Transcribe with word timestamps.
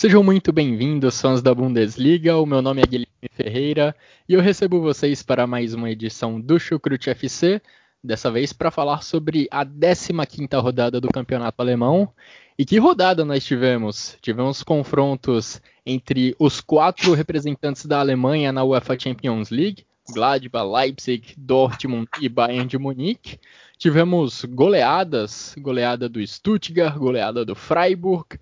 Sejam 0.00 0.22
muito 0.22 0.50
bem-vindos, 0.50 1.20
fãs 1.20 1.42
da 1.42 1.54
Bundesliga. 1.54 2.38
O 2.38 2.46
meu 2.46 2.62
nome 2.62 2.80
é 2.80 2.86
Guilherme 2.86 3.28
Ferreira 3.32 3.94
e 4.26 4.32
eu 4.32 4.40
recebo 4.40 4.80
vocês 4.80 5.22
para 5.22 5.46
mais 5.46 5.74
uma 5.74 5.90
edição 5.90 6.40
do 6.40 6.58
Chucrute 6.58 7.10
FC, 7.10 7.60
dessa 8.02 8.30
vez 8.30 8.50
para 8.50 8.70
falar 8.70 9.02
sobre 9.02 9.46
a 9.50 9.62
15ª 9.62 10.58
rodada 10.58 11.02
do 11.02 11.08
Campeonato 11.08 11.60
Alemão. 11.60 12.10
E 12.58 12.64
que 12.64 12.78
rodada 12.78 13.26
nós 13.26 13.44
tivemos? 13.44 14.16
Tivemos 14.22 14.62
confrontos 14.62 15.60
entre 15.84 16.34
os 16.38 16.62
quatro 16.62 17.12
representantes 17.12 17.84
da 17.84 18.00
Alemanha 18.00 18.50
na 18.52 18.64
UEFA 18.64 18.98
Champions 18.98 19.50
League, 19.50 19.84
Gladbach, 20.14 20.66
Leipzig, 20.66 21.34
Dortmund 21.36 22.08
e 22.22 22.28
Bayern 22.30 22.66
de 22.66 22.78
Munique. 22.78 23.38
Tivemos 23.76 24.46
goleadas, 24.46 25.54
goleada 25.58 26.08
do 26.08 26.26
Stuttgart, 26.26 26.96
goleada 26.96 27.44
do 27.44 27.54
Freiburg, 27.54 28.38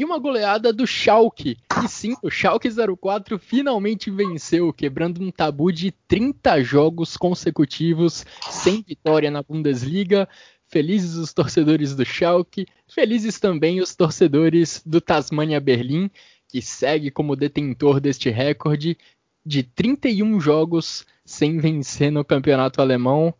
e 0.00 0.04
uma 0.04 0.18
goleada 0.18 0.72
do 0.72 0.86
Schalke. 0.86 1.58
E 1.84 1.86
sim, 1.86 2.16
o 2.22 2.30
Schalke 2.30 2.70
04 2.70 3.38
finalmente 3.38 4.10
venceu, 4.10 4.72
quebrando 4.72 5.20
um 5.20 5.30
tabu 5.30 5.70
de 5.70 5.90
30 6.08 6.62
jogos 6.64 7.18
consecutivos 7.18 8.24
sem 8.50 8.80
vitória 8.80 9.30
na 9.30 9.42
Bundesliga. 9.42 10.26
Felizes 10.68 11.16
os 11.16 11.34
torcedores 11.34 11.94
do 11.94 12.02
Schalke, 12.02 12.66
felizes 12.88 13.38
também 13.38 13.78
os 13.78 13.94
torcedores 13.94 14.82
do 14.86 15.02
Tasmania 15.02 15.60
Berlim, 15.60 16.10
que 16.48 16.62
segue 16.62 17.10
como 17.10 17.36
detentor 17.36 18.00
deste 18.00 18.30
recorde 18.30 18.96
de 19.44 19.62
31 19.62 20.40
jogos 20.40 21.04
sem 21.26 21.58
vencer 21.58 22.10
no 22.10 22.24
campeonato 22.24 22.80
alemão. 22.80 23.34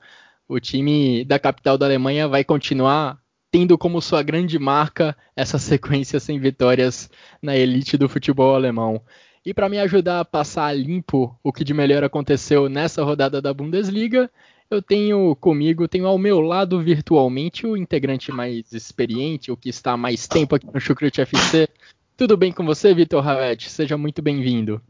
O 0.47 0.61
time 0.61 1.25
da 1.25 1.39
capital 1.39 1.79
da 1.79 1.87
Alemanha 1.87 2.29
vai 2.29 2.45
continuar 2.45 3.19
tendo 3.51 3.77
como 3.77 4.01
sua 4.01 4.23
grande 4.23 4.59
marca 4.59 5.17
essa 5.35 5.59
sequência 5.59 6.21
sem 6.21 6.39
vitórias 6.39 7.11
na 7.43 7.57
elite 7.57 7.97
do 7.97 8.09
futebol 8.09 8.55
alemão. 8.55 9.03
E 9.45 9.53
para 9.55 9.69
me 9.69 9.79
ajudar 9.79 10.21
a 10.21 10.25
passar 10.25 10.77
limpo 10.77 11.39
o 11.43 11.53
que 11.53 11.65
de 11.65 11.75
melhor 11.75 12.05
aconteceu 12.05 12.69
nessa 12.69 13.03
rodada 13.03 13.41
da 13.41 13.53
Bundesliga, 13.55 14.31
eu 14.71 14.81
tenho 14.81 15.35
comigo, 15.37 15.89
tenho 15.89 16.07
ao 16.07 16.17
meu 16.17 16.41
lado 16.41 16.81
virtualmente 16.81 17.67
o 17.67 17.77
integrante 17.77 18.31
mais 18.31 18.73
experiente, 18.73 19.51
o 19.51 19.57
que 19.57 19.69
está 19.69 19.93
há 19.93 19.97
mais 19.97 20.29
tempo 20.29 20.55
aqui 20.55 20.67
no 20.73 20.81
Chucrute 20.81 21.21
FC. 21.21 21.69
Tudo 22.17 22.37
bem 22.37 22.53
com 22.53 22.65
você, 22.65 22.95
Vitor 22.95 23.25
Ravet? 23.25 23.69
Seja 23.69 23.97
muito 23.97 24.23
bem-vindo. 24.23 24.81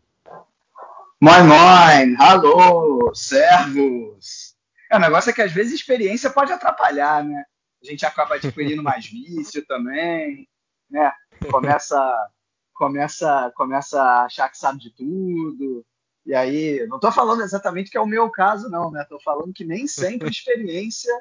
Moin, 1.20 1.44
moin! 1.44 2.16
Alô, 2.18 3.12
servos! 3.14 4.54
É, 4.90 4.96
o 4.96 5.00
negócio 5.00 5.30
é 5.30 5.32
que 5.32 5.42
às 5.42 5.52
vezes 5.52 5.72
experiência 5.72 6.28
pode 6.28 6.52
atrapalhar, 6.52 7.24
né? 7.24 7.44
A 7.82 7.86
gente 7.86 8.04
acaba 8.04 8.34
adquirindo 8.34 8.82
mais 8.82 9.06
vício 9.06 9.64
também, 9.66 10.48
né? 10.90 11.12
Começa, 11.50 12.28
começa, 12.74 13.52
começa 13.56 14.02
a 14.02 14.24
achar 14.24 14.48
que 14.48 14.58
sabe 14.58 14.80
de 14.80 14.90
tudo. 14.90 15.84
E 16.26 16.34
aí, 16.34 16.86
não 16.86 16.96
estou 16.96 17.10
falando 17.10 17.42
exatamente 17.42 17.90
que 17.90 17.96
é 17.96 18.00
o 18.00 18.06
meu 18.06 18.30
caso, 18.30 18.68
não, 18.68 18.90
né? 18.90 19.02
Estou 19.02 19.20
falando 19.20 19.52
que 19.52 19.64
nem 19.64 19.86
sempre 19.86 20.28
experiência 20.28 21.12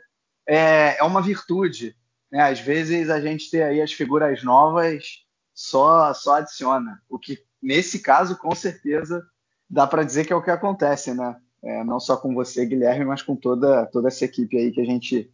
é, 0.46 0.98
é 0.98 1.03
uma 1.03 1.22
virtude. 1.22 1.96
Né? 2.31 2.42
Às 2.42 2.59
vezes 2.59 3.09
a 3.09 3.22
gente 3.22 3.50
ter 3.50 3.64
aí 3.64 3.81
as 3.81 3.94
figuras 3.94 4.44
novas 4.44 5.25
só, 5.53 6.14
só 6.14 6.36
adiciona. 6.36 7.02
O 7.09 7.18
que, 7.18 7.40
nesse 7.62 8.00
caso, 8.00 8.38
com 8.38 8.53
certeza, 8.53 9.25
dá 9.69 9.88
para 9.88 10.03
dizer 10.03 10.25
que 10.25 10.34
é 10.34 10.36
o 10.36 10.44
que 10.44 10.52
acontece, 10.52 11.14
né? 11.14 11.40
É, 11.62 11.84
não 11.84 12.00
só 12.00 12.16
com 12.16 12.34
você, 12.34 12.66
Guilherme, 12.66 13.06
mas 13.06 13.22
com 13.22 13.36
toda, 13.36 13.86
toda 13.88 14.08
essa 14.08 14.25
equipe 14.25 14.58
aí 14.58 14.72
que 14.72 14.80
a 14.80 14.86
gente 14.86 15.30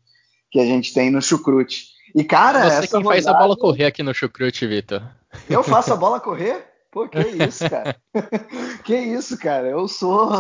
que 0.56 0.60
a 0.62 0.66
gente 0.66 0.94
tem 0.94 1.12
no 1.12 1.22
Chucrute. 1.22 1.88
E, 2.16 2.24
cara, 2.24 2.62
Você 2.62 2.78
essa 2.78 2.88
quem 2.88 3.04
rodada... 3.04 3.10
faz 3.10 3.28
a 3.28 3.34
bola 3.34 3.58
correr 3.58 3.88
aqui 3.88 4.02
no 4.02 4.14
Chucrute, 4.14 4.66
Vitor. 4.66 5.04
Eu 5.50 5.62
faço 5.62 5.92
a 5.92 5.98
bola 6.00 6.18
correr? 6.18 6.66
Pô, 6.90 7.10
que 7.10 7.20
isso, 7.20 7.70
cara. 7.70 7.98
que 8.86 8.96
isso, 8.96 9.38
cara. 9.38 9.68
Eu 9.68 9.86
sou. 9.86 10.32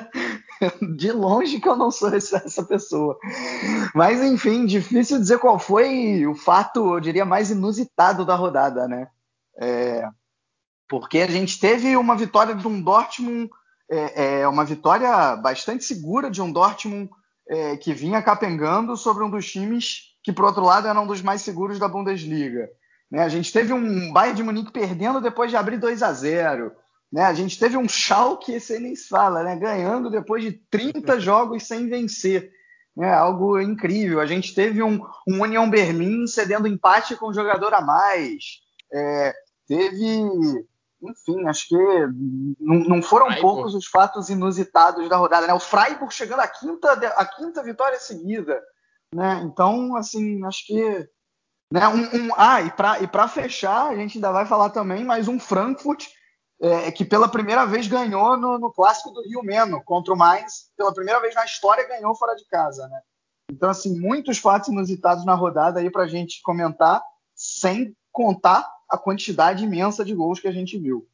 de 0.96 1.12
longe 1.12 1.60
que 1.60 1.68
eu 1.68 1.76
não 1.76 1.90
sou 1.90 2.14
essa 2.14 2.64
pessoa. 2.64 3.18
Mas, 3.94 4.22
enfim, 4.22 4.64
difícil 4.64 5.18
dizer 5.18 5.38
qual 5.38 5.58
foi 5.58 6.26
o 6.26 6.34
fato, 6.34 6.94
eu 6.94 7.00
diria, 7.00 7.26
mais 7.26 7.50
inusitado 7.50 8.24
da 8.24 8.34
rodada, 8.34 8.88
né? 8.88 9.08
É... 9.58 10.08
Porque 10.88 11.18
a 11.18 11.30
gente 11.30 11.60
teve 11.60 11.94
uma 11.94 12.16
vitória 12.16 12.54
de 12.54 12.66
um 12.66 12.80
Dortmund, 12.80 13.50
é, 13.90 14.40
é, 14.40 14.48
uma 14.48 14.64
vitória 14.64 15.36
bastante 15.36 15.84
segura 15.84 16.30
de 16.30 16.40
um 16.40 16.50
Dortmund 16.50 17.10
é, 17.50 17.76
que 17.76 17.92
vinha 17.92 18.22
capengando 18.22 18.96
sobre 18.96 19.24
um 19.24 19.30
dos 19.30 19.50
times 19.50 20.14
que, 20.22 20.32
por 20.32 20.44
outro 20.44 20.62
lado, 20.62 20.86
era 20.86 21.00
um 21.00 21.06
dos 21.06 21.20
mais 21.20 21.42
seguros 21.42 21.80
da 21.80 21.88
Bundesliga. 21.88 22.70
Né? 23.10 23.24
A 23.24 23.28
gente 23.28 23.52
teve 23.52 23.72
um 23.72 24.12
Bayern 24.12 24.36
de 24.36 24.42
Munique 24.44 24.70
perdendo 24.70 25.20
depois 25.20 25.50
de 25.50 25.56
abrir 25.56 25.76
2 25.78 26.02
a 26.02 26.12
0 26.12 26.72
né? 27.12 27.24
A 27.24 27.34
gente 27.34 27.58
teve 27.58 27.76
um 27.76 27.88
Schalke, 27.88 28.52
esse 28.52 28.78
nem 28.78 28.94
se 28.94 29.08
fala, 29.08 29.42
né? 29.42 29.56
ganhando 29.56 30.08
depois 30.10 30.44
de 30.44 30.52
30 30.52 31.18
jogos 31.18 31.64
sem 31.64 31.88
vencer. 31.88 32.52
Né? 32.96 33.12
Algo 33.12 33.60
incrível. 33.60 34.20
A 34.20 34.26
gente 34.26 34.54
teve 34.54 34.80
um, 34.80 35.04
um 35.26 35.42
União 35.42 35.68
Berlim 35.68 36.24
cedendo 36.28 36.68
empate 36.68 37.16
com 37.16 37.30
um 37.30 37.34
jogador 37.34 37.74
a 37.74 37.80
mais. 37.80 38.60
É, 38.92 39.34
teve 39.66 40.64
enfim, 41.02 41.46
acho 41.46 41.68
que 41.68 41.76
não, 42.60 42.80
não 42.80 43.02
foram 43.02 43.26
Freiburg. 43.26 43.40
poucos 43.40 43.74
os 43.74 43.86
fatos 43.86 44.28
inusitados 44.28 45.08
da 45.08 45.16
rodada, 45.16 45.46
né? 45.46 45.54
O 45.54 45.60
Freiburg 45.60 46.12
chegando 46.12 46.40
à 46.40 46.48
quinta, 46.48 46.92
à 46.92 47.24
quinta 47.24 47.62
vitória 47.62 47.98
seguida, 47.98 48.60
né? 49.14 49.40
Então, 49.44 49.96
assim, 49.96 50.44
acho 50.44 50.66
que 50.66 51.08
né, 51.72 51.86
um, 51.88 52.26
um 52.26 52.30
ah, 52.36 52.60
e 52.62 52.70
para 52.70 53.00
e 53.00 53.06
para 53.06 53.28
fechar, 53.28 53.88
a 53.88 53.96
gente 53.96 54.18
ainda 54.18 54.32
vai 54.32 54.44
falar 54.44 54.70
também 54.70 55.04
mais 55.04 55.28
um 55.28 55.38
Frankfurt 55.38 56.06
é, 56.60 56.92
que 56.92 57.04
pela 57.04 57.28
primeira 57.28 57.64
vez 57.64 57.88
ganhou 57.88 58.36
no, 58.36 58.58
no 58.58 58.72
clássico 58.72 59.10
do 59.10 59.22
Rio 59.22 59.42
Meno 59.42 59.82
contra 59.82 60.12
o 60.12 60.16
Mainz, 60.16 60.70
pela 60.76 60.92
primeira 60.92 61.20
vez 61.20 61.34
na 61.34 61.44
história 61.44 61.88
ganhou 61.88 62.14
fora 62.14 62.34
de 62.34 62.44
casa, 62.46 62.86
né? 62.88 63.00
Então, 63.50 63.70
assim, 63.70 63.98
muitos 63.98 64.38
fatos 64.38 64.68
inusitados 64.68 65.24
na 65.24 65.34
rodada 65.34 65.80
aí 65.80 65.90
para 65.90 66.04
a 66.04 66.08
gente 66.08 66.40
comentar, 66.42 67.02
sem 67.34 67.96
contar 68.12 68.68
a 68.90 68.98
quantidade 68.98 69.64
imensa 69.64 70.04
de 70.04 70.14
gols 70.14 70.40
que 70.40 70.48
a 70.48 70.52
gente 70.52 70.78
viu. 70.78 71.06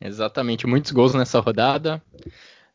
Exatamente, 0.00 0.66
muitos 0.66 0.92
gols 0.92 1.14
nessa 1.14 1.40
rodada. 1.40 2.02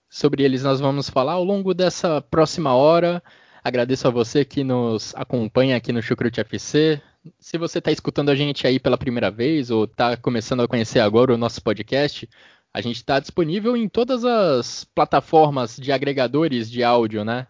Sobre 0.10 0.44
eles 0.44 0.64
nós 0.64 0.80
vamos 0.80 1.10
falar 1.10 1.34
ao 1.34 1.44
longo 1.44 1.74
dessa 1.74 2.20
próxima 2.20 2.74
hora. 2.74 3.22
Agradeço 3.64 4.08
a 4.08 4.12
você 4.12 4.44
que 4.44 4.64
nos 4.64 5.14
acompanha 5.16 5.76
aqui 5.76 5.92
no 5.92 6.02
Chucrute 6.02 6.40
FC. 6.40 7.00
Se 7.40 7.58
você 7.58 7.80
está 7.80 7.92
escutando 7.92 8.30
a 8.30 8.36
gente 8.36 8.66
aí 8.66 8.80
pela 8.80 8.98
primeira 8.98 9.30
vez 9.30 9.70
ou 9.70 9.84
está 9.84 10.18
começando 10.18 10.62
a 10.62 10.68
conhecer 10.68 11.00
agora 11.00 11.34
o 11.34 11.38
nosso 11.38 11.62
podcast, 11.62 12.28
a 12.74 12.82
gente 12.82 12.96
está 12.96 13.20
disponível 13.20 13.76
em 13.76 13.88
todas 13.88 14.24
as 14.26 14.84
plataformas 14.84 15.76
de 15.76 15.92
agregadores 15.92 16.72
de 16.72 16.84
áudio, 16.84 17.24
né? 17.24 17.48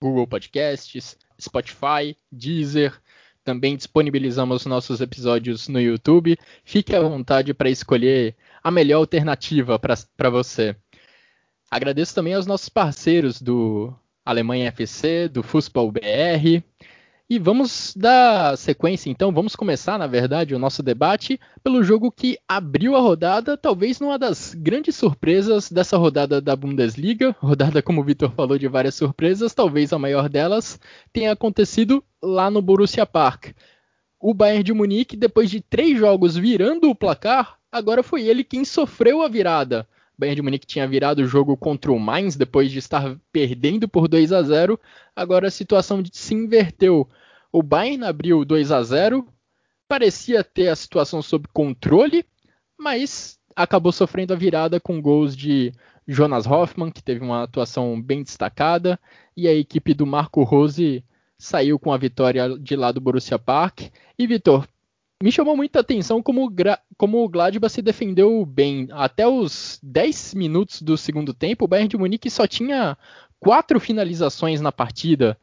Google 0.00 0.26
Podcasts, 0.26 1.16
Spotify, 1.40 2.16
Deezer, 2.30 3.00
também 3.46 3.76
disponibilizamos 3.76 4.66
nossos 4.66 5.00
episódios 5.00 5.68
no 5.68 5.80
YouTube. 5.80 6.36
Fique 6.64 6.96
à 6.96 7.00
vontade 7.00 7.54
para 7.54 7.70
escolher 7.70 8.34
a 8.60 8.72
melhor 8.72 8.98
alternativa 8.98 9.78
para 9.78 10.28
você. 10.30 10.74
Agradeço 11.70 12.12
também 12.12 12.34
aos 12.34 12.44
nossos 12.44 12.68
parceiros 12.68 13.40
do 13.40 13.94
Alemanha 14.24 14.66
FC, 14.68 15.28
do 15.28 15.44
Fußball 15.44 15.92
BR, 15.92 16.60
e 17.28 17.40
vamos 17.40 17.92
dar 17.96 18.56
sequência, 18.56 19.10
então, 19.10 19.32
vamos 19.32 19.56
começar, 19.56 19.98
na 19.98 20.06
verdade, 20.06 20.54
o 20.54 20.58
nosso 20.60 20.80
debate 20.80 21.40
pelo 21.62 21.82
jogo 21.82 22.12
que 22.12 22.38
abriu 22.46 22.94
a 22.94 23.00
rodada, 23.00 23.56
talvez 23.56 24.00
uma 24.00 24.16
das 24.16 24.54
grandes 24.54 24.94
surpresas 24.94 25.70
dessa 25.70 25.96
rodada 25.96 26.40
da 26.40 26.54
Bundesliga. 26.54 27.34
Rodada, 27.40 27.82
como 27.82 28.00
o 28.00 28.04
Vitor 28.04 28.30
falou, 28.30 28.56
de 28.56 28.68
várias 28.68 28.94
surpresas, 28.94 29.52
talvez 29.52 29.92
a 29.92 29.98
maior 29.98 30.28
delas 30.28 30.78
tenha 31.12 31.32
acontecido 31.32 32.02
lá 32.22 32.48
no 32.48 32.62
Borussia 32.62 33.04
Park. 33.04 33.48
O 34.20 34.32
Bayern 34.32 34.62
de 34.62 34.72
Munique, 34.72 35.16
depois 35.16 35.50
de 35.50 35.60
três 35.60 35.98
jogos 35.98 36.36
virando 36.36 36.88
o 36.88 36.94
placar, 36.94 37.58
agora 37.72 38.04
foi 38.04 38.22
ele 38.22 38.44
quem 38.44 38.64
sofreu 38.64 39.20
a 39.22 39.28
virada. 39.28 39.86
Bayern 40.18 40.36
de 40.36 40.42
Munique 40.42 40.66
tinha 40.66 40.86
virado 40.88 41.20
o 41.20 41.26
jogo 41.26 41.56
contra 41.56 41.92
o 41.92 41.98
Mainz 41.98 42.36
depois 42.36 42.70
de 42.70 42.78
estar 42.78 43.16
perdendo 43.30 43.88
por 43.88 44.08
2 44.08 44.32
a 44.32 44.42
0. 44.42 44.80
Agora 45.14 45.48
a 45.48 45.50
situação 45.50 46.02
se 46.10 46.34
inverteu. 46.34 47.08
O 47.52 47.62
Bayern 47.62 48.04
abriu 48.04 48.44
2 48.44 48.72
a 48.72 48.82
0, 48.82 49.26
parecia 49.88 50.42
ter 50.42 50.68
a 50.68 50.76
situação 50.76 51.22
sob 51.22 51.46
controle, 51.52 52.24
mas 52.78 53.38
acabou 53.54 53.92
sofrendo 53.92 54.32
a 54.32 54.36
virada 54.36 54.80
com 54.80 55.00
gols 55.00 55.36
de 55.36 55.72
Jonas 56.06 56.46
Hoffmann, 56.46 56.90
que 56.90 57.02
teve 57.02 57.24
uma 57.24 57.42
atuação 57.42 58.00
bem 58.00 58.22
destacada, 58.22 58.98
e 59.36 59.48
a 59.48 59.54
equipe 59.54 59.92
do 59.92 60.06
Marco 60.06 60.42
Rose 60.42 61.04
saiu 61.38 61.78
com 61.78 61.92
a 61.92 61.98
vitória 61.98 62.58
de 62.58 62.76
lá 62.76 62.92
do 62.92 63.00
Borussia 63.00 63.38
Park. 63.38 63.90
E 64.18 64.26
Vitor, 64.26 64.66
me 65.22 65.32
chamou 65.32 65.56
muita 65.56 65.80
atenção 65.80 66.22
como, 66.22 66.52
como 66.96 67.24
o 67.24 67.28
Gladbach 67.28 67.72
se 67.72 67.80
defendeu 67.80 68.44
bem. 68.44 68.88
Até 68.92 69.26
os 69.26 69.78
10 69.82 70.34
minutos 70.34 70.82
do 70.82 70.96
segundo 70.96 71.32
tempo, 71.32 71.64
o 71.64 71.68
Bayern 71.68 71.88
de 71.88 71.96
Munique 71.96 72.30
só 72.30 72.46
tinha 72.46 72.96
quatro 73.40 73.80
finalizações 73.80 74.60
na 74.60 74.70
partida. 74.70 75.38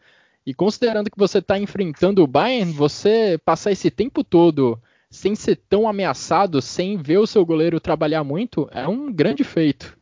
E 0.45 0.53
considerando 0.53 1.09
que 1.09 1.17
você 1.17 1.39
está 1.39 1.57
enfrentando 1.57 2.23
o 2.23 2.27
Bayern, 2.27 2.71
você 2.71 3.39
passar 3.43 3.71
esse 3.71 3.89
tempo 3.89 4.23
todo 4.23 4.79
sem 5.09 5.35
ser 5.35 5.55
tão 5.69 5.87
ameaçado, 5.87 6.61
sem 6.61 6.97
ver 6.97 7.19
o 7.19 7.27
seu 7.27 7.45
goleiro 7.45 7.79
trabalhar 7.79 8.23
muito, 8.23 8.67
é 8.71 8.87
um 8.87 9.11
grande 9.11 9.43
feito. 9.43 9.97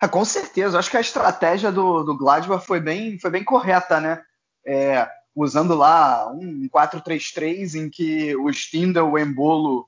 Ah, 0.00 0.08
com 0.08 0.24
certeza, 0.24 0.78
acho 0.78 0.90
que 0.90 0.96
a 0.96 1.00
estratégia 1.00 1.72
do, 1.72 2.02
do 2.02 2.18
Gladbach 2.18 2.66
foi 2.66 2.80
bem, 2.80 3.18
foi 3.18 3.30
bem 3.30 3.42
correta, 3.42 4.00
né? 4.00 4.22
É, 4.66 5.08
usando 5.36 5.74
lá 5.74 6.32
um 6.32 6.66
4-3-3 6.68 7.74
em 7.74 7.90
que 7.90 8.34
o 8.36 8.48
Stindl, 8.48 9.04
o 9.04 9.18
Embolo 9.18 9.86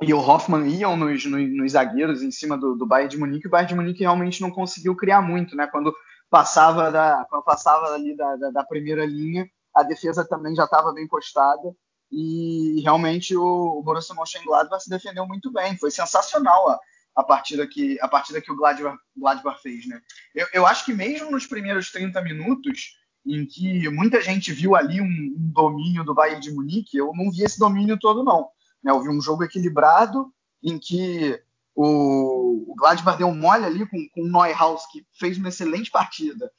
e 0.00 0.14
o 0.14 0.18
Hoffman 0.18 0.66
iam 0.66 0.96
nos, 0.96 1.26
nos, 1.26 1.56
nos 1.56 1.72
zagueiros 1.72 2.22
em 2.22 2.30
cima 2.30 2.56
do, 2.56 2.74
do 2.74 2.86
Bayern 2.86 3.10
de 3.10 3.18
Munique, 3.18 3.46
o 3.46 3.50
Bayern 3.50 3.68
de 3.68 3.74
Munique 3.74 4.00
realmente 4.00 4.40
não 4.40 4.50
conseguiu 4.50 4.96
criar 4.96 5.20
muito, 5.20 5.54
né? 5.54 5.66
Quando 5.66 5.94
passava 6.30 6.90
da, 6.90 7.26
quando 7.28 7.44
passava 7.44 7.92
ali 7.92 8.16
da, 8.16 8.34
da, 8.36 8.50
da 8.50 8.64
primeira 8.64 9.04
linha, 9.04 9.46
a 9.76 9.82
defesa 9.82 10.26
também 10.26 10.54
já 10.56 10.64
estava 10.64 10.92
bem 10.92 11.06
postada 11.06 11.74
e 12.10 12.80
realmente 12.82 13.36
o, 13.36 13.78
o 13.78 13.82
Borussia 13.82 14.14
Mönchengladbach 14.14 14.82
se 14.82 14.90
defendeu 14.90 15.26
muito 15.26 15.52
bem, 15.52 15.76
foi 15.76 15.90
sensacional 15.90 16.70
a, 16.70 16.80
a 17.14 17.22
partida 17.22 17.66
que 17.66 18.00
a 18.00 18.08
partida 18.08 18.40
que 18.40 18.50
o 18.50 18.56
Gladbach, 18.56 18.98
Gladbach 19.14 19.60
fez, 19.62 19.86
né? 19.86 20.00
Eu, 20.34 20.46
eu 20.54 20.66
acho 20.66 20.86
que 20.86 20.94
mesmo 20.94 21.30
nos 21.30 21.46
primeiros 21.46 21.92
30 21.92 22.20
minutos 22.22 23.01
em 23.24 23.46
que 23.46 23.88
muita 23.88 24.20
gente 24.20 24.52
viu 24.52 24.74
ali 24.74 25.00
um, 25.00 25.04
um, 25.04 25.52
domínio 25.52 26.04
do 26.04 26.14
Bayern 26.14 26.40
de 26.40 26.52
Munique, 26.52 26.96
eu 26.96 27.12
não 27.14 27.30
vi 27.30 27.42
esse 27.42 27.58
domínio 27.58 27.98
todo, 27.98 28.24
não. 28.24 28.48
Né, 28.82 28.90
eu 28.90 29.00
vi 29.00 29.08
um 29.08 29.20
jogo 29.20 29.44
equilibrado, 29.44 30.32
em 30.62 30.78
que 30.78 31.40
o, 31.74 32.72
o 32.72 32.74
Gladbach 32.76 33.16
deu 33.16 33.32
mole 33.34 33.64
ali 33.64 33.86
com, 33.86 33.98
com 34.12 34.22
o 34.22 34.30
Neuhaus, 34.30 34.82
que 34.90 35.06
fez 35.18 35.38
uma 35.38 35.48
excelente 35.48 35.90
partida, 35.90 36.50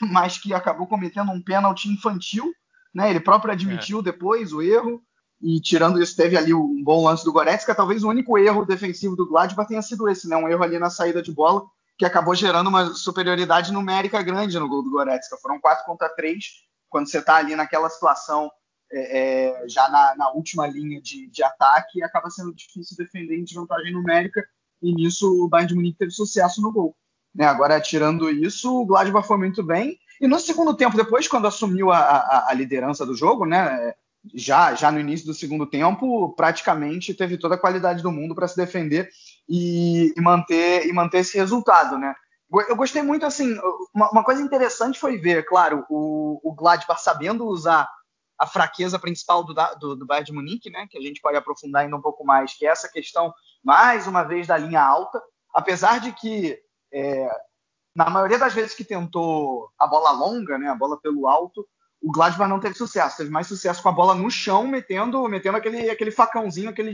mas 0.12 0.38
que 0.38 0.52
acabou 0.52 0.86
cometendo 0.86 1.30
um 1.32 1.42
pênalti 1.42 1.88
infantil. 1.88 2.52
Né, 2.92 3.08
ele 3.08 3.20
próprio 3.20 3.52
admitiu 3.52 4.00
é. 4.00 4.02
depois 4.02 4.52
o 4.52 4.60
erro, 4.60 5.00
e 5.40 5.60
tirando 5.60 6.02
isso, 6.02 6.16
teve 6.16 6.36
ali 6.36 6.52
um 6.52 6.82
bom 6.84 7.04
lance 7.04 7.24
do 7.24 7.32
Goretzka. 7.32 7.74
Talvez 7.74 8.02
o 8.02 8.08
único 8.08 8.36
erro 8.36 8.66
defensivo 8.66 9.16
do 9.16 9.26
Gladbach 9.26 9.68
tenha 9.68 9.80
sido 9.80 10.08
esse, 10.08 10.28
né, 10.28 10.36
um 10.36 10.48
erro 10.48 10.62
ali 10.62 10.78
na 10.78 10.90
saída 10.90 11.22
de 11.22 11.32
bola, 11.32 11.62
que 12.00 12.04
acabou 12.06 12.34
gerando 12.34 12.68
uma 12.68 12.94
superioridade 12.94 13.70
numérica 13.70 14.22
grande 14.22 14.58
no 14.58 14.66
gol 14.66 14.82
do 14.82 14.90
Goretzka. 14.90 15.36
Foram 15.36 15.60
4 15.60 15.84
contra 15.84 16.08
3, 16.08 16.42
quando 16.88 17.06
você 17.06 17.18
está 17.18 17.36
ali 17.36 17.54
naquela 17.54 17.90
situação 17.90 18.50
é, 18.90 19.18
é, 19.18 19.68
já 19.68 19.86
na, 19.90 20.14
na, 20.16 20.32
última 20.32 20.66
linha 20.66 20.98
de, 20.98 21.28
de, 21.28 21.42
ataque, 21.42 22.02
acaba 22.02 22.30
sendo 22.30 22.54
difícil 22.54 22.96
defender 22.96 23.38
em 23.38 23.44
desvantagem 23.44 23.92
numérica, 23.92 24.42
e 24.80 24.94
nisso 24.94 25.44
o 25.44 25.46
Bayern 25.46 25.68
de 25.68 25.74
Munique 25.74 25.98
teve 25.98 26.10
sucesso 26.10 26.62
no 26.62 26.72
gol. 26.72 26.96
Né, 27.34 27.44
agora, 27.44 27.78
tirando 27.78 28.30
isso, 28.30 28.80
o 28.80 28.86
Gladbach 28.86 29.28
foi 29.28 29.36
muito 29.36 29.62
bem, 29.62 29.98
e 30.18 30.26
no 30.26 30.40
segundo 30.40 30.74
tempo, 30.74 30.96
depois, 30.96 31.28
quando 31.28 31.48
assumiu 31.48 31.90
a, 31.92 31.98
a, 31.98 32.46
a 32.48 32.54
liderança 32.54 33.04
do 33.04 33.14
jogo, 33.14 33.44
né, 33.44 33.92
já, 34.34 34.74
já 34.74 34.90
no 34.90 34.98
início 34.98 35.26
do 35.26 35.34
segundo 35.34 35.66
tempo, 35.66 36.30
praticamente 36.34 37.12
teve 37.12 37.36
toda 37.36 37.56
a 37.56 37.58
qualidade 37.58 38.02
do 38.02 38.10
mundo 38.10 38.34
para 38.34 38.48
se 38.48 38.56
defender 38.56 39.10
e, 39.50 40.14
e, 40.16 40.20
manter, 40.20 40.86
e 40.86 40.92
manter 40.92 41.18
esse 41.18 41.36
resultado, 41.36 41.98
né? 41.98 42.14
Eu 42.68 42.76
gostei 42.76 43.02
muito, 43.02 43.26
assim, 43.26 43.58
uma, 43.92 44.10
uma 44.10 44.24
coisa 44.24 44.40
interessante 44.40 44.98
foi 44.98 45.18
ver, 45.18 45.44
claro, 45.44 45.84
o, 45.90 46.40
o 46.42 46.54
Gladbach 46.54 47.02
sabendo 47.02 47.46
usar 47.46 47.88
a 48.38 48.46
fraqueza 48.46 48.98
principal 48.98 49.44
do, 49.44 49.54
do, 49.78 49.96
do 49.96 50.06
Bayern 50.06 50.26
de 50.26 50.32
Munique, 50.32 50.70
né? 50.70 50.86
Que 50.88 50.98
a 50.98 51.00
gente 51.00 51.20
pode 51.20 51.36
aprofundar 51.36 51.82
ainda 51.82 51.96
um 51.96 52.00
pouco 52.00 52.24
mais, 52.24 52.54
que 52.54 52.64
é 52.64 52.70
essa 52.70 52.88
questão, 52.88 53.34
mais 53.62 54.06
uma 54.06 54.22
vez, 54.22 54.46
da 54.46 54.56
linha 54.56 54.82
alta. 54.82 55.20
Apesar 55.52 56.00
de 56.00 56.12
que, 56.12 56.58
é, 56.92 57.28
na 57.94 58.08
maioria 58.08 58.38
das 58.38 58.54
vezes 58.54 58.74
que 58.74 58.84
tentou 58.84 59.68
a 59.78 59.86
bola 59.86 60.12
longa, 60.12 60.58
né? 60.58 60.68
A 60.68 60.74
bola 60.76 60.98
pelo 61.00 61.26
alto, 61.26 61.66
o 62.00 62.10
Gladbach 62.10 62.48
não 62.48 62.60
teve 62.60 62.74
sucesso, 62.74 63.16
teve 63.16 63.30
mais 63.30 63.46
sucesso 63.46 63.82
com 63.82 63.88
a 63.88 63.92
bola 63.92 64.14
no 64.14 64.30
chão, 64.30 64.66
metendo, 64.66 65.28
metendo 65.28 65.56
aquele, 65.56 65.90
aquele 65.90 66.10
facãozinho, 66.10 66.70
aquele, 66.70 66.92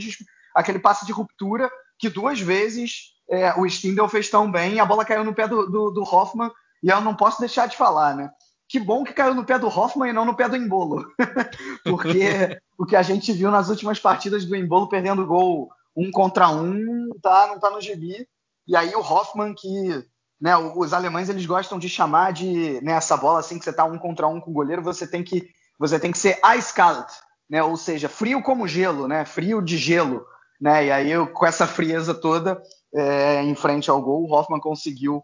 aquele 0.54 0.78
passe 0.78 1.06
de 1.06 1.12
ruptura, 1.12 1.70
que 1.98 2.08
duas 2.08 2.40
vezes 2.40 3.14
é, 3.30 3.52
o 3.58 3.66
Stindl 3.66 4.08
fez 4.08 4.30
tão 4.30 4.50
bem, 4.50 4.80
a 4.80 4.84
bola 4.84 5.04
caiu 5.04 5.24
no 5.24 5.34
pé 5.34 5.48
do, 5.48 5.66
do, 5.66 5.90
do, 5.90 6.02
Hoffman, 6.02 6.50
e 6.82 6.88
eu 6.88 7.00
não 7.00 7.14
posso 7.14 7.40
deixar 7.40 7.66
de 7.66 7.76
falar, 7.76 8.14
né? 8.14 8.30
Que 8.68 8.78
bom 8.78 9.04
que 9.04 9.12
caiu 9.12 9.34
no 9.34 9.44
pé 9.44 9.58
do 9.58 9.68
Hoffman 9.68 10.10
e 10.10 10.12
não 10.12 10.24
no 10.24 10.34
pé 10.34 10.48
do 10.48 10.56
Embolo, 10.56 11.06
porque 11.84 12.58
o 12.78 12.84
que 12.84 12.96
a 12.96 13.02
gente 13.02 13.32
viu 13.32 13.50
nas 13.50 13.68
últimas 13.68 13.98
partidas 13.98 14.44
do 14.44 14.56
Embolo 14.56 14.88
perdendo 14.88 15.26
gol 15.26 15.70
um 15.96 16.10
contra 16.10 16.48
um, 16.48 17.10
tá, 17.22 17.46
não 17.46 17.58
tá 17.58 17.70
no 17.70 17.80
gibi, 17.80 18.28
e 18.66 18.76
aí 18.76 18.94
o 18.94 19.00
Hoffman 19.00 19.54
que 19.54 20.04
né, 20.40 20.56
os 20.56 20.92
alemães 20.92 21.28
eles 21.28 21.46
gostam 21.46 21.78
de 21.78 21.88
chamar 21.88 22.32
de 22.32 22.80
né, 22.82 22.92
essa 22.92 23.16
bola 23.16 23.40
assim 23.40 23.58
que 23.58 23.64
você 23.64 23.70
está 23.70 23.84
um 23.84 23.98
contra 23.98 24.26
um 24.26 24.40
com 24.40 24.50
o 24.50 24.54
goleiro, 24.54 24.82
você 24.82 25.06
tem 25.06 25.24
que 25.24 25.48
você 25.78 25.98
tem 25.98 26.10
que 26.10 26.18
ser 26.18 26.38
eiskalt, 26.44 27.10
né, 27.48 27.62
ou 27.62 27.76
seja, 27.76 28.08
frio 28.08 28.42
como 28.42 28.68
gelo, 28.68 29.06
né, 29.06 29.24
frio 29.24 29.62
de 29.62 29.76
gelo, 29.76 30.26
né, 30.60 30.86
e 30.86 30.90
aí 30.90 31.10
eu, 31.10 31.26
com 31.26 31.46
essa 31.46 31.66
frieza 31.66 32.14
toda 32.14 32.60
é, 32.94 33.42
em 33.42 33.54
frente 33.54 33.90
ao 33.90 34.00
gol, 34.00 34.24
o 34.24 34.32
Hoffman 34.32 34.60
conseguiu 34.60 35.16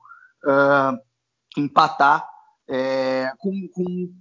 uh, 0.45 0.99
empatar 1.57 2.29
é, 2.69 3.33
com, 3.39 3.69
com, 3.73 4.13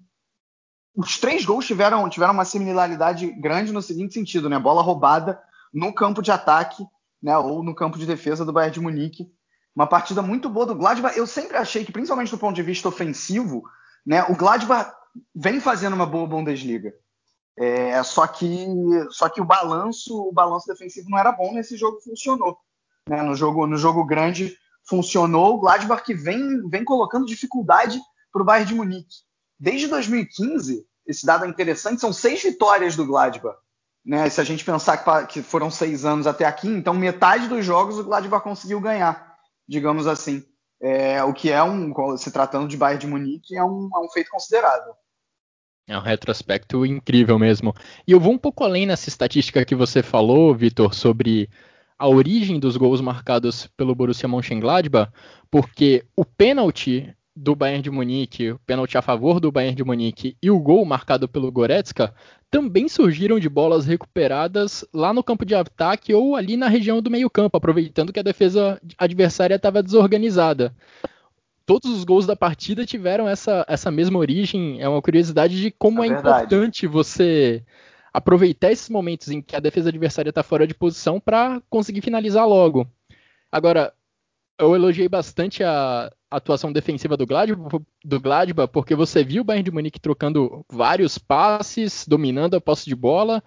os 0.95 1.17
três 1.19 1.45
gols 1.45 1.65
tiveram 1.65 2.07
tiveram 2.09 2.33
uma 2.33 2.45
similaridade 2.45 3.31
grande 3.33 3.71
no 3.71 3.81
seguinte 3.81 4.13
sentido, 4.13 4.49
né, 4.49 4.59
bola 4.59 4.81
roubada 4.81 5.41
no 5.73 5.93
campo 5.93 6.21
de 6.21 6.31
ataque, 6.31 6.85
né, 7.21 7.37
ou 7.37 7.63
no 7.63 7.75
campo 7.75 7.97
de 7.97 8.05
defesa 8.05 8.45
do 8.45 8.53
Bayern 8.53 8.73
de 8.73 8.81
Munique. 8.81 9.31
Uma 9.73 9.87
partida 9.87 10.21
muito 10.21 10.49
boa 10.49 10.65
do 10.65 10.75
Gladbach. 10.75 11.18
Eu 11.18 11.25
sempre 11.25 11.56
achei 11.56 11.85
que, 11.85 11.94
principalmente 11.94 12.31
do 12.31 12.37
ponto 12.37 12.56
de 12.56 12.63
vista 12.63 12.89
ofensivo, 12.89 13.63
né, 14.06 14.23
o 14.23 14.35
Gladbach 14.35 14.91
vem 15.33 15.61
fazendo 15.61 15.94
uma 15.94 16.06
boa 16.06 16.27
Bundesliga. 16.27 16.94
É, 17.61 18.01
só 18.01 18.25
que 18.25 18.65
só 19.09 19.30
que 19.30 19.41
o 19.41 19.45
balanço 19.45 20.18
o 20.18 20.31
balanço 20.31 20.68
defensivo 20.68 21.09
não 21.09 21.19
era 21.19 21.31
bom 21.31 21.53
nesse 21.53 21.77
jogo 21.77 21.99
funcionou 22.01 22.57
né? 23.07 23.21
no 23.21 23.35
jogo 23.35 23.68
no 23.68 23.77
jogo 23.77 24.03
grande 24.06 24.57
funcionou 24.83 25.56
o 25.56 25.59
Gladbach 25.59 26.03
que 26.03 26.13
vem 26.13 26.68
vem 26.69 26.83
colocando 26.83 27.25
dificuldade 27.25 27.99
para 28.31 28.41
o 28.41 28.45
Bayern 28.45 28.68
de 28.68 28.73
Munique 28.73 29.15
desde 29.59 29.87
2015 29.87 30.85
esse 31.06 31.25
dado 31.25 31.45
é 31.45 31.47
interessante 31.47 32.01
são 32.01 32.11
seis 32.11 32.41
vitórias 32.41 32.95
do 32.95 33.06
Gladbach 33.06 33.59
né 34.03 34.27
se 34.30 34.41
a 34.41 34.44
gente 34.44 34.65
pensar 34.65 35.27
que, 35.27 35.44
foram 35.44 35.69
seis 35.69 36.03
anos 36.03 36.25
até 36.25 36.45
aqui 36.45 36.68
então 36.68 36.94
metade 36.95 37.47
dos 37.47 37.63
jogos 37.63 37.99
o 37.99 38.03
Gladbach 38.03 38.44
conseguiu 38.44 38.80
ganhar 38.81 39.31
digamos 39.71 40.06
assim. 40.06 40.44
É, 40.81 41.23
o 41.23 41.33
que 41.33 41.49
é 41.49 41.63
um, 41.63 42.18
se 42.18 42.31
tratando 42.31 42.68
de 42.68 42.75
Bayern 42.75 42.99
de 42.99 43.07
Munique, 43.07 43.56
é 43.56 43.63
um, 43.63 43.89
é 43.95 43.99
um 43.99 44.09
feito 44.09 44.30
considerável. 44.30 44.94
É 45.88 45.97
um 45.97 46.02
retrospecto 46.02 46.85
incrível 46.85 47.38
mesmo. 47.38 47.73
E 48.07 48.11
eu 48.11 48.19
vou 48.19 48.33
um 48.33 48.38
pouco 48.38 48.64
além 48.64 48.85
nessa 48.85 49.09
estatística 49.09 49.66
que 49.66 49.76
você 49.76 50.02
falou, 50.02 50.56
Vitor, 50.56 50.94
sobre 50.94 51.50
a 51.97 52.07
origem 52.07 52.59
dos 52.59 52.78
gols 52.78 53.02
marcados 53.02 53.68
pelo 53.78 53.94
Borussia 53.94 54.28
Mönchengladbach, 54.28 55.11
porque 55.50 56.04
o 56.16 56.26
pênalti 56.26 57.14
do 57.35 57.56
Bayern 57.56 57.81
de 57.81 57.92
Munique, 57.92 58.52
o 58.52 58.59
pênalti 58.59 58.97
a 58.97 59.02
favor 59.02 59.40
do 59.40 59.52
Bayern 59.52 59.76
de 59.76 59.83
Munique 59.83 60.35
e 60.42 60.52
o 60.52 60.59
gol 60.59 60.83
marcado 60.85 61.28
pelo 61.28 61.52
Goretzka 61.52 62.14
também 62.50 62.90
surgiram 62.90 63.40
de 63.40 63.47
bolas 63.47 63.85
recuperadas 63.85 64.83
lá 64.94 65.14
no 65.14 65.23
campo 65.23 65.45
de 65.45 65.56
ataque 65.56 66.14
ou 66.14 66.35
ali 66.35 66.57
na 66.57 66.68
região 66.68 67.02
do 67.02 67.09
meio-campo, 67.09 67.56
aproveitando 67.56 68.11
que 68.11 68.19
a 68.19 68.23
defesa 68.23 68.81
adversária 68.97 69.56
estava 69.56 69.81
desorganizada. 69.81 70.76
Todos 71.71 71.90
os 71.90 72.04
gols 72.04 72.25
da 72.25 72.35
partida 72.35 72.85
tiveram 72.85 73.30
essa, 73.30 73.66
essa 73.66 73.90
mesma 73.90 74.19
origem. 74.19 74.81
É 74.81 74.90
uma 74.90 75.01
curiosidade 75.01 75.61
de 75.61 75.71
como 75.71 76.04
é, 76.04 76.07
é 76.07 76.09
importante 76.09 76.85
você 76.85 77.63
aproveitar 78.11 78.73
esses 78.73 78.90
momentos 78.90 79.30
em 79.30 79.42
que 79.42 79.56
a 79.56 79.59
defesa 79.61 79.87
adversária 79.87 80.31
está 80.31 80.44
fora 80.44 80.68
de 80.68 80.73
posição 80.73 81.18
para 81.18 81.61
conseguir 81.69 82.01
finalizar 82.01 82.45
logo. 82.45 82.85
Agora, 83.49 83.94
eu 84.59 84.75
elogiei 84.75 85.07
bastante 85.07 85.63
a 85.63 86.11
atuação 86.30 86.73
defensiva 86.73 87.16
do 87.16 87.25
Gladbach, 87.25 87.81
do 88.04 88.19
Gladbach, 88.19 88.69
porque 88.73 88.94
você 88.94 89.23
viu 89.23 89.42
o 89.42 89.45
Bayern 89.45 89.63
de 89.63 89.71
Munique 89.71 89.97
trocando 89.97 90.66
vários 90.69 91.18
passes, 91.18 92.06
dominando 92.06 92.56
a 92.56 92.59
posse 92.59 92.83
de 92.83 92.95
bola, 92.97 93.42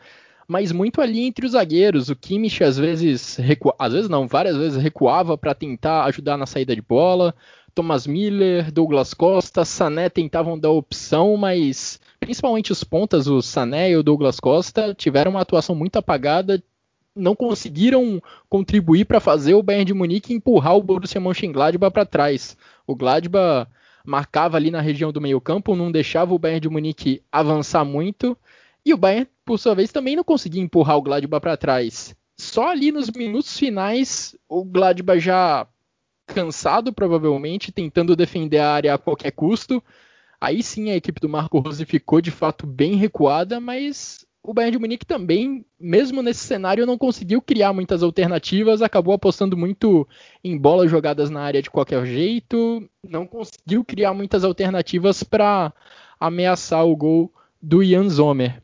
mas 0.49 0.73
muito 0.73 1.03
ali 1.03 1.27
entre 1.27 1.45
os 1.45 1.53
zagueiros. 1.53 2.09
O 2.09 2.17
Kimmich 2.17 2.65
às 2.65 2.79
vezes 2.79 3.37
recua... 3.37 3.75
às 3.79 3.93
vezes 3.93 4.09
não, 4.09 4.27
várias 4.27 4.57
vezes 4.57 4.83
recuava 4.83 5.37
para 5.37 5.55
tentar 5.55 6.05
ajudar 6.05 6.39
na 6.39 6.47
saída 6.47 6.75
de 6.75 6.81
bola. 6.81 7.35
Thomas 7.75 8.07
Miller, 8.07 8.71
Douglas 8.71 9.13
Costa, 9.13 9.65
Sané 9.65 10.09
tentavam 10.09 10.59
dar 10.59 10.71
opção, 10.71 11.37
mas 11.37 12.01
principalmente 12.21 12.73
os 12.73 12.85
pontas, 12.85 13.27
o 13.27 13.43
Sané 13.43 13.91
e 13.91 13.97
o 13.97 14.03
Douglas 14.03 14.39
Costa, 14.39 14.95
tiveram 14.95 15.33
uma 15.33 15.41
atuação 15.41 15.75
muito 15.75 15.97
apagada, 15.97 16.63
não 17.15 17.35
conseguiram 17.35 18.23
contribuir 18.49 19.05
para 19.05 19.21
fazer 19.21 19.55
o 19.55 19.63
Bayern 19.63 19.87
de 19.87 19.95
Munique 19.95 20.33
empurrar 20.33 20.77
o 20.77 20.83
Borussia 20.83 21.21
Mönchengladbach 21.21 21.93
para 21.93 22.07
trás. 22.07 22.57
O 22.87 22.95
Gladbach 22.95 23.69
marcava 24.05 24.57
ali 24.57 24.71
na 24.71 24.81
região 24.81 25.13
do 25.13 25.21
meio-campo, 25.21 25.77
não 25.77 25.91
deixava 25.91 26.35
o 26.35 26.39
Bayern 26.39 26.61
de 26.61 26.69
Munique 26.69 27.23
avançar 27.31 27.85
muito, 27.85 28.37
e 28.85 28.93
o 28.93 28.97
Bayern, 28.97 29.29
por 29.45 29.59
sua 29.59 29.75
vez, 29.75 29.91
também 29.91 30.15
não 30.15 30.25
conseguia 30.25 30.63
empurrar 30.63 30.97
o 30.97 31.03
Gladbach 31.03 31.41
para 31.41 31.57
trás. 31.57 32.15
Só 32.37 32.71
ali 32.71 32.91
nos 32.91 33.11
minutos 33.11 33.57
finais, 33.57 34.37
o 34.49 34.65
Gladbach 34.65 35.21
já 35.21 35.67
cansado, 36.27 36.93
provavelmente, 36.93 37.73
tentando 37.73 38.17
defender 38.17 38.59
a 38.59 38.73
área 38.73 38.95
a 38.95 38.99
qualquer 38.99 39.31
custo. 39.33 39.83
Aí 40.41 40.63
sim 40.63 40.91
a 40.91 40.97
equipe 40.97 41.21
do 41.21 41.29
Marco 41.29 41.59
Rose 41.59 41.85
ficou 41.85 42.21
de 42.21 42.31
fato 42.31 42.67
bem 42.67 42.97
recuada, 42.97 43.61
mas 43.61 44.27
o 44.43 44.53
Bayern 44.53 44.73
de 44.73 44.79
Munique 44.79 45.07
também, 45.07 45.65
mesmo 45.81 46.23
nesse 46.23 46.41
cenário, 46.41 46.85
não 46.85 46.99
conseguiu 46.99 47.41
criar 47.41 47.73
muitas 47.73 48.03
alternativas, 48.03 48.83
acabou 48.83 49.15
apostando 49.15 49.57
muito 49.57 50.07
em 50.45 50.59
bolas 50.59 50.91
jogadas 50.91 51.31
na 51.31 51.41
área 51.41 51.63
de 51.63 51.71
qualquer 51.71 52.05
jeito, 52.05 52.87
não 53.03 53.27
conseguiu 53.27 53.83
criar 53.83 54.13
muitas 54.13 54.45
alternativas 54.45 55.23
para 55.23 55.73
ameaçar 56.21 56.85
o 56.85 56.95
gol 56.95 57.33
do 57.61 57.83
Jan 57.83 58.11
Sommer. 58.11 58.63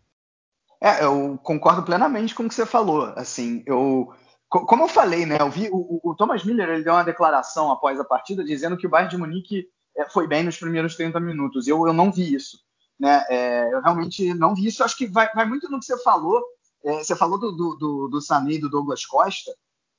É, 0.82 1.04
eu 1.04 1.38
concordo 1.42 1.82
plenamente 1.82 2.34
com 2.34 2.42
o 2.42 2.48
que 2.48 2.54
você 2.54 2.66
falou. 2.66 3.12
Assim, 3.16 3.62
eu, 3.66 4.12
como 4.50 4.82
eu 4.82 4.88
falei, 4.88 5.24
né, 5.24 5.38
eu 5.40 5.48
vi 5.48 5.68
o, 5.70 6.00
o, 6.02 6.14
Thomas 6.14 6.42
Miller 6.44 6.68
ele 6.68 6.82
deu 6.82 6.92
uma 6.92 7.04
declaração 7.04 7.70
após 7.70 8.00
a 8.00 8.04
partida 8.04 8.42
dizendo 8.42 8.76
que 8.76 8.84
o 8.86 8.90
Bayern 8.90 9.08
de 9.08 9.16
Munique 9.16 9.68
é, 9.96 10.10
foi 10.10 10.26
bem 10.26 10.42
nos 10.42 10.58
primeiros 10.58 10.96
30 10.96 11.20
minutos. 11.20 11.68
Eu, 11.68 11.86
eu 11.86 11.92
não 11.92 12.10
vi 12.10 12.34
isso, 12.34 12.58
né? 12.98 13.24
É, 13.28 13.72
eu 13.72 13.80
realmente 13.80 14.34
não 14.34 14.54
vi 14.54 14.66
isso. 14.66 14.82
Acho 14.82 14.96
que 14.96 15.06
vai, 15.06 15.30
vai 15.32 15.46
muito 15.46 15.70
no 15.70 15.78
que 15.78 15.84
você 15.84 15.96
falou. 16.02 16.42
É, 16.84 16.98
você 16.98 17.14
falou 17.14 17.38
do, 17.38 17.52
do, 17.52 17.76
do, 17.76 18.08
do 18.08 18.20
Sané 18.20 18.54
e 18.54 18.58
do 18.58 18.68
Douglas 18.68 19.06
Costa. 19.06 19.52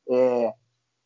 É, 0.09 0.53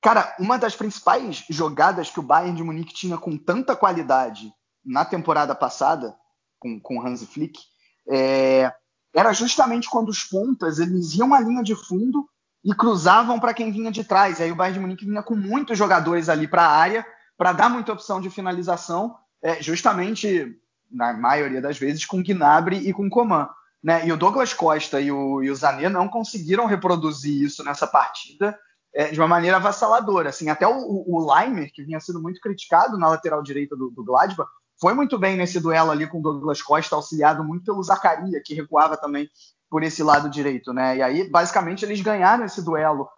cara, 0.01 0.35
uma 0.39 0.57
das 0.57 0.75
principais 0.75 1.45
jogadas 1.47 2.09
que 2.09 2.19
o 2.19 2.23
Bayern 2.23 2.55
de 2.55 2.63
Munique 2.63 2.95
tinha 2.95 3.17
com 3.17 3.37
tanta 3.37 3.75
qualidade 3.75 4.51
na 4.83 5.05
temporada 5.05 5.53
passada 5.53 6.15
com, 6.57 6.79
com 6.79 7.05
Hansi 7.05 7.27
Flick 7.27 7.59
é, 8.07 8.73
era 9.13 9.33
justamente 9.33 9.89
quando 9.89 10.09
os 10.09 10.23
pontas 10.23 10.79
eles 10.79 11.13
iam 11.15 11.33
à 11.33 11.39
linha 11.39 11.63
de 11.63 11.75
fundo 11.75 12.27
e 12.65 12.73
cruzavam 12.73 13.39
para 13.39 13.53
quem 13.53 13.71
vinha 13.71 13.91
de 13.91 14.03
trás. 14.03 14.41
Aí 14.41 14.51
o 14.51 14.55
Bayern 14.55 14.73
de 14.73 14.79
Munique 14.79 15.05
vinha 15.05 15.21
com 15.21 15.35
muitos 15.35 15.77
jogadores 15.77 16.27
ali 16.27 16.47
para 16.47 16.63
a 16.63 16.75
área 16.75 17.05
para 17.37 17.53
dar 17.53 17.69
muita 17.69 17.93
opção 17.93 18.19
de 18.19 18.29
finalização, 18.29 19.15
é, 19.41 19.61
justamente 19.61 20.57
na 20.89 21.13
maioria 21.13 21.61
das 21.61 21.77
vezes 21.77 22.05
com 22.05 22.23
Gnabry 22.23 22.77
e 22.77 22.91
com 22.91 23.09
Coman. 23.09 23.47
Né? 23.83 24.07
E 24.07 24.11
o 24.11 24.17
Douglas 24.17 24.51
Costa 24.51 24.99
e 24.99 25.11
o, 25.11 25.43
e 25.43 25.51
o 25.51 25.55
não 25.91 26.07
conseguiram 26.07 26.65
reproduzir 26.65 27.43
isso 27.43 27.63
nessa 27.63 27.85
partida 27.85 28.57
é, 28.91 29.11
de 29.11 29.19
uma 29.19 29.27
maneira 29.27 29.57
avassaladora. 29.57 30.29
Assim, 30.29 30.49
até 30.49 30.67
o, 30.67 30.73
o 30.73 31.31
Leimer, 31.31 31.71
que 31.71 31.83
vinha 31.83 31.99
sendo 31.99 32.19
muito 32.19 32.39
criticado 32.39 32.97
na 32.97 33.09
lateral 33.09 33.43
direita 33.43 33.75
do, 33.75 33.91
do 33.91 34.03
Gladbach, 34.03 34.49
foi 34.81 34.93
muito 34.93 35.19
bem 35.19 35.37
nesse 35.37 35.59
duelo 35.59 35.91
ali 35.91 36.07
com 36.07 36.19
o 36.19 36.21
Douglas 36.21 36.61
Costa, 36.61 36.95
auxiliado 36.95 37.43
muito 37.43 37.65
pelo 37.65 37.83
Zacaria, 37.83 38.41
que 38.43 38.55
recuava 38.55 38.97
também 38.97 39.29
por 39.69 39.83
esse 39.83 40.03
lado 40.03 40.29
direito, 40.29 40.73
né? 40.73 40.97
E 40.97 41.01
aí, 41.01 41.29
basicamente, 41.29 41.83
eles 41.83 42.01
ganharam 42.01 42.45
esse 42.45 42.63
duelo 42.63 43.09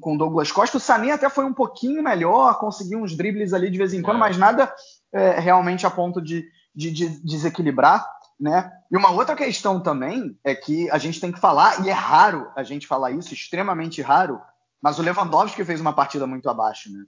com 0.00 0.14
o 0.14 0.18
Douglas 0.18 0.52
Costa. 0.52 0.76
O 0.76 0.80
Sané 0.80 1.12
até 1.12 1.28
foi 1.28 1.44
um 1.44 1.52
pouquinho 1.52 2.02
melhor, 2.02 2.58
conseguiu 2.58 3.00
uns 3.00 3.16
dribles 3.16 3.52
ali 3.52 3.70
de 3.70 3.78
vez 3.78 3.92
em 3.92 4.02
quando, 4.02 4.16
é. 4.16 4.20
mas 4.20 4.36
nada 4.36 4.72
é, 5.12 5.40
realmente 5.40 5.86
a 5.86 5.90
ponto 5.90 6.22
de, 6.22 6.48
de, 6.74 6.90
de, 6.90 7.08
desequilibrar, 7.24 8.06
né? 8.38 8.72
E 8.90 8.96
uma 8.96 9.10
outra 9.10 9.34
questão 9.34 9.80
também 9.80 10.38
é 10.44 10.54
que 10.54 10.90
a 10.90 10.98
gente 10.98 11.20
tem 11.20 11.32
que 11.32 11.40
falar, 11.40 11.84
e 11.84 11.90
é 11.90 11.92
raro 11.92 12.50
a 12.54 12.62
gente 12.62 12.86
falar 12.86 13.10
isso, 13.10 13.34
extremamente 13.34 14.00
raro, 14.00 14.40
mas 14.80 14.98
o 14.98 15.02
Lewandowski 15.02 15.64
fez 15.64 15.80
uma 15.80 15.92
partida 15.92 16.26
muito 16.26 16.48
abaixo, 16.48 16.90
né? 16.92 17.04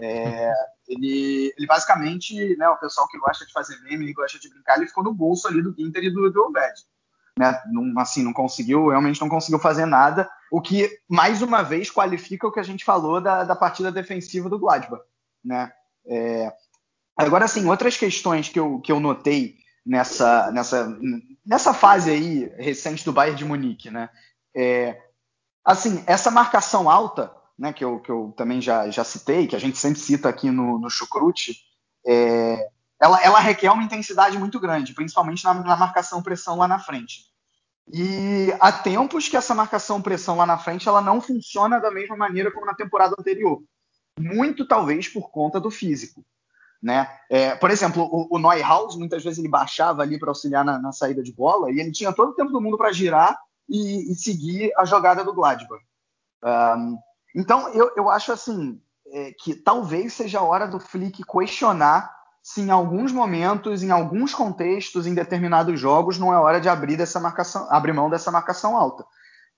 É, 0.00 0.52
ele, 0.86 1.52
ele 1.56 1.66
basicamente, 1.66 2.56
né, 2.56 2.68
o 2.68 2.78
pessoal 2.78 3.08
que 3.08 3.18
gosta 3.18 3.44
de 3.46 3.52
fazer 3.52 3.80
meme, 3.82 4.04
ele 4.04 4.12
gosta 4.12 4.38
de 4.38 4.48
brincar, 4.48 4.76
ele 4.76 4.86
ficou 4.86 5.04
no 5.04 5.14
bolso 5.14 5.48
ali 5.48 5.62
do 5.62 5.74
Ginter 5.74 6.04
e 6.04 6.10
do, 6.10 6.30
do 6.30 6.44
Obed. 6.44 6.74
Né? 7.38 7.62
Não, 7.66 8.00
assim, 8.00 8.22
não 8.24 8.32
conseguiu, 8.32 8.88
realmente 8.88 9.20
não 9.20 9.28
conseguiu 9.28 9.60
fazer 9.60 9.86
nada, 9.86 10.28
o 10.50 10.60
que, 10.60 10.90
mais 11.08 11.40
uma 11.40 11.62
vez, 11.62 11.90
qualifica 11.90 12.48
o 12.48 12.52
que 12.52 12.58
a 12.58 12.64
gente 12.64 12.84
falou 12.84 13.20
da, 13.20 13.44
da 13.44 13.54
partida 13.54 13.92
defensiva 13.92 14.48
do 14.48 14.58
Gladbach. 14.58 15.02
Né? 15.44 15.70
É, 16.06 16.52
agora, 17.16 17.44
assim, 17.44 17.66
outras 17.66 17.96
questões 17.96 18.48
que 18.48 18.58
eu, 18.58 18.80
que 18.80 18.90
eu 18.90 18.98
notei 18.98 19.56
nessa, 19.86 20.50
nessa, 20.50 20.98
nessa 21.46 21.72
fase 21.72 22.10
aí 22.10 22.52
recente 22.58 23.04
do 23.04 23.12
Bayern 23.12 23.38
de 23.38 23.44
Munique, 23.44 23.90
né? 23.90 24.10
É, 24.54 25.00
assim, 25.64 26.02
essa 26.06 26.30
marcação 26.30 26.90
alta 26.90 27.32
né, 27.58 27.72
que, 27.72 27.84
eu, 27.84 28.00
que 28.00 28.10
eu 28.10 28.34
também 28.36 28.60
já, 28.60 28.90
já 28.90 29.04
citei, 29.04 29.46
que 29.46 29.56
a 29.56 29.58
gente 29.58 29.78
sempre 29.78 30.00
cita 30.00 30.28
aqui 30.28 30.50
no, 30.50 30.78
no 30.78 30.90
Chucrute, 30.90 31.56
é, 32.06 32.68
ela, 33.00 33.22
ela 33.22 33.38
requer 33.38 33.70
uma 33.70 33.82
intensidade 33.82 34.38
muito 34.38 34.58
grande, 34.58 34.94
principalmente 34.94 35.44
na, 35.44 35.54
na 35.54 35.76
marcação-pressão 35.76 36.56
lá 36.56 36.66
na 36.66 36.78
frente. 36.78 37.26
E 37.92 38.52
há 38.60 38.70
tempos 38.70 39.28
que 39.28 39.36
essa 39.36 39.54
marcação-pressão 39.54 40.36
lá 40.36 40.44
na 40.44 40.58
frente 40.58 40.88
ela 40.88 41.00
não 41.00 41.20
funciona 41.20 41.80
da 41.80 41.90
mesma 41.90 42.16
maneira 42.16 42.50
como 42.50 42.66
na 42.66 42.74
temporada 42.74 43.14
anterior. 43.18 43.62
Muito 44.18 44.66
talvez 44.66 45.08
por 45.08 45.30
conta 45.30 45.60
do 45.60 45.70
físico. 45.70 46.24
Né? 46.82 47.08
É, 47.30 47.54
por 47.56 47.70
exemplo, 47.70 48.02
o, 48.04 48.36
o 48.36 48.38
Neuhaus, 48.38 48.96
muitas 48.96 49.24
vezes 49.24 49.38
ele 49.38 49.48
baixava 49.48 50.02
ali 50.02 50.18
para 50.18 50.30
auxiliar 50.30 50.64
na, 50.64 50.78
na, 50.78 50.92
saída 50.92 51.22
de 51.22 51.32
bola 51.32 51.72
e 51.72 51.80
ele 51.80 51.90
tinha 51.90 52.12
todo 52.12 52.30
o 52.30 52.34
tempo 52.34 52.52
do 52.52 52.60
mundo 52.60 52.76
para 52.76 52.92
girar 52.92 53.36
e, 53.68 54.12
e, 54.12 54.14
seguir 54.14 54.72
a 54.76 54.84
jogada 54.84 55.24
do 55.24 55.34
Gladbach. 55.34 55.82
Um, 56.44 56.98
então, 57.34 57.68
eu, 57.70 57.90
eu 57.96 58.08
acho 58.08 58.32
assim 58.32 58.80
é, 59.08 59.32
que 59.32 59.54
talvez 59.56 60.12
seja 60.12 60.38
a 60.38 60.42
hora 60.42 60.68
do 60.68 60.78
Flick 60.78 61.24
questionar 61.24 62.17
se 62.42 62.60
em 62.60 62.70
alguns 62.70 63.12
momentos, 63.12 63.82
em 63.82 63.90
alguns 63.90 64.34
contextos, 64.34 65.06
em 65.06 65.14
determinados 65.14 65.78
jogos, 65.78 66.18
não 66.18 66.32
é 66.32 66.38
hora 66.38 66.60
de 66.60 66.68
abrir 66.68 66.96
dessa 66.96 67.20
marcação, 67.20 67.66
abrir 67.70 67.92
mão 67.92 68.08
dessa 68.08 68.30
marcação 68.30 68.76
alta, 68.76 69.04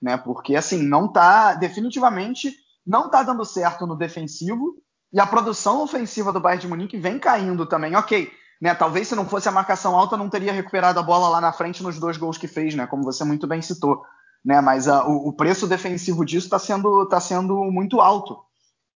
né? 0.01 0.17
Porque 0.17 0.57
assim 0.57 0.83
não 0.83 1.07
está 1.07 1.55
definitivamente 1.55 2.55
não 2.87 3.07
está 3.07 3.23
dando 3.23 3.45
certo 3.45 3.87
no 3.87 3.95
defensivo 3.95 4.75
e 5.13 5.21
a 5.21 5.27
produção 5.27 5.83
ofensiva 5.83 6.33
do 6.33 6.41
Bayern 6.41 6.63
de 6.63 6.69
Munique 6.69 6.99
vem 6.99 7.19
caindo 7.19 7.67
também. 7.67 7.95
Ok, 7.95 8.31
né? 8.61 8.75
Talvez 8.75 9.09
se 9.09 9.15
não 9.15 9.27
fosse 9.27 9.49
a 9.49 9.53
marcação 9.53 9.97
alta 9.97 10.17
não 10.17 10.31
teria 10.31 10.53
recuperado 10.53 10.99
a 10.99 11.03
bola 11.03 11.29
lá 11.29 11.41
na 11.41 11.53
frente 11.53 11.83
nos 11.83 11.99
dois 11.99 12.17
gols 12.17 12.39
que 12.39 12.49
fez, 12.49 12.75
né? 12.75 12.87
Como 12.87 13.05
você 13.05 13.23
muito 13.23 13.47
bem 13.47 13.63
citou 13.63 14.03
né? 14.45 14.61
Mas 14.61 14.89
a, 14.89 15.07
o, 15.07 15.29
o, 15.29 15.33
preço 15.33 15.67
defensivo 15.67 16.25
disso 16.25 16.47
está 16.47 16.59
sendo, 16.59 17.07
tá 17.07 17.21
sendo 17.21 17.57
muito 17.71 18.01
alto. 18.01 18.39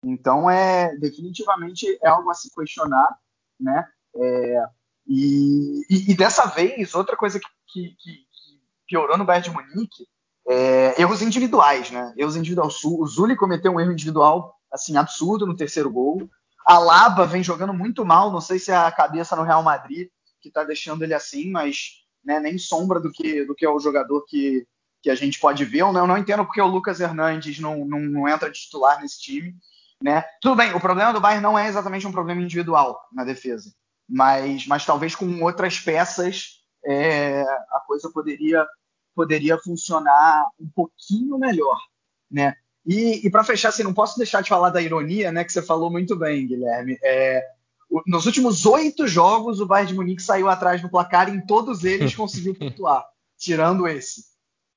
Então 0.02 0.50
é 0.50 0.94
definitivamente 0.96 1.98
é 2.02 2.08
algo 2.08 2.30
a 2.30 2.34
se 2.34 2.52
questionar, 2.54 3.16
né? 3.58 3.86
É, 4.16 4.64
e, 5.06 5.82
e, 5.90 6.12
e, 6.12 6.16
dessa 6.16 6.46
vez 6.46 6.94
outra 6.94 7.16
coisa 7.16 7.38
que, 7.38 7.46
que, 7.68 7.88
que 7.90 8.26
piorou 8.86 9.18
no 9.18 9.24
Bayern 9.24 9.48
de 9.48 9.54
Munique 9.54 10.06
é 10.46 11.00
erros 11.00 11.22
individuais, 11.22 11.90
né? 11.90 12.12
Erros 12.16 12.36
individuais. 12.36 12.82
O 12.84 13.06
Zuli 13.06 13.36
cometeu 13.36 13.72
um 13.72 13.80
erro 13.80 13.92
individual 13.92 14.54
assim 14.72 14.96
absurdo 14.96 15.46
no 15.46 15.56
terceiro 15.56 15.90
gol. 15.90 16.28
A 16.66 16.78
Laba 16.78 17.26
vem 17.26 17.42
jogando 17.42 17.74
muito 17.74 18.04
mal. 18.04 18.30
Não 18.30 18.40
sei 18.40 18.58
se 18.58 18.70
é 18.70 18.76
a 18.76 18.92
cabeça 18.92 19.36
no 19.36 19.42
Real 19.42 19.62
Madrid 19.62 20.08
que 20.40 20.48
está 20.48 20.62
deixando 20.62 21.02
ele 21.02 21.14
assim, 21.14 21.50
mas 21.50 22.04
né, 22.22 22.38
nem 22.38 22.58
sombra 22.58 23.00
do 23.00 23.10
que 23.10 23.44
do 23.44 23.54
que 23.54 23.64
é 23.64 23.70
o 23.70 23.80
jogador 23.80 24.24
que 24.26 24.66
que 25.02 25.10
a 25.10 25.14
gente 25.14 25.38
pode 25.38 25.66
ver. 25.66 25.80
Eu 25.80 25.92
não, 25.92 26.00
eu 26.00 26.06
não 26.06 26.16
entendo 26.16 26.46
porque 26.46 26.62
o 26.62 26.66
Lucas 26.66 26.98
Hernandes 26.98 27.58
não, 27.58 27.84
não, 27.84 28.00
não, 28.00 28.26
entra 28.26 28.50
de 28.50 28.58
titular 28.58 29.02
nesse 29.02 29.20
time. 29.20 29.54
Né? 30.02 30.22
Tudo 30.40 30.56
bem, 30.56 30.74
o 30.74 30.80
problema 30.80 31.12
do 31.12 31.20
Bayern 31.20 31.42
não 31.42 31.58
é 31.58 31.66
exatamente 31.68 32.06
um 32.06 32.12
problema 32.12 32.42
individual 32.42 33.00
na 33.12 33.24
defesa, 33.24 33.72
mas, 34.08 34.66
mas 34.66 34.84
talvez 34.84 35.14
com 35.14 35.42
outras 35.42 35.78
peças 35.78 36.62
é, 36.84 37.42
a 37.42 37.82
coisa 37.86 38.10
poderia, 38.10 38.66
poderia 39.14 39.58
funcionar 39.58 40.46
um 40.60 40.68
pouquinho 40.68 41.38
melhor. 41.38 41.78
Né? 42.30 42.54
E, 42.84 43.26
e 43.26 43.30
para 43.30 43.44
fechar, 43.44 43.70
assim, 43.70 43.82
não 43.82 43.94
posso 43.94 44.18
deixar 44.18 44.42
de 44.42 44.48
falar 44.48 44.70
da 44.70 44.82
ironia, 44.82 45.32
né, 45.32 45.42
que 45.42 45.52
você 45.52 45.62
falou 45.62 45.90
muito 45.90 46.14
bem, 46.16 46.46
Guilherme. 46.46 46.98
É, 47.02 47.42
nos 48.06 48.26
últimos 48.26 48.66
oito 48.66 49.06
jogos, 49.06 49.60
o 49.60 49.66
Bayern 49.66 49.92
de 49.92 49.96
Munique 49.96 50.22
saiu 50.22 50.48
atrás 50.48 50.82
no 50.82 50.90
placar 50.90 51.28
e 51.28 51.36
em 51.36 51.40
todos 51.40 51.84
eles 51.84 52.14
conseguiu 52.16 52.54
pontuar, 52.54 53.06
tirando 53.38 53.88
esse. 53.88 54.24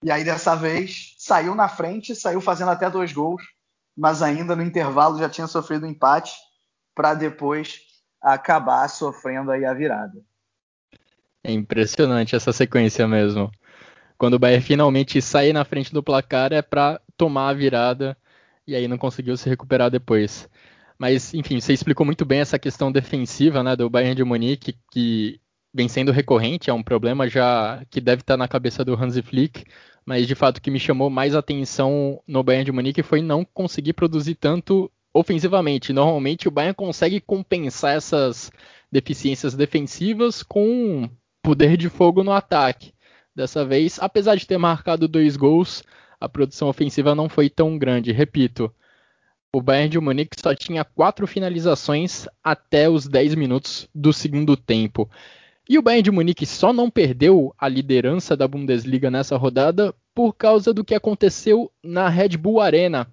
E 0.03 0.11
aí 0.11 0.23
dessa 0.23 0.55
vez 0.55 1.15
saiu 1.17 1.55
na 1.55 1.67
frente, 1.67 2.15
saiu 2.15 2.39
fazendo 2.39 2.69
até 2.69 2.89
dois 2.89 3.11
gols, 3.11 3.41
mas 3.97 4.21
ainda 4.21 4.55
no 4.55 4.61
intervalo 4.61 5.17
já 5.17 5.27
tinha 5.27 5.47
sofrido 5.47 5.85
um 5.85 5.89
empate 5.89 6.33
para 6.93 7.13
depois 7.15 7.81
acabar 8.21 8.87
sofrendo 8.87 9.51
aí 9.51 9.65
a 9.65 9.73
virada. 9.73 10.23
É 11.43 11.51
impressionante 11.51 12.35
essa 12.35 12.51
sequência 12.51 13.07
mesmo. 13.07 13.49
quando 14.17 14.33
o 14.33 14.39
Bayern 14.39 14.63
finalmente 14.63 15.21
sair 15.21 15.53
na 15.53 15.63
frente 15.63 15.93
do 15.93 16.03
placar 16.03 16.51
é 16.51 16.61
para 16.61 16.99
tomar 17.15 17.49
a 17.49 17.53
virada 17.53 18.17
e 18.65 18.75
aí 18.75 18.87
não 18.87 18.97
conseguiu 18.97 19.37
se 19.37 19.47
recuperar 19.47 19.89
depois. 19.89 20.49
Mas, 20.97 21.33
enfim, 21.33 21.59
você 21.61 21.73
explicou 21.73 22.05
muito 22.05 22.25
bem 22.25 22.39
essa 22.39 22.57
questão 22.57 22.91
defensiva 22.91 23.63
né, 23.63 23.75
do 23.75 23.89
Bayern 23.89 24.15
de 24.15 24.23
Munique, 24.23 24.77
que 24.91 25.39
vem 25.73 25.87
sendo 25.87 26.11
recorrente, 26.11 26.69
é 26.69 26.73
um 26.73 26.83
problema 26.83 27.27
já 27.29 27.83
que 27.89 28.01
deve 28.01 28.21
estar 28.21 28.37
na 28.37 28.47
cabeça 28.47 28.83
do 28.83 28.95
Hansi 28.95 29.21
Flick, 29.21 29.63
mas 30.05 30.27
de 30.27 30.35
fato 30.35 30.57
o 30.57 30.61
que 30.61 30.71
me 30.71 30.79
chamou 30.79 31.09
mais 31.09 31.35
atenção 31.35 32.21
no 32.27 32.43
Bayern 32.43 32.65
de 32.65 32.71
Munique 32.71 33.03
foi 33.03 33.21
não 33.21 33.43
conseguir 33.43 33.93
produzir 33.93 34.35
tanto 34.35 34.91
ofensivamente. 35.13 35.91
Normalmente 35.91 36.47
o 36.47 36.51
Bayern 36.51 36.75
consegue 36.75 37.19
compensar 37.19 37.95
essas 37.95 38.51
deficiências 38.91 39.53
defensivas 39.53 40.43
com 40.43 41.09
poder 41.41 41.77
de 41.77 41.89
fogo 41.89 42.23
no 42.23 42.31
ataque. 42.31 42.93
Dessa 43.35 43.63
vez, 43.63 43.99
apesar 43.99 44.35
de 44.35 44.47
ter 44.47 44.57
marcado 44.57 45.07
dois 45.07 45.37
gols, 45.37 45.83
a 46.19 46.27
produção 46.27 46.69
ofensiva 46.69 47.13
não 47.13 47.29
foi 47.29 47.49
tão 47.49 47.77
grande. 47.77 48.11
Repito, 48.11 48.73
o 49.53 49.61
Bayern 49.61 49.89
de 49.89 49.99
Munique 49.99 50.39
só 50.39 50.55
tinha 50.55 50.83
quatro 50.83 51.27
finalizações 51.27 52.27
até 52.43 52.89
os 52.89 53.07
10 53.07 53.35
minutos 53.35 53.87
do 53.93 54.11
segundo 54.11 54.55
tempo. 54.57 55.09
E 55.69 55.77
o 55.77 55.81
Bayern 55.81 56.03
de 56.03 56.11
Munique 56.11 56.45
só 56.45 56.71
não 56.71 56.89
perdeu 56.89 57.53
a 57.57 57.67
liderança 57.67 58.37
da 58.37 58.47
Bundesliga 58.47 59.11
nessa 59.11 59.35
rodada 59.35 59.93
por 60.15 60.33
causa 60.33 60.73
do 60.73 60.83
que 60.83 60.95
aconteceu 60.95 61.69
na 61.83 62.07
Red 62.07 62.37
Bull 62.37 62.61
Arena. 62.61 63.05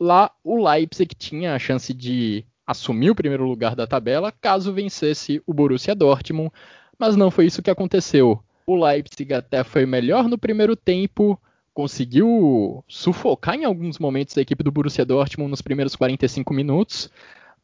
Lá 0.00 0.30
o 0.42 0.62
Leipzig 0.62 1.14
tinha 1.14 1.54
a 1.54 1.58
chance 1.60 1.94
de 1.94 2.44
assumir 2.66 3.10
o 3.10 3.14
primeiro 3.14 3.46
lugar 3.46 3.76
da 3.76 3.86
tabela 3.86 4.32
caso 4.32 4.72
vencesse 4.72 5.40
o 5.46 5.54
Borussia 5.54 5.94
Dortmund, 5.94 6.50
mas 6.98 7.14
não 7.14 7.30
foi 7.30 7.46
isso 7.46 7.62
que 7.62 7.70
aconteceu. 7.70 8.42
O 8.66 8.74
Leipzig 8.74 9.32
até 9.32 9.62
foi 9.62 9.86
melhor 9.86 10.28
no 10.28 10.36
primeiro 10.36 10.74
tempo, 10.74 11.40
conseguiu 11.72 12.84
sufocar 12.88 13.54
em 13.54 13.64
alguns 13.64 14.00
momentos 14.00 14.36
a 14.36 14.40
equipe 14.40 14.64
do 14.64 14.72
Borussia 14.72 15.04
Dortmund 15.04 15.50
nos 15.50 15.62
primeiros 15.62 15.94
45 15.94 16.52
minutos, 16.52 17.08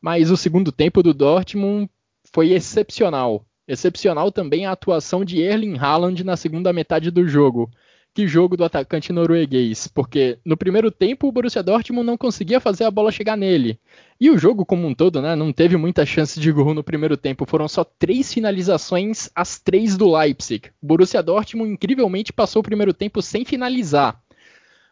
mas 0.00 0.30
o 0.30 0.36
segundo 0.36 0.70
tempo 0.70 1.02
do 1.02 1.12
Dortmund 1.12 1.90
foi 2.32 2.52
excepcional. 2.52 3.44
Excepcional 3.66 4.32
também 4.32 4.66
a 4.66 4.72
atuação 4.72 5.24
de 5.24 5.40
Erling 5.40 5.78
Haaland 5.78 6.24
na 6.24 6.36
segunda 6.36 6.72
metade 6.72 7.10
do 7.10 7.26
jogo. 7.26 7.70
Que 8.14 8.26
jogo 8.26 8.58
do 8.58 8.64
atacante 8.64 9.10
norueguês, 9.10 9.88
porque 9.88 10.38
no 10.44 10.54
primeiro 10.54 10.90
tempo 10.90 11.26
o 11.26 11.32
Borussia 11.32 11.62
Dortmund 11.62 12.04
não 12.06 12.18
conseguia 12.18 12.60
fazer 12.60 12.84
a 12.84 12.90
bola 12.90 13.10
chegar 13.10 13.38
nele. 13.38 13.80
E 14.20 14.28
o 14.28 14.36
jogo 14.36 14.66
como 14.66 14.86
um 14.86 14.94
todo, 14.94 15.22
né, 15.22 15.34
não 15.34 15.50
teve 15.50 15.78
muita 15.78 16.04
chance 16.04 16.38
de 16.38 16.52
gol 16.52 16.74
no 16.74 16.84
primeiro 16.84 17.16
tempo, 17.16 17.46
foram 17.46 17.66
só 17.66 17.82
três 17.82 18.30
finalizações, 18.30 19.30
as 19.34 19.58
três 19.58 19.96
do 19.96 20.14
Leipzig. 20.14 20.68
O 20.82 20.86
Borussia 20.86 21.22
Dortmund 21.22 21.72
incrivelmente 21.72 22.34
passou 22.34 22.60
o 22.60 22.64
primeiro 22.64 22.92
tempo 22.92 23.22
sem 23.22 23.46
finalizar. 23.46 24.22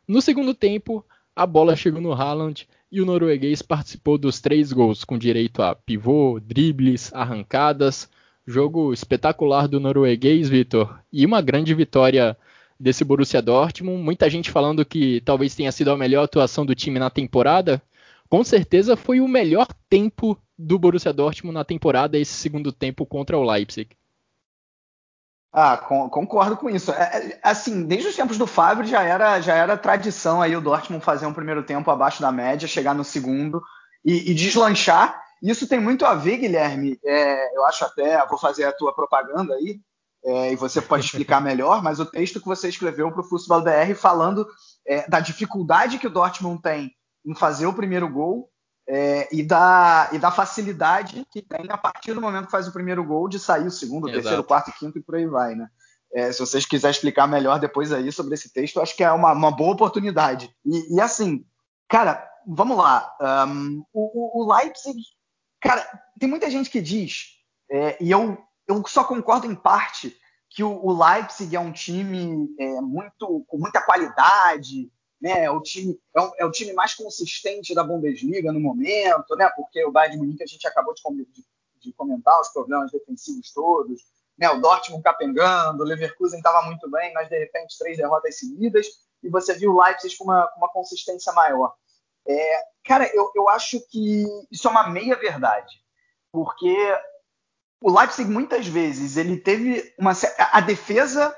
No 0.09 0.23
segundo 0.23 0.55
tempo, 0.55 1.05
a 1.37 1.45
bola 1.45 1.77
chegou 1.77 2.00
no 2.00 2.15
Haaland 2.15 2.67
e 2.91 3.03
o 3.03 3.05
norueguês 3.05 3.61
participou 3.61 4.17
dos 4.17 4.41
três 4.41 4.73
gols, 4.73 5.05
com 5.05 5.19
direito 5.19 5.62
a 5.62 5.75
pivô, 5.75 6.41
dribles, 6.41 7.12
arrancadas. 7.12 8.09
Jogo 8.50 8.92
espetacular 8.92 9.69
do 9.69 9.78
norueguês, 9.78 10.49
Vitor. 10.49 10.99
E 11.12 11.25
uma 11.25 11.40
grande 11.40 11.73
vitória 11.73 12.37
desse 12.78 13.04
Borussia 13.04 13.40
Dortmund. 13.40 14.02
Muita 14.02 14.28
gente 14.28 14.50
falando 14.50 14.85
que 14.85 15.21
talvez 15.21 15.54
tenha 15.54 15.71
sido 15.71 15.92
a 15.92 15.97
melhor 15.97 16.25
atuação 16.25 16.66
do 16.66 16.75
time 16.75 16.99
na 16.99 17.09
temporada. 17.09 17.80
Com 18.28 18.42
certeza 18.42 18.97
foi 18.97 19.21
o 19.21 19.28
melhor 19.28 19.69
tempo 19.88 20.37
do 20.59 20.78
Borussia 20.78 21.12
Dortmund 21.12 21.54
na 21.54 21.64
temporada, 21.64 22.19
esse 22.19 22.33
segundo 22.33 22.73
tempo 22.73 23.07
contra 23.07 23.38
o 23.38 23.45
Leipzig. 23.45 23.97
Ah, 25.52 25.76
com, 25.76 26.09
concordo 26.11 26.57
com 26.57 26.69
isso. 26.69 26.90
É, 26.90 27.33
é 27.33 27.40
assim, 27.42 27.85
desde 27.85 28.09
os 28.09 28.16
tempos 28.16 28.37
do 28.37 28.47
Fábio 28.49 28.85
já 28.85 29.02
era, 29.02 29.40
já 29.40 29.54
era 29.54 29.76
tradição 29.76 30.42
aí 30.42 30.57
o 30.57 30.61
Dortmund 30.61 31.04
fazer 31.04 31.26
um 31.26 31.33
primeiro 31.33 31.62
tempo 31.62 31.90
abaixo 31.90 32.21
da 32.21 32.33
média, 32.33 32.66
chegar 32.66 32.95
no 32.95 33.04
segundo 33.04 33.62
e, 34.04 34.30
e 34.30 34.35
deslanchar. 34.35 35.30
Isso 35.43 35.67
tem 35.67 35.81
muito 35.81 36.05
a 36.05 36.15
ver, 36.15 36.39
Guilherme. 36.39 36.99
É, 37.05 37.57
eu 37.57 37.65
acho 37.65 37.85
até, 37.85 38.25
vou 38.27 38.39
fazer 38.39 38.65
a 38.65 38.73
tua 38.73 38.95
propaganda 38.95 39.55
aí, 39.55 39.81
é, 40.25 40.53
e 40.53 40.57
você 40.57 40.83
pode 40.83 41.05
explicar 41.05 41.41
melhor, 41.43 41.83
mas 41.83 41.99
o 41.99 42.07
texto 42.07 42.41
que 42.41 42.47
você 42.47 42.69
escreveu 42.69 43.11
para 43.11 43.21
o 43.21 43.25
Futebol 43.25 43.63
BR 43.63 43.95
falando 43.97 44.47
é, 44.87 45.09
da 45.09 45.21
dificuldade 45.21 45.99
que 45.99 46.07
o 46.07 46.11
Dortmund 46.11 46.61
tem 46.61 46.95
em 47.25 47.35
fazer 47.35 47.67
o 47.67 47.73
primeiro 47.73 48.09
gol 48.09 48.50
é, 48.89 49.29
e, 49.33 49.43
da, 49.43 50.09
e 50.13 50.19
da 50.19 50.31
facilidade 50.31 51.25
que 51.31 51.41
tem 51.41 51.67
a 51.69 51.79
partir 51.79 52.13
do 52.13 52.21
momento 52.21 52.47
que 52.47 52.50
faz 52.50 52.67
o 52.67 52.73
primeiro 52.73 53.05
gol 53.05 53.29
de 53.29 53.39
sair 53.39 53.67
o 53.67 53.71
segundo, 53.71 54.09
o 54.09 54.13
terceiro, 54.13 54.43
quarto, 54.43 54.73
quinto 54.79 54.99
e 54.99 55.03
por 55.03 55.15
aí 55.15 55.26
vai, 55.26 55.55
né? 55.55 55.69
É, 56.13 56.33
se 56.33 56.41
vocês 56.41 56.67
quiserem 56.67 56.91
explicar 56.91 57.29
melhor 57.29 57.61
depois 57.61 57.93
aí 57.93 58.11
sobre 58.11 58.35
esse 58.35 58.53
texto, 58.53 58.81
acho 58.81 58.97
que 58.97 59.05
é 59.05 59.13
uma, 59.13 59.33
uma 59.33 59.53
boa 59.53 59.75
oportunidade. 59.75 60.53
E, 60.67 60.97
e, 60.97 61.00
assim, 61.00 61.45
cara, 61.89 62.29
vamos 62.45 62.76
lá. 62.76 63.15
Um, 63.47 63.85
o, 63.93 64.43
o 64.43 64.53
Leipzig 64.53 64.99
Cara, 65.61 65.87
tem 66.19 66.29
muita 66.29 66.51
gente 66.51 66.71
que 66.71 66.81
diz, 66.81 67.37
é, 67.71 68.03
e 68.03 68.11
eu, 68.11 68.39
eu 68.67 68.87
só 68.87 69.05
concordo 69.05 69.47
em 69.47 69.55
parte, 69.55 70.17
que 70.51 70.65
o, 70.65 70.85
o 70.85 70.93
Leipzig 70.93 71.55
é 71.55 71.61
um 71.61 71.73
time 71.73 72.49
é, 72.59 72.81
muito 72.81 73.45
com 73.47 73.57
muita 73.57 73.81
qualidade, 73.81 74.91
né? 75.21 75.45
É 75.45 75.51
o 75.51 75.61
time 75.61 76.01
é 76.17 76.21
o, 76.21 76.33
é 76.39 76.45
o, 76.45 76.51
time 76.51 76.73
mais 76.73 76.95
consistente 76.95 77.75
da 77.75 77.85
Bundesliga 77.85 78.53
no 78.53 78.59
momento, 78.59 79.37
né? 79.37 79.49
Porque 79.55 79.85
o 79.85 79.93
Bayern 79.93 80.17
de 80.17 80.23
Munique 80.23 80.43
a 80.43 80.47
gente 80.47 80.67
acabou 80.67 80.93
de, 80.93 81.03
de, 81.27 81.45
de 81.79 81.93
comentar 81.93 82.41
os 82.41 82.49
problemas 82.49 82.91
defensivos 82.91 83.53
todos, 83.53 84.03
né? 84.37 84.51
O 84.51 84.61
Dortmund 84.61 85.05
capengando, 85.05 85.85
o 85.85 85.87
Leverkusen 85.87 86.39
estava 86.39 86.67
muito 86.67 86.91
bem, 86.91 87.13
mas 87.13 87.29
de 87.29 87.39
repente 87.39 87.79
três 87.79 87.97
derrotas 87.97 88.39
seguidas 88.39 88.87
e 89.23 89.29
você 89.29 89.55
viu 89.55 89.73
o 89.73 89.83
Leipzig 89.83 90.17
com 90.17 90.25
uma, 90.25 90.49
com 90.49 90.59
uma 90.59 90.73
consistência 90.73 91.33
maior. 91.33 91.75
É, 92.26 92.63
cara, 92.85 93.11
eu, 93.15 93.30
eu 93.35 93.49
acho 93.49 93.80
que 93.89 94.25
isso 94.50 94.69
é 94.69 94.71
uma 94.71 94.89
meia 94.89 95.17
verdade, 95.17 95.83
porque 96.33 96.76
o 97.83 97.91
Leipzig 97.99 98.30
muitas 98.30 98.67
vezes 98.67 99.17
ele 99.17 99.37
teve 99.39 99.93
uma 99.99 100.13
a 100.52 100.61
defesa 100.61 101.35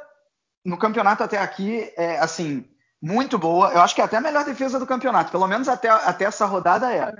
no 0.65 0.77
campeonato 0.77 1.23
até 1.23 1.39
aqui 1.39 1.93
é 1.97 2.19
assim 2.19 2.69
muito 3.01 3.37
boa. 3.39 3.73
Eu 3.73 3.81
acho 3.81 3.95
que 3.95 4.01
é 4.01 4.05
até 4.05 4.17
a 4.17 4.21
melhor 4.21 4.45
defesa 4.45 4.79
do 4.79 4.87
campeonato, 4.87 5.33
pelo 5.33 5.47
menos 5.49 5.69
até, 5.69 5.89
até 5.89 6.25
essa 6.25 6.47
rodada 6.47 6.93
é. 6.93 7.13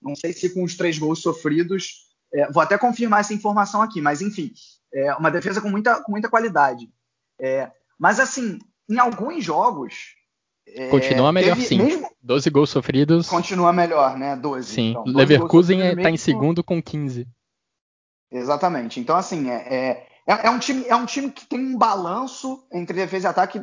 Não 0.00 0.14
sei 0.14 0.32
se 0.32 0.52
com 0.52 0.62
os 0.62 0.76
três 0.76 0.98
gols 0.98 1.20
sofridos, 1.20 2.06
é, 2.32 2.50
vou 2.50 2.62
até 2.62 2.78
confirmar 2.78 3.20
essa 3.20 3.34
informação 3.34 3.82
aqui, 3.82 4.00
mas 4.00 4.20
enfim, 4.20 4.52
é 4.92 5.14
uma 5.14 5.30
defesa 5.30 5.60
com 5.60 5.68
muita, 5.68 6.02
com 6.02 6.12
muita 6.12 6.28
qualidade. 6.28 6.90
É, 7.38 7.70
mas 7.98 8.20
assim, 8.20 8.58
em 8.88 8.98
alguns 8.98 9.44
jogos 9.44 10.15
é, 10.66 10.88
continua 10.88 11.32
melhor 11.32 11.54
teve, 11.54 11.66
sim. 11.66 11.82
Mesmo... 11.82 12.10
12 12.22 12.50
gols 12.50 12.70
sofridos. 12.70 13.28
Continua 13.28 13.72
melhor, 13.72 14.16
né? 14.18 14.34
12. 14.36 14.68
Sim. 14.68 14.90
Então, 14.90 15.04
12 15.04 15.16
Leverkusen 15.16 15.80
está 15.80 16.10
em 16.10 16.16
segundo 16.16 16.64
com 16.64 16.82
15. 16.82 17.26
Exatamente. 18.30 18.98
Então, 18.98 19.16
assim, 19.16 19.48
é, 19.50 20.06
é, 20.26 20.46
é, 20.46 20.50
um 20.50 20.58
time, 20.58 20.84
é 20.88 20.96
um 20.96 21.06
time 21.06 21.30
que 21.30 21.46
tem 21.46 21.58
um 21.58 21.78
balanço 21.78 22.64
entre 22.72 22.96
defesa 22.96 23.28
e 23.28 23.30
ataque 23.30 23.62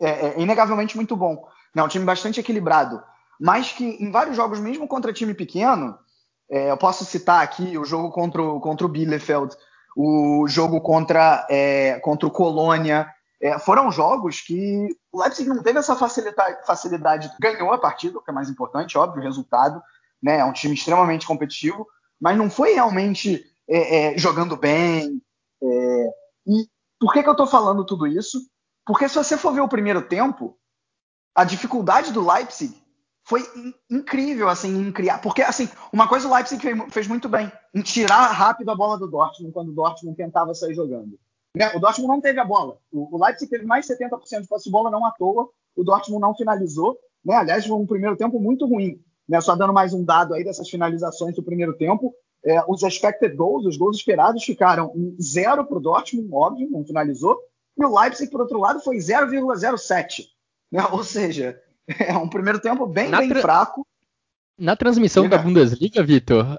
é, 0.00 0.10
é, 0.10 0.34
inegavelmente 0.40 0.96
muito 0.96 1.16
bom. 1.16 1.46
É 1.74 1.82
um 1.82 1.88
time 1.88 2.04
bastante 2.04 2.40
equilibrado. 2.40 3.00
Mas 3.40 3.72
que 3.72 3.84
em 3.84 4.10
vários 4.10 4.34
jogos, 4.36 4.58
mesmo 4.58 4.88
contra 4.88 5.12
time 5.12 5.34
pequeno, 5.34 5.96
é, 6.50 6.70
eu 6.70 6.76
posso 6.76 7.04
citar 7.04 7.42
aqui 7.42 7.78
o 7.78 7.84
jogo 7.84 8.10
contra 8.10 8.42
o, 8.42 8.60
contra 8.60 8.86
o 8.86 8.88
Bielefeld, 8.88 9.54
o 9.96 10.46
jogo 10.48 10.80
contra, 10.80 11.46
é, 11.48 12.00
contra 12.00 12.26
o 12.26 12.30
Colônia, 12.30 13.08
é, 13.40 13.58
foram 13.58 13.90
jogos 13.90 14.40
que 14.40 14.88
o 15.12 15.20
Leipzig 15.20 15.48
não 15.48 15.62
teve 15.62 15.78
essa 15.78 15.94
facilidade, 15.94 16.66
facilidade, 16.66 17.30
ganhou 17.40 17.72
a 17.72 17.78
partida, 17.78 18.18
o 18.18 18.22
que 18.22 18.30
é 18.30 18.34
mais 18.34 18.48
importante, 18.48 18.96
óbvio, 18.96 19.20
o 19.20 19.24
resultado, 19.24 19.82
né? 20.22 20.38
É 20.38 20.44
um 20.44 20.52
time 20.52 20.74
extremamente 20.74 21.26
competitivo, 21.26 21.86
mas 22.20 22.36
não 22.36 22.48
foi 22.48 22.72
realmente 22.72 23.44
é, 23.68 24.14
é, 24.14 24.18
jogando 24.18 24.56
bem. 24.56 25.20
É, 25.62 26.10
e 26.46 26.66
por 26.98 27.12
que, 27.12 27.22
que 27.22 27.28
eu 27.28 27.32
estou 27.32 27.46
falando 27.46 27.84
tudo 27.84 28.06
isso? 28.06 28.40
Porque 28.86 29.08
se 29.08 29.16
você 29.16 29.36
for 29.36 29.52
ver 29.52 29.60
o 29.60 29.68
primeiro 29.68 30.02
tempo, 30.02 30.56
a 31.34 31.44
dificuldade 31.44 32.12
do 32.12 32.26
Leipzig 32.26 32.74
foi 33.24 33.40
in, 33.56 33.74
incrível, 33.90 34.48
assim, 34.48 34.68
em 34.80 34.92
criar. 34.92 35.18
Porque, 35.18 35.42
assim, 35.42 35.68
uma 35.92 36.08
coisa 36.08 36.28
o 36.28 36.32
Leipzig 36.32 36.62
fez, 36.62 36.76
fez 36.90 37.08
muito 37.08 37.28
bem, 37.28 37.52
em 37.74 37.82
tirar 37.82 38.28
rápido 38.28 38.70
a 38.70 38.74
bola 38.76 38.96
do 38.96 39.08
Dortmund 39.08 39.52
quando 39.52 39.70
o 39.70 39.74
Dortmund 39.74 40.16
tentava 40.16 40.54
sair 40.54 40.74
jogando. 40.74 41.18
Né? 41.56 41.74
O 41.74 41.80
Dortmund 41.80 42.08
não 42.08 42.20
teve 42.20 42.38
a 42.38 42.44
bola. 42.44 42.76
O, 42.92 43.16
o 43.16 43.24
Leipzig 43.24 43.50
teve 43.50 43.64
mais 43.64 43.88
70% 43.88 44.42
de 44.42 44.46
posse 44.46 44.64
de 44.64 44.70
bola, 44.70 44.90
não 44.90 45.06
à 45.06 45.10
toa. 45.10 45.48
O 45.74 45.82
Dortmund 45.82 46.20
não 46.20 46.34
finalizou. 46.34 46.98
Né? 47.24 47.34
Aliás, 47.34 47.64
foi 47.64 47.74
um 47.74 47.86
primeiro 47.86 48.14
tempo 48.14 48.38
muito 48.38 48.66
ruim. 48.66 49.00
Né? 49.26 49.40
Só 49.40 49.56
dando 49.56 49.72
mais 49.72 49.94
um 49.94 50.04
dado 50.04 50.34
aí 50.34 50.44
dessas 50.44 50.68
finalizações 50.68 51.34
do 51.34 51.42
primeiro 51.42 51.74
tempo. 51.74 52.14
É, 52.44 52.62
os 52.68 52.82
expected 52.82 53.34
goals, 53.34 53.64
os 53.64 53.78
gols 53.78 53.96
esperados, 53.96 54.44
ficaram 54.44 54.92
em 54.94 55.16
zero 55.20 55.64
para 55.64 55.78
o 55.78 55.80
Dortmund, 55.80 56.28
óbvio, 56.30 56.68
não 56.70 56.84
finalizou. 56.84 57.38
E 57.78 57.82
o 57.82 58.00
Leipzig, 58.00 58.30
por 58.30 58.42
outro 58.42 58.60
lado, 58.60 58.80
foi 58.80 58.98
0,07. 58.98 60.26
Né? 60.70 60.86
Ou 60.92 61.02
seja, 61.02 61.58
é 61.98 62.14
um 62.18 62.28
primeiro 62.28 62.60
tempo 62.60 62.86
bem, 62.86 63.10
bem 63.10 63.34
fraco. 63.34 63.86
Na 64.58 64.76
transmissão 64.76 65.26
da 65.26 65.38
Bundesliga, 65.38 66.02
Vitor, 66.02 66.58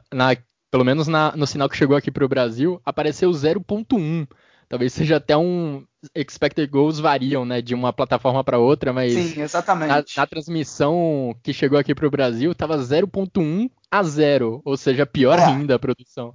pelo 0.71 0.83
menos 0.83 1.07
na, 1.07 1.35
no 1.35 1.45
sinal 1.45 1.69
que 1.69 1.77
chegou 1.77 1.95
aqui 1.95 2.09
para 2.09 2.25
o 2.25 2.29
Brasil, 2.29 2.81
apareceu 2.83 3.29
0,1 3.29 4.27
talvez 4.69 4.93
seja 4.93 5.17
até 5.17 5.35
um 5.35 5.85
expected 6.15 6.69
goals 6.69 6.99
variam, 6.99 7.45
né, 7.45 7.61
de 7.61 7.73
uma 7.73 7.91
plataforma 7.91 8.43
para 8.43 8.59
outra, 8.59 8.93
mas 8.93 9.13
Sim, 9.13 9.41
exatamente. 9.41 9.89
Na, 9.89 10.03
na, 10.21 10.27
transmissão 10.27 11.35
que 11.43 11.53
chegou 11.53 11.77
aqui 11.77 11.93
para 11.95 12.07
o 12.07 12.11
Brasil 12.11 12.53
tava 12.53 12.77
0.1 12.77 13.69
a 13.89 14.03
0, 14.03 14.61
ou 14.63 14.77
seja, 14.77 15.05
pior 15.05 15.39
é. 15.39 15.45
ainda 15.45 15.75
a 15.75 15.79
produção. 15.79 16.33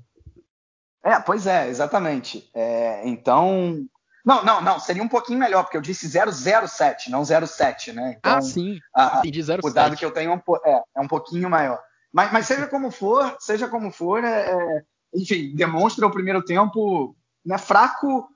É, 1.04 1.18
pois 1.18 1.46
é, 1.46 1.68
exatamente. 1.68 2.48
É, 2.54 3.06
então, 3.08 3.84
não, 4.24 4.44
não, 4.44 4.60
não, 4.62 4.78
seria 4.78 5.02
um 5.02 5.08
pouquinho 5.08 5.38
melhor, 5.38 5.64
porque 5.64 5.76
eu 5.76 5.82
disse 5.82 6.08
007, 6.08 7.10
não 7.10 7.24
07, 7.24 7.92
né? 7.92 8.16
Então, 8.18 8.36
ah, 8.36 8.40
sim, 8.40 8.78
a, 8.94 9.18
entendi 9.18 9.42
07. 9.42 9.66
O 9.66 9.70
dado 9.70 9.96
que 9.96 10.04
eu 10.04 10.12
tenho 10.12 10.30
é 10.30 10.34
um, 10.34 10.56
é, 10.64 10.82
é 10.96 11.00
um 11.00 11.08
pouquinho 11.08 11.50
maior. 11.50 11.78
Mas, 12.12 12.32
mas, 12.32 12.46
seja 12.46 12.66
como 12.66 12.90
for, 12.90 13.36
seja 13.40 13.68
como 13.68 13.90
for, 13.90 14.22
é, 14.22 14.50
é, 14.50 14.82
enfim, 15.14 15.54
demonstra 15.54 16.06
o 16.06 16.10
primeiro 16.10 16.44
tempo 16.44 17.16
né, 17.44 17.58
fraco, 17.58 18.28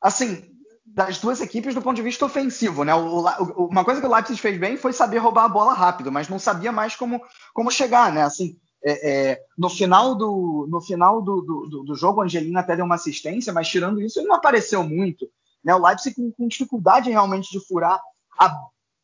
assim, 0.00 0.50
das 0.84 1.18
duas 1.18 1.40
equipes 1.40 1.74
do 1.74 1.82
ponto 1.82 1.96
de 1.96 2.02
vista 2.02 2.24
ofensivo, 2.24 2.84
né? 2.84 2.94
O, 2.94 3.20
o, 3.20 3.66
uma 3.66 3.84
coisa 3.84 4.00
que 4.00 4.06
o 4.06 4.12
Leipzig 4.12 4.40
fez 4.40 4.58
bem 4.58 4.76
foi 4.76 4.92
saber 4.92 5.18
roubar 5.18 5.44
a 5.44 5.48
bola 5.48 5.72
rápido, 5.72 6.12
mas 6.12 6.28
não 6.28 6.38
sabia 6.38 6.70
mais 6.70 6.94
como, 6.94 7.20
como 7.52 7.70
chegar, 7.70 8.12
né? 8.12 8.22
Assim, 8.22 8.56
é, 8.84 9.10
é, 9.10 9.44
no 9.56 9.70
final, 9.70 10.14
do, 10.14 10.68
no 10.70 10.80
final 10.80 11.22
do, 11.22 11.40
do, 11.40 11.84
do 11.84 11.94
jogo, 11.94 12.20
o 12.20 12.22
Angelino 12.22 12.58
até 12.58 12.76
deu 12.76 12.84
uma 12.84 12.96
assistência, 12.96 13.52
mas 13.52 13.68
tirando 13.68 14.00
isso, 14.00 14.20
ele 14.20 14.28
não 14.28 14.36
apareceu 14.36 14.84
muito. 14.84 15.26
Né? 15.64 15.74
O 15.74 15.84
Leipzig 15.84 16.14
com, 16.14 16.30
com 16.30 16.46
dificuldade 16.46 17.10
realmente 17.10 17.50
de 17.50 17.66
furar 17.66 17.98
a 18.38 18.54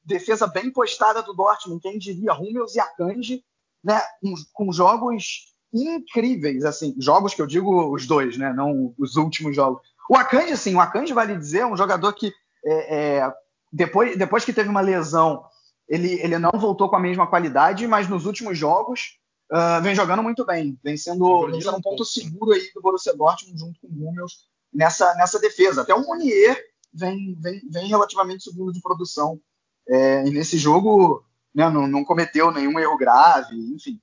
defesa 0.04 0.46
bem 0.46 0.70
postada 0.70 1.22
do 1.22 1.32
Dortmund, 1.32 1.80
quem 1.80 1.98
diria, 1.98 2.34
Hummels 2.34 2.74
e 2.74 2.80
Akanji, 2.80 3.42
né? 3.82 3.98
com, 4.20 4.34
com 4.52 4.72
jogos 4.72 5.46
incríveis, 5.72 6.64
assim, 6.64 6.94
jogos 6.98 7.34
que 7.34 7.42
eu 7.42 7.46
digo 7.46 7.92
os 7.92 8.06
dois, 8.06 8.36
né? 8.36 8.52
Não 8.52 8.94
os 8.98 9.16
últimos 9.16 9.54
jogos. 9.54 9.80
O 10.08 10.16
Akanji, 10.16 10.52
assim, 10.52 10.74
o 10.74 10.80
Akanji, 10.80 11.12
vale 11.12 11.36
dizer, 11.36 11.60
é 11.60 11.66
um 11.66 11.76
jogador 11.76 12.12
que 12.12 12.32
é, 12.64 12.96
é, 12.96 13.32
depois, 13.72 14.16
depois 14.16 14.44
que 14.44 14.52
teve 14.52 14.68
uma 14.68 14.80
lesão, 14.80 15.44
ele, 15.88 16.20
ele 16.20 16.38
não 16.38 16.50
voltou 16.52 16.88
com 16.88 16.96
a 16.96 17.00
mesma 17.00 17.26
qualidade, 17.26 17.86
mas 17.86 18.08
nos 18.08 18.26
últimos 18.26 18.58
jogos 18.58 19.18
uh, 19.52 19.82
vem 19.82 19.94
jogando 19.94 20.22
muito 20.22 20.44
bem, 20.44 20.78
vem 20.82 20.96
sendo, 20.96 21.46
vem 21.48 21.60
sendo 21.60 21.76
um 21.76 21.82
ponto 21.82 22.04
seguro 22.04 22.52
aí 22.52 22.70
do 22.74 22.80
Borussia 22.80 23.14
Dortmund 23.14 23.58
junto 23.58 23.80
com 23.80 23.88
o 23.88 24.08
Hummels 24.08 24.48
nessa, 24.72 25.14
nessa 25.14 25.38
defesa. 25.38 25.82
Até 25.82 25.94
o 25.94 26.06
Munier 26.06 26.60
vem, 26.92 27.36
vem, 27.40 27.60
vem 27.70 27.88
relativamente 27.88 28.44
seguro 28.44 28.72
de 28.72 28.80
produção. 28.80 29.40
É, 29.88 30.26
e 30.26 30.30
nesse 30.30 30.56
jogo 30.56 31.24
né, 31.54 31.68
não, 31.68 31.86
não, 31.86 32.04
cometeu 32.04 32.52
nenhum 32.52 32.78
erro 32.78 32.96
grave, 32.96 33.56
enfim. 33.74 34.00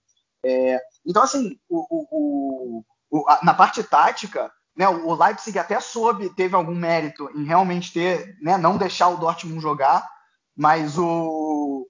É, 0.47 0.81
então, 1.05 1.23
assim, 1.23 1.59
o, 1.67 1.85
o, 1.89 2.83
o, 3.11 3.25
na 3.43 3.53
parte 3.53 3.83
tática, 3.83 4.49
né, 4.77 4.87
o 4.87 5.13
Leipzig 5.13 5.59
até 5.59 5.77
soube, 5.81 6.33
teve 6.35 6.55
algum 6.55 6.73
mérito 6.73 7.29
em 7.35 7.43
realmente 7.43 7.91
ter, 7.91 8.37
né, 8.41 8.57
não 8.57 8.77
deixar 8.77 9.09
o 9.09 9.17
Dortmund 9.17 9.61
jogar, 9.61 10.07
mas 10.55 10.97
o, 10.97 11.85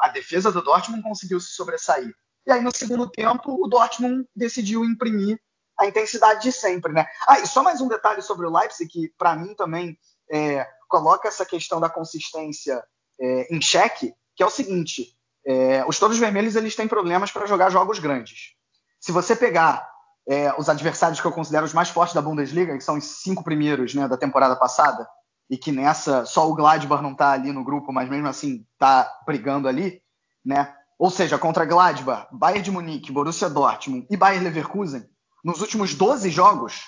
a 0.00 0.08
defesa 0.08 0.50
do 0.50 0.60
Dortmund 0.60 1.04
conseguiu 1.04 1.38
se 1.38 1.52
sobressair. 1.52 2.12
E 2.44 2.50
aí, 2.50 2.60
no 2.60 2.74
segundo 2.74 3.08
tempo, 3.08 3.64
o 3.64 3.68
Dortmund 3.68 4.28
decidiu 4.34 4.84
imprimir 4.84 5.38
a 5.78 5.86
intensidade 5.86 6.42
de 6.42 6.50
sempre, 6.50 6.92
né? 6.92 7.06
Ah, 7.28 7.38
e 7.38 7.46
só 7.46 7.62
mais 7.62 7.80
um 7.80 7.88
detalhe 7.88 8.22
sobre 8.22 8.46
o 8.46 8.50
Leipzig, 8.50 8.90
que 8.90 9.14
para 9.16 9.36
mim 9.36 9.54
também 9.54 9.96
é, 10.30 10.66
coloca 10.88 11.28
essa 11.28 11.46
questão 11.46 11.80
da 11.80 11.88
consistência 11.88 12.84
é, 13.20 13.54
em 13.54 13.60
xeque, 13.62 14.12
que 14.34 14.42
é 14.42 14.46
o 14.46 14.50
seguinte: 14.50 15.16
é, 15.46 15.84
os 15.86 15.98
todos 15.98 16.18
vermelhos 16.18 16.56
eles 16.56 16.74
têm 16.74 16.88
problemas 16.88 17.30
para 17.30 17.46
jogar 17.46 17.70
jogos 17.70 17.98
grandes. 17.98 18.52
Se 19.00 19.12
você 19.12 19.36
pegar 19.36 19.86
é, 20.26 20.54
os 20.58 20.68
adversários 20.68 21.20
que 21.20 21.26
eu 21.26 21.32
considero 21.32 21.66
os 21.66 21.74
mais 21.74 21.90
fortes 21.90 22.14
da 22.14 22.22
Bundesliga, 22.22 22.76
que 22.76 22.84
são 22.84 22.96
os 22.96 23.04
cinco 23.22 23.44
primeiros 23.44 23.94
né, 23.94 24.08
da 24.08 24.16
temporada 24.16 24.56
passada, 24.56 25.06
e 25.50 25.58
que 25.58 25.70
nessa 25.70 26.24
só 26.24 26.48
o 26.48 26.54
Gladbach 26.54 27.02
não 27.02 27.12
está 27.12 27.32
ali 27.32 27.52
no 27.52 27.64
grupo, 27.64 27.92
mas 27.92 28.08
mesmo 28.08 28.28
assim 28.28 28.66
está 28.72 29.10
brigando 29.26 29.68
ali, 29.68 30.02
né? 30.44 30.74
Ou 30.98 31.10
seja, 31.10 31.36
contra 31.36 31.66
Gladbach, 31.66 32.28
Bayern 32.32 32.62
de 32.62 32.70
Munique, 32.70 33.12
Borussia 33.12 33.50
Dortmund 33.50 34.06
e 34.10 34.16
Bayern 34.16 34.44
Leverkusen, 34.44 35.04
nos 35.44 35.60
últimos 35.60 35.94
12 35.94 36.30
jogos, 36.30 36.84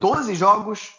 12 0.00 0.34
jogos, 0.34 0.94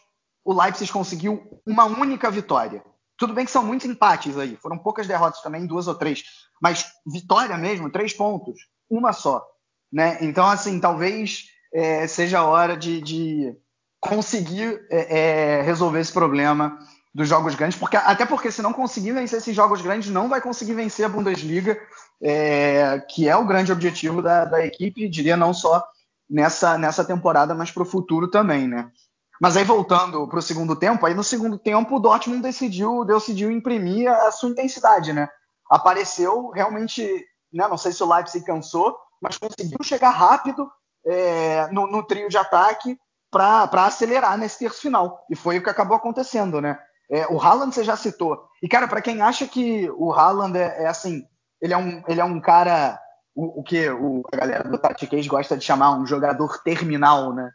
o 0.46 0.54
Leipzig 0.54 0.92
conseguiu 0.92 1.60
uma 1.66 1.86
única 1.86 2.30
vitória. 2.30 2.84
Tudo 3.18 3.34
bem 3.34 3.46
que 3.46 3.52
são 3.52 3.63
muitos 3.63 3.88
empates 3.88 4.38
aí, 4.38 4.56
foram 4.58 4.78
poucas 4.78 5.08
derrotas 5.08 5.42
também, 5.42 5.66
duas 5.66 5.88
ou 5.88 5.96
três, 5.96 6.24
mas 6.62 6.86
vitória 7.06 7.58
mesmo, 7.58 7.91
três 7.91 8.13
pontos, 8.13 8.60
uma 8.89 9.13
só. 9.13 9.46
Né? 9.91 10.17
Então, 10.22 10.46
assim, 10.46 10.80
talvez 10.80 11.46
é, 11.74 12.08
seja 12.08 12.39
a 12.39 12.46
hora 12.46 12.76
de, 12.76 13.02
de 13.02 13.56
conseguir 14.00 14.80
é, 14.89 15.20
é, 15.20 15.62
resolver 15.62 16.00
esse 16.00 16.12
problema 16.12 16.78
dos 17.13 17.28
jogos 17.28 17.56
grandes, 17.56 17.80
porque 17.80 17.98
até 17.98 18.26
porque 18.26 18.52
se 18.52 18.62
não 18.62 18.72
conseguir 18.72 19.12
vencer 19.12 19.39
esses 19.39 19.56
jogos 19.56 19.82
grandes, 19.82 20.10
não 20.10 20.30
vai 20.30 20.39
conseguir 20.39 20.74
vencer 20.74 21.04
a 21.04 21.10
Bundesliga 21.10 21.76
é, 22.22 23.00
que 23.10 23.28
é 23.28 23.36
o 23.36 23.46
grande 23.46 23.72
objetivo 23.72 24.22
da, 24.22 24.46
da, 24.46 24.65
equipe, 24.65 25.10
diria 25.10 25.38
não 25.38 25.54
só 25.54 25.84
nessa, 26.30 26.78
nessa 26.78 27.04
temporada, 27.04 27.54
mas 27.54 27.72
para 27.72 27.84
o 27.84 27.88
futuro 27.88 28.28
também, 28.28 28.67
né? 28.67 28.91
Mas 29.39 29.56
aí 29.56 29.63
voltando 29.63 30.28
para 30.28 30.39
o 30.39 30.41
segundo 30.41 30.76
tempo, 30.76 31.06
aí 31.06 31.13
no 31.13 31.24
segundo 31.24 31.60
tempo 31.60 31.96
o 31.96 32.00
Dortmund 32.00 32.41
decidiu, 32.41 33.06
decidiu 33.06 33.52
imprimir 33.52 34.10
a 34.12 34.32
sua 34.32 34.50
intensidade, 34.50 35.13
né? 35.13 35.30
Apareceu 35.70 36.50
realmente, 36.50 37.04
né, 37.52 37.68
não 37.68 37.78
sei 37.78 37.92
se 37.92 38.04
o 38.04 38.14
Leipzig 38.14 38.46
cansou, 38.46 38.98
mas 39.22 39.38
conseguiu 39.38 39.80
chegar 39.84 40.12
rápido 40.12 40.70
é, 41.06 41.68
no, 41.68 41.88
no, 41.88 42.04
trio 42.04 42.30
de 42.30 42.38
ataque 42.38 42.98
para 43.32 43.86
acelerar 43.86 44.38
nesse 44.38 44.60
terço 44.60 44.82
final. 44.82 45.26
E 45.30 45.36
foi 45.36 45.58
o 45.58 45.64
que 45.64 45.70
acabou 45.70 45.98
acontecendo, 45.98 46.62
né? 46.62 46.80
É, 47.10 47.26
o 47.28 47.42
Haaland 47.42 47.74
você 47.74 47.84
já 47.84 47.96
citou. 47.96 48.48
E, 48.62 48.68
cara, 48.68 48.88
para 48.88 49.02
quem 49.02 49.22
acha 49.22 49.48
que 49.48 49.90
o 49.92 50.12
Haaland 50.12 50.58
é, 50.58 50.84
é 50.84 50.88
assim, 50.88 51.26
ele 51.62 51.74
é 51.74 51.78
um, 51.78 52.04
ele 52.08 52.20
é 52.20 52.24
um 52.24 52.40
cara, 52.40 53.00
o, 53.34 53.62
o 53.62 53.64
que 53.64 53.90
o, 53.90 54.24
a 54.32 54.38
galera 54.38 54.70
do 54.70 54.78
Tactiquês 54.78 55.28
gosta 55.28 55.58
de 55.58 55.64
chamar 55.64 55.98
um 55.98 56.06
jogador 56.06 56.62
terminal, 56.64 57.34
né? 57.34 57.52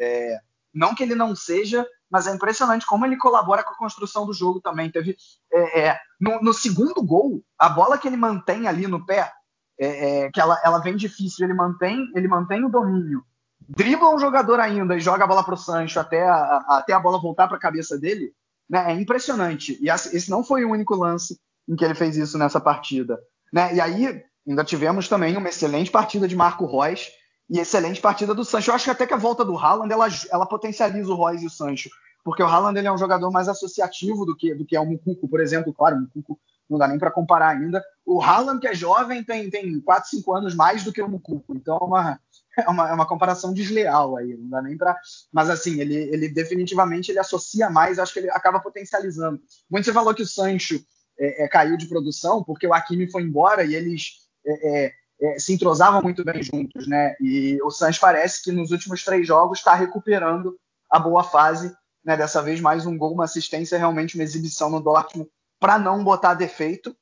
É, 0.00 0.38
não 0.72 0.94
que 0.94 1.02
ele 1.02 1.14
não 1.14 1.36
seja, 1.36 1.86
mas 2.14 2.28
é 2.28 2.32
impressionante 2.32 2.86
como 2.86 3.04
ele 3.04 3.16
colabora 3.16 3.64
com 3.64 3.72
a 3.72 3.76
construção 3.76 4.24
do 4.24 4.32
jogo 4.32 4.60
também. 4.60 4.88
Teve 4.88 5.16
é, 5.52 5.80
é, 5.80 5.98
no, 6.20 6.40
no, 6.40 6.54
segundo 6.54 7.02
gol, 7.02 7.42
a 7.58 7.68
bola 7.68 7.98
que 7.98 8.06
ele 8.06 8.16
mantém 8.16 8.68
ali 8.68 8.86
no 8.86 9.04
pé, 9.04 9.32
é, 9.76 9.86
é, 10.26 10.30
que 10.30 10.40
ela, 10.40 10.56
ela 10.64 10.78
vem 10.78 10.94
difícil, 10.94 11.44
ele 11.44 11.54
mantém, 11.54 12.08
ele 12.14 12.28
mantém 12.28 12.64
o 12.64 12.68
domínio, 12.68 13.24
dribla 13.68 14.14
um 14.14 14.18
jogador 14.20 14.60
ainda 14.60 14.96
e 14.96 15.00
joga 15.00 15.24
a 15.24 15.26
bola 15.26 15.42
para 15.42 15.54
o 15.54 15.56
Sancho 15.56 15.98
até 15.98 16.22
a, 16.22 16.64
até 16.68 16.92
a 16.92 17.00
bola 17.00 17.20
voltar 17.20 17.48
para 17.48 17.56
a 17.56 17.60
cabeça 17.60 17.98
dele. 17.98 18.32
Né? 18.70 18.92
É 18.92 18.94
impressionante. 18.94 19.76
E 19.82 19.90
esse 19.90 20.30
não 20.30 20.44
foi 20.44 20.64
o 20.64 20.70
único 20.70 20.94
lance 20.94 21.40
em 21.68 21.74
que 21.74 21.84
ele 21.84 21.96
fez 21.96 22.16
isso 22.16 22.38
nessa 22.38 22.60
partida. 22.60 23.18
Né? 23.52 23.74
E 23.74 23.80
aí 23.80 24.22
ainda 24.46 24.62
tivemos 24.62 25.08
também 25.08 25.36
uma 25.36 25.48
excelente 25.48 25.90
partida 25.90 26.28
de 26.28 26.36
Marco 26.36 26.64
Reus 26.64 27.10
e 27.50 27.58
excelente 27.58 28.00
partida 28.00 28.34
do 28.34 28.44
Sancho. 28.44 28.70
Eu 28.70 28.76
acho 28.76 28.84
que 28.84 28.90
até 28.90 29.04
que 29.04 29.14
a 29.14 29.18
volta 29.18 29.44
do 29.44 29.58
Haaland 29.58 29.92
ela, 29.92 30.06
ela 30.30 30.46
potencializa 30.46 31.12
o 31.12 31.26
Reus 31.26 31.42
e 31.42 31.46
o 31.46 31.50
Sancho, 31.50 31.90
porque 32.24 32.42
o 32.42 32.46
Haaland 32.46 32.78
ele 32.78 32.88
é 32.88 32.92
um 32.92 32.98
jogador 32.98 33.30
mais 33.30 33.48
associativo 33.48 34.24
do 34.24 34.34
que, 34.34 34.54
do 34.54 34.64
que 34.64 34.74
é 34.74 34.80
o 34.80 34.86
Mucuco, 34.86 35.28
por 35.28 35.40
exemplo. 35.40 35.74
Claro, 35.74 35.96
o 35.96 36.00
Mucuco 36.00 36.40
não 36.68 36.78
dá 36.78 36.88
nem 36.88 36.98
para 36.98 37.10
comparar 37.10 37.48
ainda. 37.48 37.84
O 38.04 38.22
Haaland, 38.22 38.60
que 38.60 38.66
é 38.66 38.74
jovem, 38.74 39.22
tem, 39.22 39.50
tem 39.50 39.78
4, 39.80 40.08
5 40.08 40.34
anos 40.34 40.54
mais 40.54 40.82
do 40.82 40.92
que 40.92 41.02
o 41.02 41.08
Mucuco. 41.08 41.54
Então 41.54 41.76
é 41.76 41.84
uma, 41.84 42.20
é 42.58 42.68
uma, 42.68 42.88
é 42.90 42.92
uma 42.94 43.06
comparação 43.06 43.52
desleal 43.52 44.16
aí, 44.16 44.34
não 44.36 44.48
dá 44.48 44.62
nem 44.62 44.76
para. 44.76 44.98
Mas 45.30 45.50
assim, 45.50 45.80
ele, 45.80 45.94
ele 45.94 46.28
definitivamente 46.28 47.10
ele 47.10 47.18
associa 47.18 47.68
mais, 47.68 47.98
acho 47.98 48.14
que 48.14 48.20
ele 48.20 48.30
acaba 48.30 48.58
potencializando. 48.58 49.40
Muito 49.70 49.84
você 49.84 49.92
falou 49.92 50.14
que 50.14 50.22
o 50.22 50.26
Sancho 50.26 50.82
é, 51.18 51.44
é, 51.44 51.48
caiu 51.48 51.76
de 51.76 51.86
produção 51.86 52.42
porque 52.42 52.66
o 52.66 52.72
Hakimi 52.72 53.10
foi 53.10 53.22
embora 53.22 53.64
e 53.64 53.74
eles 53.74 54.24
é, 54.46 54.86
é, 54.86 54.92
é, 55.20 55.38
se 55.38 55.52
entrosavam 55.52 56.02
muito 56.02 56.24
bem 56.24 56.42
juntos, 56.42 56.88
né? 56.88 57.14
E 57.20 57.58
o 57.62 57.70
Santos 57.70 57.98
parece 57.98 58.42
que 58.42 58.50
nos 58.50 58.70
últimos 58.70 59.04
três 59.04 59.26
jogos 59.26 59.58
está 59.58 59.74
recuperando 59.74 60.58
a 60.90 60.98
boa 60.98 61.22
fase, 61.22 61.74
né? 62.04 62.16
Dessa 62.16 62.42
vez 62.42 62.60
mais 62.60 62.86
um 62.86 62.96
gol, 62.96 63.14
uma 63.14 63.24
assistência, 63.24 63.78
realmente 63.78 64.14
uma 64.14 64.24
exibição 64.24 64.70
no 64.70 64.80
Dortmund 64.80 65.30
para 65.58 65.78
não 65.78 66.04
botar 66.04 66.34
defeito. 66.34 66.94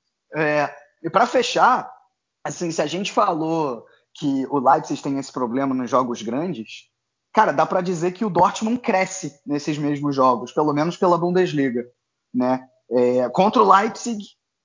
e 1.02 1.10
para 1.10 1.26
fechar, 1.26 1.90
assim, 2.44 2.70
se 2.70 2.80
a 2.80 2.86
gente 2.86 3.12
falou 3.12 3.84
que 4.14 4.46
o 4.50 4.58
Leipzig 4.58 5.02
tem 5.02 5.18
esse 5.18 5.32
problema 5.32 5.74
nos 5.74 5.90
jogos 5.90 6.22
grandes, 6.22 6.90
cara, 7.32 7.52
dá 7.52 7.64
para 7.64 7.80
dizer 7.80 8.12
que 8.12 8.24
o 8.24 8.30
Dortmund 8.30 8.78
cresce 8.78 9.40
nesses 9.46 9.78
mesmos 9.78 10.14
jogos, 10.14 10.52
pelo 10.52 10.72
menos 10.72 10.96
pela 10.96 11.18
Bundesliga, 11.18 11.84
né? 12.32 12.68
É, 12.90 13.28
contra 13.30 13.62
o 13.62 13.72
Leipzig, 13.72 14.22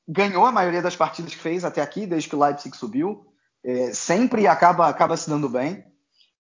ganhou 0.08 0.46
a 0.46 0.52
maioria 0.52 0.82
das 0.82 0.96
partidas 0.96 1.34
que 1.34 1.40
fez 1.40 1.64
até 1.64 1.82
aqui, 1.82 2.06
desde 2.06 2.30
que 2.30 2.36
o 2.36 2.40
Leipzig 2.40 2.76
subiu. 2.76 3.26
É, 3.64 3.94
sempre 3.94 4.48
acaba, 4.48 4.88
acaba 4.88 5.18
se 5.18 5.30
dando 5.30 5.50
bem. 5.50 5.84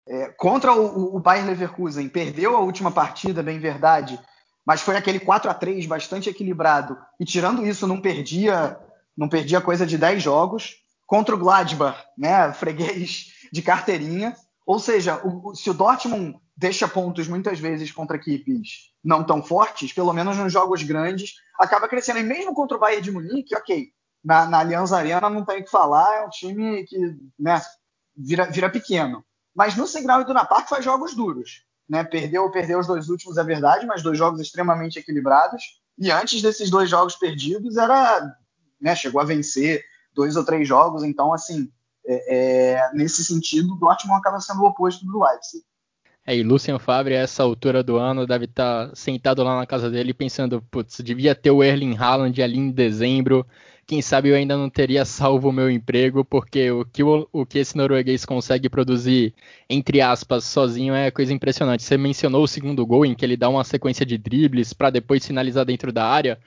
É, 0.10 0.30
contra 0.38 0.74
o, 0.74 1.15
o 1.15 1.20
Bayern 1.20 1.50
Leverkusen, 1.50 2.08
perdeu 2.08 2.56
a 2.56 2.62
última 2.62 2.91
partida, 2.91 3.43
bem 3.43 3.60
verdade, 3.60 4.20
mas 4.65 4.82
foi 4.82 4.96
aquele 4.96 5.20
4 5.20 5.50
a 5.50 5.54
3 5.54 5.86
bastante 5.86 6.30
equilibrado. 6.30 6.98
E 7.20 7.26
tirando 7.26 7.65
isso, 7.65 7.88
não 7.88 8.02
perdia, 8.02 8.80
não 9.17 9.30
perdia 9.30 9.62
coisa 9.62 9.86
de 9.86 9.98
10 9.98 10.22
jogos. 10.22 10.76
Contra 11.06 11.34
o 11.34 11.38
Gladbach, 11.38 12.04
né, 12.17 12.52
freguês 12.52 13.28
de 13.52 13.62
carteirinha. 13.62 14.36
Ou 14.65 14.78
seja, 14.78 15.22
o, 15.26 15.56
se 15.56 15.70
o 15.70 15.74
Dortmund 15.74 16.38
deixa 16.56 16.88
pontos 16.88 17.28
muitas 17.28 17.60
vezes 17.60 17.91
contra 17.91 18.17
equipes 18.17 18.91
não 19.02 19.24
tão 19.24 19.41
fortes, 19.41 19.93
pelo 19.93 20.12
menos 20.12 20.36
nos 20.36 20.52
jogos 20.52 20.84
grandes, 20.84 21.36
acaba 21.58 21.88
crescendo. 21.88 22.20
E 22.20 22.24
mesmo 22.24 22.54
contra 22.54 22.76
o 22.76 22.80
Bayern 22.80 23.04
de 23.04 23.12
Munique, 23.12 23.56
ok, 23.56 23.88
na, 24.24 24.46
na 24.46 24.60
Allianz 24.60 24.91
Arena 24.91 25.30
não 25.30 25.46
tem 25.46 25.62
o 25.62 25.63
que 25.63 25.72
falar, 25.72 26.17
é 26.17 26.26
um 26.26 26.30
time 26.30 26.84
que 26.84 26.98
né, 27.39 27.62
vira, 28.17 28.52
vira 28.52 28.70
pequeno. 28.70 29.24
Mas 29.58 29.76
no 29.76 29.88
Signal 29.88 30.22
Iduna 30.22 30.46
Park 30.46 30.70
faz 30.70 30.86
jogos 30.86 31.15
duros. 31.15 31.63
Né? 31.89 32.04
Perdeu, 32.04 32.52
perdeu 32.52 32.78
os 32.78 32.86
dois 32.86 33.10
últimos, 33.10 33.38
é 33.38 33.43
verdade, 33.43 33.88
mas 33.88 34.04
dois 34.04 34.15
jogos 34.15 34.39
extremamente 34.39 35.00
equilibrados. 35.00 35.63
E 35.98 36.12
antes 36.12 36.43
desses 36.43 36.70
dois 36.70 36.88
jogos 36.88 37.15
perdidos, 37.15 37.76
era 37.76 38.36
né, 38.80 38.96
chegou 38.96 39.20
a 39.20 39.26
vencer 39.26 39.84
dois 40.13 40.36
ou 40.36 40.46
três 40.46 40.67
jogos. 40.67 41.04
Então, 41.04 41.34
assim, 41.34 41.72
é, 42.06 42.36
é, 42.76 42.93
nesse 42.93 43.26
sentido, 43.26 43.74
o 43.74 43.78
Dortmund 43.78 44.20
acaba 44.20 44.39
sendo 44.39 44.62
o 44.62 44.67
oposto 44.67 45.04
do 45.08 45.24
Leipzig. 45.24 45.63
É, 46.24 46.36
e 46.36 46.43
Lucian 46.43 46.78
Favre, 46.78 47.15
a 47.15 47.22
essa 47.22 47.41
altura 47.41 47.82
do 47.82 47.98
ano, 47.98 48.28
deve 48.28 48.46
estar 48.46 48.89
tá 48.89 48.96
sentado 48.96 49.41
lá 49.43 49.58
na 49.58 49.65
casa 49.65 49.89
dele 49.89 50.13
pensando, 50.13 50.62
putz, 50.70 51.00
devia 51.00 51.34
ter 51.34 51.50
o 51.50 51.63
Erling 51.63 51.98
Haaland 51.98 52.43
ali 52.43 52.60
em 52.60 52.70
dezembro, 52.70 53.43
quem 53.88 54.02
sabe 54.02 54.30
eu 54.30 54.36
ainda 54.36 54.58
não 54.58 54.69
teria 54.69 55.06
salvo 55.06 55.50
o 55.50 55.52
meu 55.52 55.71
emprego, 55.71 56.26
porque 56.26 56.69
o 56.71 56.86
que, 56.86 57.04
o, 57.04 57.28
o 57.32 57.45
que 57.45 57.60
esse 57.60 57.78
norueguês 57.78 58.26
consegue 58.26 58.69
produzir, 58.69 59.34
entre 59.69 60.02
aspas, 60.02 60.43
sozinho 60.43 60.93
é 60.93 61.10
coisa 61.10 61.34
impressionante. 61.34 61.84
Você 61.84 61.97
mencionou 61.97 62.43
o 62.43 62.47
segundo 62.47 62.86
gol, 62.86 63.06
em 63.06 63.15
que 63.15 63.26
ele 63.26 63.38
dá 63.38 63.50
uma 63.50 63.63
sequência 63.63 64.06
de 64.06 64.17
dribles 64.17 64.73
para 64.73 64.89
depois 64.89 65.26
finalizar 65.26 65.65
dentro 65.65 65.91
da 65.91 66.06
área. 66.06 66.39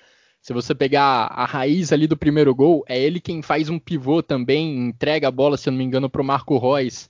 Se 0.42 0.53
você 0.53 0.74
pegar 0.74 1.26
a 1.26 1.44
raiz 1.46 1.92
ali 1.92 2.07
do 2.07 2.16
primeiro 2.16 2.55
gol, 2.55 2.85
é 2.88 3.00
ele 3.00 3.20
quem 3.20 3.42
faz 3.42 3.68
um 3.70 3.79
pivô 3.79 4.22
também, 4.22 4.88
entrega 4.88 5.29
a 5.29 5.31
bola, 5.31 5.57
se 5.57 5.68
eu 5.68 5.72
não 5.72 5.79
me 5.79 5.85
engano, 5.85 6.11
para 6.11 6.22
o 6.22 6.24
Marco 6.24 6.59
Reus 6.59 7.09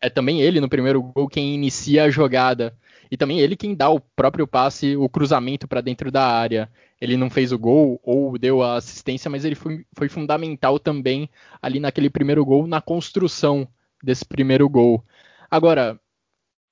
é 0.00 0.08
também 0.08 0.40
ele 0.40 0.60
no 0.60 0.68
primeiro 0.68 1.02
gol 1.02 1.28
quem 1.28 1.54
inicia 1.54 2.04
a 2.04 2.10
jogada. 2.10 2.76
E 3.10 3.16
também 3.16 3.40
ele 3.40 3.56
quem 3.56 3.74
dá 3.74 3.90
o 3.90 4.00
próprio 4.00 4.46
passe, 4.46 4.96
o 4.96 5.08
cruzamento 5.08 5.68
para 5.68 5.80
dentro 5.80 6.10
da 6.10 6.26
área. 6.26 6.70
Ele 7.02 7.16
não 7.16 7.28
fez 7.28 7.50
o 7.50 7.58
gol 7.58 8.00
ou 8.04 8.38
deu 8.38 8.62
a 8.62 8.76
assistência, 8.76 9.28
mas 9.28 9.44
ele 9.44 9.56
foi, 9.56 9.84
foi 9.92 10.08
fundamental 10.08 10.78
também 10.78 11.28
ali 11.60 11.80
naquele 11.80 12.08
primeiro 12.08 12.44
gol, 12.44 12.64
na 12.64 12.80
construção 12.80 13.66
desse 14.00 14.24
primeiro 14.24 14.68
gol. 14.68 15.04
Agora, 15.50 16.00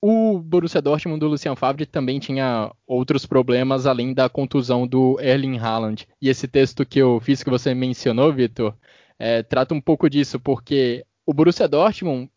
o 0.01 0.39
Borussia 0.39 0.81
Dortmund 0.81 1.19
do 1.19 1.27
Lucian 1.27 1.57
Favre 1.57 1.85
também 1.85 2.17
tinha 2.17 2.71
outros 2.87 3.25
problemas 3.25 3.85
além 3.85 4.13
da 4.13 4.29
contusão 4.29 4.87
do 4.87 5.19
Erling 5.19 5.57
Haaland. 5.57 6.07
E 6.21 6.29
esse 6.29 6.47
texto 6.47 6.85
que 6.85 6.99
eu 6.99 7.19
fiz 7.19 7.43
que 7.43 7.49
você 7.49 7.73
mencionou, 7.73 8.31
Vitor, 8.31 8.73
é, 9.19 9.43
trata 9.43 9.73
um 9.73 9.81
pouco 9.81 10.09
disso, 10.09 10.39
porque 10.39 11.05
o 11.25 11.33
Borussia 11.33 11.67
Dortmund 11.67 12.31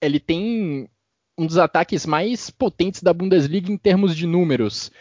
ele 0.00 0.20
tem 0.20 0.88
um 1.36 1.44
dos 1.44 1.58
ataques 1.58 2.06
mais 2.06 2.50
potentes 2.50 3.02
da 3.02 3.12
Bundesliga 3.12 3.72
em 3.72 3.76
termos 3.76 4.14
de 4.14 4.28
números, 4.28 4.92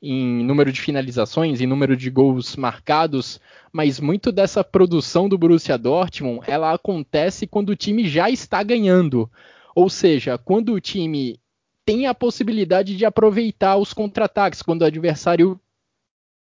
em 0.00 0.44
número 0.44 0.70
de 0.70 0.80
finalizações, 0.80 1.60
em 1.60 1.66
número 1.66 1.96
de 1.96 2.10
gols 2.10 2.56
marcados, 2.56 3.40
mas 3.72 3.98
muito 3.98 4.30
dessa 4.30 4.62
produção 4.62 5.28
do 5.28 5.38
Borussia 5.38 5.78
Dortmund, 5.78 6.40
ela 6.46 6.72
acontece 6.72 7.46
quando 7.46 7.70
o 7.70 7.76
time 7.76 8.08
já 8.08 8.30
está 8.30 8.62
ganhando. 8.62 9.30
Ou 9.74 9.88
seja, 9.88 10.38
quando 10.38 10.72
o 10.72 10.80
time 10.80 11.40
tem 11.84 12.06
a 12.06 12.14
possibilidade 12.14 12.96
de 12.96 13.04
aproveitar 13.04 13.76
os 13.76 13.92
contra-ataques, 13.92 14.62
quando 14.62 14.82
o 14.82 14.86
adversário 14.86 15.60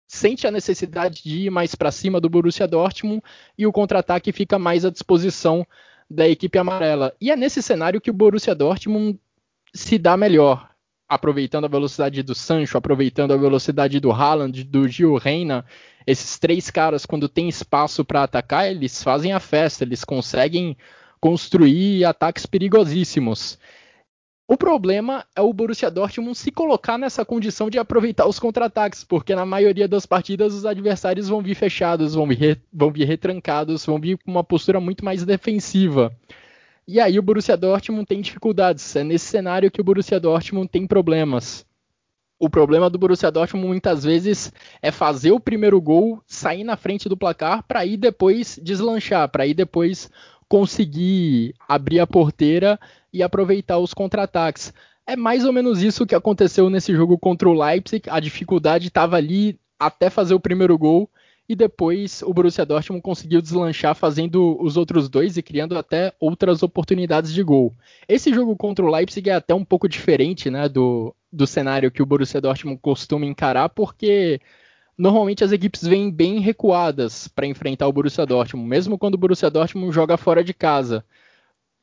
sente 0.08 0.46
a 0.46 0.52
necessidade 0.52 1.24
de 1.24 1.46
ir 1.46 1.50
mais 1.50 1.76
para 1.76 1.92
cima 1.92 2.22
do 2.22 2.30
Borussia 2.30 2.68
Dortmund 2.68 3.22
e 3.58 3.66
o 3.66 3.72
contra-ataque 3.72 4.32
fica 4.32 4.60
mais 4.60 4.86
à 4.86 4.90
disposição 4.90 5.66
da 6.10 6.28
equipe 6.28 6.58
amarela. 6.58 7.14
E 7.20 7.32
é 7.32 7.36
nesse 7.36 7.62
cenário 7.62 8.02
que 8.02 8.12
o 8.12 8.14
Borussia 8.14 8.54
Dortmund 8.54 9.20
se 9.74 9.98
dá 9.98 10.16
melhor, 10.16 10.70
aproveitando 11.08 11.66
a 11.66 11.70
velocidade 11.70 12.22
do 12.24 12.34
Sancho, 12.34 12.78
aproveitando 12.78 13.32
a 13.32 13.38
velocidade 13.38 14.00
do 14.00 14.12
Haaland, 14.12 14.64
do 14.64 14.88
Gil 14.88 15.16
Reina. 15.16 15.66
Esses 16.06 16.38
três 16.38 16.70
caras, 16.70 17.06
quando 17.06 17.30
tem 17.30 17.48
espaço 17.48 18.04
para 18.04 18.24
atacar, 18.24 18.70
eles 18.70 19.02
fazem 19.04 19.34
a 19.34 19.40
festa, 19.40 19.84
eles 19.84 20.04
conseguem 20.04 20.78
construir 21.20 22.06
ataques 22.06 22.46
perigosíssimos. 22.46 23.58
O 24.48 24.56
problema 24.56 25.26
é 25.36 25.42
o 25.42 25.52
Borussia 25.52 25.90
Dortmund 25.90 26.38
se 26.38 26.52
colocar 26.52 27.00
nessa 27.00 27.26
condição 27.26 27.68
de 27.68 27.80
aproveitar 27.80 28.28
os 28.28 28.38
contra-ataques, 28.38 29.04
porque 29.04 29.34
na 29.34 29.44
maioria 29.44 29.88
das 29.88 30.06
partidas 30.06 30.54
os 30.54 30.68
adversários 30.68 31.28
vão 31.28 31.42
vir 31.42 31.56
fechados, 31.56 32.14
vão 32.14 32.28
vir, 32.28 32.62
vão 32.72 32.92
vir 32.92 33.06
retrancados, 33.06 33.84
vão 33.84 34.00
vir 34.00 34.20
com 34.20 34.30
uma 34.30 34.44
postura 34.44 34.80
muito 34.80 35.04
mais 35.04 35.26
defensiva. 35.26 36.16
E 36.88 37.00
aí 37.00 37.18
o 37.18 37.24
Borussia 37.24 37.58
Dortmund 37.58 38.06
tem 38.06 38.22
dificuldades. 38.22 38.96
É 38.96 39.04
nesse 39.04 39.26
cenário 39.26 39.72
que 39.72 39.82
o 39.82 39.84
Borussia 39.84 40.20
Dortmund 40.20 40.70
tem 40.70 40.86
problemas. 40.86 41.66
O 42.38 42.50
problema 42.50 42.90
do 42.90 43.00
Borussia 43.00 43.32
Dortmund 43.32 43.68
muitas 43.68 44.04
vezes 44.04 44.54
é 44.82 44.92
fazer 44.92 45.32
o 45.32 45.40
primeiro 45.40 45.82
gol, 45.82 46.22
sair 46.28 46.64
na 46.64 46.76
frente 46.76 47.10
do 47.10 47.18
placar 47.18 47.64
para 47.64 47.86
ir 47.86 47.98
depois 47.98 48.60
deslanchar, 48.62 49.30
para 49.30 49.48
ir 49.48 49.54
depois 49.54 50.12
conseguir 50.48 51.56
abrir 51.68 52.00
a 52.00 52.08
porteira 52.08 52.80
e 53.12 53.24
aproveitar 53.24 53.80
os 53.80 53.94
contra-ataques. 53.94 54.74
É 55.08 55.16
mais 55.16 55.46
ou 55.46 55.54
menos 55.54 55.82
isso 55.82 56.06
que 56.06 56.14
aconteceu 56.14 56.70
nesse 56.70 56.94
jogo 56.94 57.18
contra 57.18 57.50
o 57.50 57.54
Leipzig. 57.54 58.10
A 58.10 58.20
dificuldade 58.20 58.90
estava 58.90 59.16
ali 59.16 59.60
até 59.80 60.10
fazer 60.10 60.34
o 60.34 60.40
primeiro 60.40 60.78
gol 60.78 61.10
e 61.48 61.56
depois 61.56 62.22
o 62.24 62.34
Borussia 62.34 62.66
Dortmund 62.66 63.02
conseguiu 63.02 63.42
deslanchar 63.42 63.96
fazendo 63.96 64.58
os 64.62 64.78
outros 64.78 65.08
dois 65.08 65.38
e 65.38 65.44
criando 65.44 65.78
até 65.78 66.14
outras 66.20 66.64
oportunidades 66.64 67.34
de 67.34 67.44
gol. 67.44 67.72
Esse 68.08 68.34
jogo 68.34 68.56
contra 68.56 68.84
o 68.84 68.90
Leipzig 68.90 69.30
é 69.30 69.36
até 69.36 69.54
um 69.54 69.64
pouco 69.64 69.88
diferente 69.88 70.50
né, 70.50 70.68
do, 70.68 71.16
do 71.32 71.46
cenário 71.46 71.92
que 71.92 72.02
o 72.02 72.06
Borussia 72.06 72.42
Dortmund 72.42 72.80
costuma 72.82 73.26
encarar, 73.26 73.70
porque 73.70 74.42
normalmente 74.98 75.44
as 75.44 75.52
equipes 75.52 75.84
vêm 75.84 76.10
bem 76.10 76.40
recuadas 76.40 77.28
para 77.28 77.46
enfrentar 77.46 77.88
o 77.88 77.94
Borussia 77.94 78.26
Dortmund, 78.26 78.68
mesmo 78.68 78.98
quando 78.98 79.16
o 79.16 79.20
Borussia 79.20 79.52
Dortmund 79.52 79.94
joga 79.94 80.18
fora 80.18 80.44
de 80.44 80.54
casa 80.54 81.06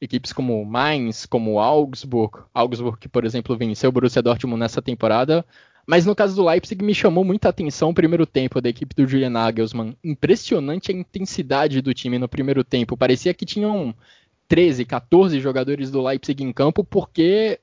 equipes 0.02 0.32
como 0.32 0.64
Mainz, 0.64 1.24
como 1.26 1.60
Augsburg, 1.60 2.40
Augsburg 2.52 2.98
que, 2.98 3.08
por 3.08 3.24
exemplo, 3.24 3.56
venceu 3.56 3.88
o 3.88 3.92
Borussia 3.92 4.20
Dortmund 4.20 4.58
nessa 4.58 4.82
temporada, 4.82 5.46
mas 5.86 6.06
no 6.06 6.14
caso 6.14 6.36
do 6.36 6.44
Leipzig 6.44 6.82
me 6.84 6.94
chamou 6.94 7.24
muita 7.24 7.48
atenção 7.48 7.90
o 7.90 7.94
primeiro 7.94 8.24
tempo 8.24 8.60
da 8.60 8.68
equipe 8.68 8.94
do 8.94 9.06
Julian 9.06 9.30
Nagelsmann. 9.30 9.96
Impressionante 10.02 10.92
a 10.92 10.94
intensidade 10.94 11.82
do 11.82 11.92
time 11.92 12.18
no 12.18 12.28
primeiro 12.28 12.62
tempo. 12.62 12.96
Parecia 12.96 13.34
que 13.34 13.44
tinham 13.44 13.94
13, 14.48 14.84
14 14.84 15.40
jogadores 15.40 15.90
do 15.90 16.02
Leipzig 16.02 16.42
em 16.42 16.52
campo 16.52 16.84
porque 16.84 17.58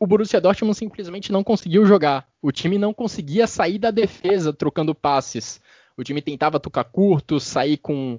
o 0.00 0.06
Borussia 0.06 0.40
Dortmund 0.40 0.76
simplesmente 0.76 1.30
não 1.30 1.44
conseguiu 1.44 1.86
jogar. 1.86 2.28
O 2.42 2.50
time 2.50 2.78
não 2.78 2.92
conseguia 2.92 3.46
sair 3.46 3.78
da 3.78 3.90
defesa 3.90 4.52
trocando 4.52 4.94
passes. 4.94 5.60
O 5.96 6.02
time 6.02 6.22
tentava 6.22 6.60
tocar 6.60 6.84
curtos, 6.84 7.44
sair 7.44 7.76
com, 7.76 8.18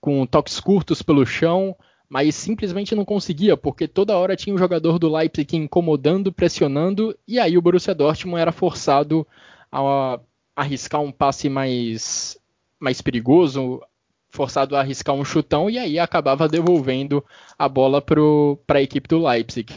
com 0.00 0.26
toques 0.26 0.58
curtos 0.60 1.02
pelo 1.02 1.24
chão 1.26 1.76
mas 2.08 2.34
simplesmente 2.34 2.94
não 2.94 3.04
conseguia, 3.04 3.56
porque 3.56 3.86
toda 3.86 4.16
hora 4.16 4.36
tinha 4.36 4.54
um 4.54 4.58
jogador 4.58 4.98
do 4.98 5.14
Leipzig 5.14 5.56
incomodando, 5.56 6.32
pressionando, 6.32 7.16
e 7.26 7.38
aí 7.38 7.58
o 7.58 7.62
Borussia 7.62 7.94
Dortmund 7.94 8.40
era 8.40 8.52
forçado 8.52 9.26
a 9.70 10.18
arriscar 10.56 11.02
um 11.02 11.12
passe 11.12 11.48
mais, 11.48 12.38
mais 12.80 13.02
perigoso, 13.02 13.82
forçado 14.30 14.74
a 14.74 14.80
arriscar 14.80 15.14
um 15.14 15.24
chutão, 15.24 15.68
e 15.68 15.78
aí 15.78 15.98
acabava 15.98 16.48
devolvendo 16.48 17.24
a 17.58 17.68
bola 17.68 18.00
para 18.00 18.78
a 18.78 18.82
equipe 18.82 19.08
do 19.08 19.26
Leipzig. 19.26 19.74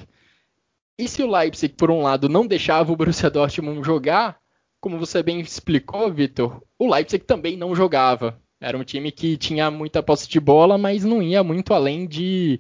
E 0.98 1.08
se 1.08 1.22
o 1.22 1.30
Leipzig, 1.30 1.74
por 1.74 1.92
um 1.92 2.02
lado, 2.02 2.30
não 2.30 2.48
deixava 2.48 2.94
o 2.94 2.96
Borussia 2.96 3.30
Dortmund 3.30 3.84
jogar, 3.86 4.40
como 4.80 4.98
você 4.98 5.22
bem 5.22 5.40
explicou, 5.40 6.12
Vitor, 6.12 6.62
o 6.80 6.90
Leipzig 6.90 7.26
também 7.26 7.58
não 7.58 7.76
jogava. 7.76 8.40
Era 8.62 8.78
um 8.78 8.84
time 8.84 9.12
que 9.12 9.38
tinha 9.38 9.72
muita 9.72 10.04
posse 10.04 10.30
de 10.30 10.40
bola, 10.40 10.78
mas 10.78 11.04
não 11.04 11.22
ia 11.22 11.44
muito 11.44 11.74
além 11.74 12.06
de 12.06 12.60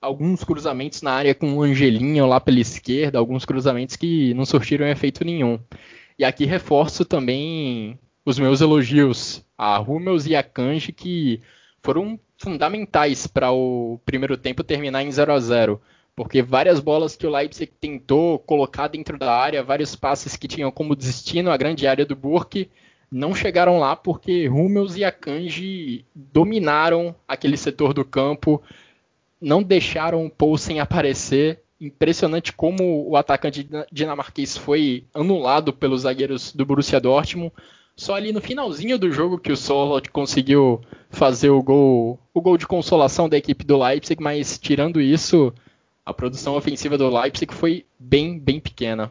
alguns 0.00 0.42
cruzamentos 0.42 1.02
na 1.02 1.12
área 1.12 1.34
com 1.36 1.54
o 1.54 1.62
Angelinho 1.62 2.26
lá 2.26 2.40
pela 2.40 2.58
esquerda, 2.58 3.18
alguns 3.18 3.44
cruzamentos 3.44 3.94
que 3.94 4.34
não 4.34 4.44
surtiram 4.44 4.88
efeito 4.88 5.24
nenhum. 5.24 5.60
E 6.18 6.24
aqui 6.24 6.44
reforço 6.44 7.04
também 7.04 7.96
os 8.24 8.38
meus 8.40 8.60
elogios 8.60 9.44
a 9.56 9.80
Hummels 9.80 10.26
e 10.26 10.34
a 10.34 10.42
Kanji, 10.42 10.92
que 10.92 11.40
foram 11.80 12.18
fundamentais 12.36 13.28
para 13.28 13.52
o 13.52 14.00
primeiro 14.04 14.36
tempo 14.36 14.64
terminar 14.64 15.04
em 15.04 15.12
0 15.12 15.32
a 15.32 15.38
0 15.38 15.80
porque 16.16 16.40
várias 16.42 16.80
bolas 16.80 17.14
que 17.14 17.26
o 17.26 17.30
Leipzig 17.30 17.70
tentou 17.78 18.38
colocar 18.38 18.88
dentro 18.88 19.18
da 19.18 19.32
área, 19.32 19.62
vários 19.62 19.94
passes 19.94 20.34
que 20.34 20.48
tinham 20.48 20.72
como 20.72 20.96
destino 20.96 21.50
a 21.50 21.56
grande 21.58 21.86
área 21.86 22.06
do 22.06 22.16
Burke, 22.16 22.70
não 23.10 23.34
chegaram 23.34 23.78
lá 23.78 23.94
porque 23.94 24.48
Hummels 24.48 24.96
e 24.96 25.04
Akanji 25.04 26.04
dominaram 26.14 27.14
aquele 27.26 27.56
setor 27.56 27.94
do 27.94 28.04
campo, 28.04 28.62
não 29.40 29.62
deixaram 29.62 30.24
o 30.26 30.30
Poulsen 30.30 30.80
aparecer. 30.80 31.62
Impressionante 31.80 32.52
como 32.52 33.08
o 33.08 33.16
atacante 33.16 33.68
dinamarquês 33.92 34.56
foi 34.56 35.04
anulado 35.12 35.72
pelos 35.72 36.02
zagueiros 36.02 36.52
do 36.52 36.64
Borussia 36.64 37.00
Dortmund. 37.00 37.52
Só 37.94 38.14
ali 38.14 38.32
no 38.32 38.40
finalzinho 38.40 38.98
do 38.98 39.10
jogo 39.10 39.38
que 39.38 39.52
o 39.52 39.56
Solot 39.56 40.10
conseguiu 40.10 40.82
fazer 41.10 41.50
o 41.50 41.62
gol, 41.62 42.18
o 42.34 42.40
gol 42.40 42.58
de 42.58 42.66
consolação 42.66 43.28
da 43.28 43.38
equipe 43.38 43.64
do 43.64 43.78
Leipzig, 43.78 44.22
mas 44.22 44.58
tirando 44.58 45.00
isso, 45.00 45.52
A 46.06 46.14
produção 46.14 46.54
ofensiva 46.54 46.96
do 46.96 47.08
Leipzig 47.10 47.52
foi 47.52 47.84
bem, 47.98 48.38
bem 48.38 48.60
pequena. 48.60 49.10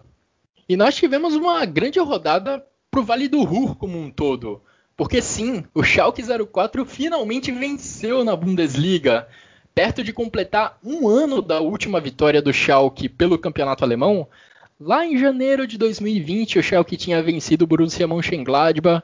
E 0.67 0.77
nós 0.77 0.95
tivemos 0.95 1.36
uma 1.36 1.65
grande 1.65 1.99
rodada 1.99 2.65
para 2.95 3.01
o 3.01 3.05
Vale 3.05 3.27
do 3.27 3.43
Ruhr 3.43 3.75
como 3.75 3.99
um 3.99 4.10
todo. 4.10 4.62
Porque 4.95 5.21
sim, 5.21 5.65
o 5.73 5.84
Schalke 5.84 6.23
04 6.23 6.86
finalmente 6.86 7.51
venceu 7.51 8.23
na 8.23 8.38
Bundesliga. 8.38 9.27
Perto 9.73 10.01
de 10.01 10.13
completar 10.13 10.79
um 10.81 11.05
ano 11.05 11.41
da 11.41 11.60
última 11.60 11.99
vitória 11.99 12.41
do 12.41 12.53
Schalke 12.53 13.10
pelo 13.10 13.38
campeonato 13.38 13.84
alemão, 13.84 14.25
lá 14.79 15.05
em 15.05 15.17
janeiro 15.17 15.67
de 15.67 15.77
2020 15.77 16.58
o 16.58 16.63
Schalke 16.63 16.95
tinha 16.95 17.21
vencido 17.21 17.65
o 17.65 17.67
Borussia 17.67 18.08
Mönchengladbach 18.08 19.03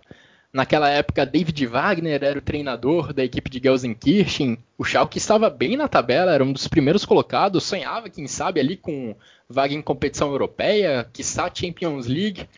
Naquela 0.54 0.90
época, 0.90 1.26
David 1.26 1.66
Wagner 1.66 2.22
era 2.22 2.38
o 2.38 2.42
treinador 2.42 3.14
da 3.14 3.24
equipe 3.24 3.50
de 3.50 3.62
Gelsenkirchen. 3.64 4.58
O 4.78 4.84
Schalke 4.84 5.18
estava 5.18 5.50
bem 5.50 5.78
na 5.78 5.88
tabela, 5.88 6.34
era 6.34 6.44
um 6.44 6.52
dos 6.52 6.68
primeiros 6.68 7.06
colocados. 7.06 7.64
Sonhava, 7.64 8.10
quem 8.10 8.28
sabe, 8.28 8.60
ali 8.60 8.76
com 8.76 9.16
vaga 9.50 9.74
em 9.74 9.82
competição 9.82 10.30
europeia, 10.30 11.10
quiçá 11.14 11.50
Champions 11.54 12.06
League. 12.06 12.50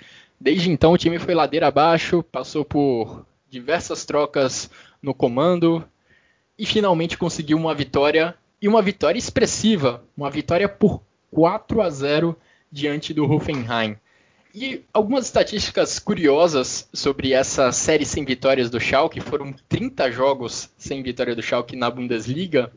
Desde 0.43 0.69
então, 0.69 0.91
o 0.91 0.97
time 0.97 1.17
foi 1.19 1.33
ladeira 1.33 1.67
abaixo, 1.67 2.21
passou 2.21 2.65
por 2.65 3.25
diversas 3.49 4.03
trocas 4.03 4.69
no 5.01 5.13
comando 5.13 5.87
e 6.59 6.65
finalmente 6.65 7.17
conseguiu 7.17 7.57
uma 7.57 7.73
vitória 7.73 8.35
e 8.61 8.67
uma 8.67 8.81
vitória 8.81 9.17
expressiva, 9.17 10.03
uma 10.17 10.29
vitória 10.29 10.67
por 10.67 11.01
4 11.31 11.81
a 11.81 11.89
0 11.89 12.35
diante 12.69 13.13
do 13.13 13.23
Hoffenheim. 13.23 13.95
E 14.53 14.83
algumas 14.93 15.27
estatísticas 15.27 15.97
curiosas 15.97 16.89
sobre 16.91 17.31
essa 17.31 17.71
série 17.71 18.05
sem 18.05 18.25
vitórias 18.25 18.69
do 18.69 18.81
Schalke, 18.81 19.21
foram 19.21 19.55
30 19.69 20.11
jogos 20.11 20.69
sem 20.77 21.01
vitória 21.01 21.33
do 21.33 21.41
Schalke 21.41 21.77
na 21.77 21.89
Bundesliga. 21.89 22.69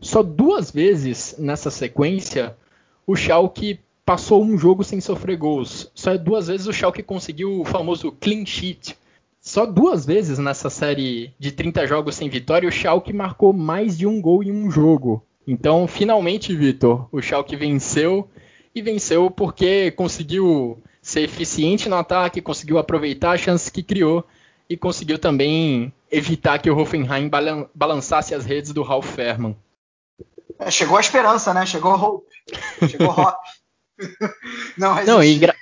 Só 0.00 0.22
duas 0.22 0.70
vezes 0.70 1.34
nessa 1.40 1.72
sequência 1.72 2.56
o 3.04 3.16
Schalke 3.16 3.80
passou 4.10 4.42
um 4.42 4.58
jogo 4.58 4.82
sem 4.82 5.00
sofrer 5.00 5.36
gols. 5.36 5.88
Só 5.94 6.16
duas 6.16 6.48
vezes 6.48 6.66
o 6.66 6.72
Schalke 6.72 7.00
conseguiu 7.00 7.60
o 7.60 7.64
famoso 7.64 8.10
clean 8.10 8.44
sheet. 8.44 8.96
Só 9.40 9.64
duas 9.64 10.04
vezes 10.04 10.36
nessa 10.36 10.68
série 10.68 11.32
de 11.38 11.52
30 11.52 11.86
jogos 11.86 12.16
sem 12.16 12.28
vitória 12.28 12.68
o 12.68 12.72
Schalke 12.72 13.12
marcou 13.12 13.52
mais 13.52 13.96
de 13.96 14.08
um 14.08 14.20
gol 14.20 14.42
em 14.42 14.50
um 14.50 14.68
jogo. 14.68 15.24
Então, 15.46 15.86
finalmente, 15.86 16.52
Vitor, 16.56 17.08
o 17.12 17.22
Schalke 17.22 17.54
venceu 17.54 18.28
e 18.74 18.82
venceu 18.82 19.30
porque 19.30 19.92
conseguiu 19.92 20.82
ser 21.00 21.20
eficiente 21.20 21.88
no 21.88 21.94
ataque, 21.94 22.42
conseguiu 22.42 22.78
aproveitar 22.78 23.30
a 23.30 23.38
chance 23.38 23.70
que 23.70 23.80
criou 23.80 24.24
e 24.68 24.76
conseguiu 24.76 25.20
também 25.20 25.92
evitar 26.10 26.58
que 26.58 26.68
o 26.68 26.76
Hoffenheim 26.76 27.30
balançasse 27.72 28.34
as 28.34 28.44
redes 28.44 28.72
do 28.72 28.82
Ralf 28.82 29.06
Fährmann. 29.06 29.54
É, 30.58 30.68
chegou 30.68 30.96
a 30.96 31.00
esperança, 31.00 31.54
né? 31.54 31.64
Chegou 31.64 31.94
Hope. 31.94 32.26
Chegou 32.88 33.14
Não, 34.76 35.04
Não 35.04 35.22
engra... 35.22 35.54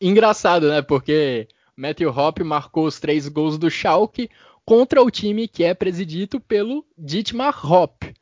engraçado, 0.00 0.68
né? 0.68 0.82
Porque 0.82 1.48
Matthew 1.76 2.10
Hoppe 2.10 2.42
marcou 2.44 2.86
os 2.86 2.98
três 3.00 3.28
gols 3.28 3.58
do 3.58 3.70
Schalke 3.70 4.30
contra 4.64 5.02
o 5.02 5.10
time 5.10 5.46
que 5.46 5.64
é 5.64 5.74
presidido 5.74 6.40
pelo 6.40 6.84
Dietmar 6.96 7.70
Hopp. 7.70 8.14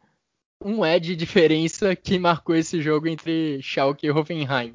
Um 0.64 0.84
é 0.84 0.98
de 0.98 1.16
diferença 1.16 1.94
que 1.96 2.18
marcou 2.18 2.54
esse 2.54 2.80
jogo 2.80 3.08
entre 3.08 3.60
Schalke 3.62 4.06
e 4.06 4.10
Hoffenheim. 4.10 4.74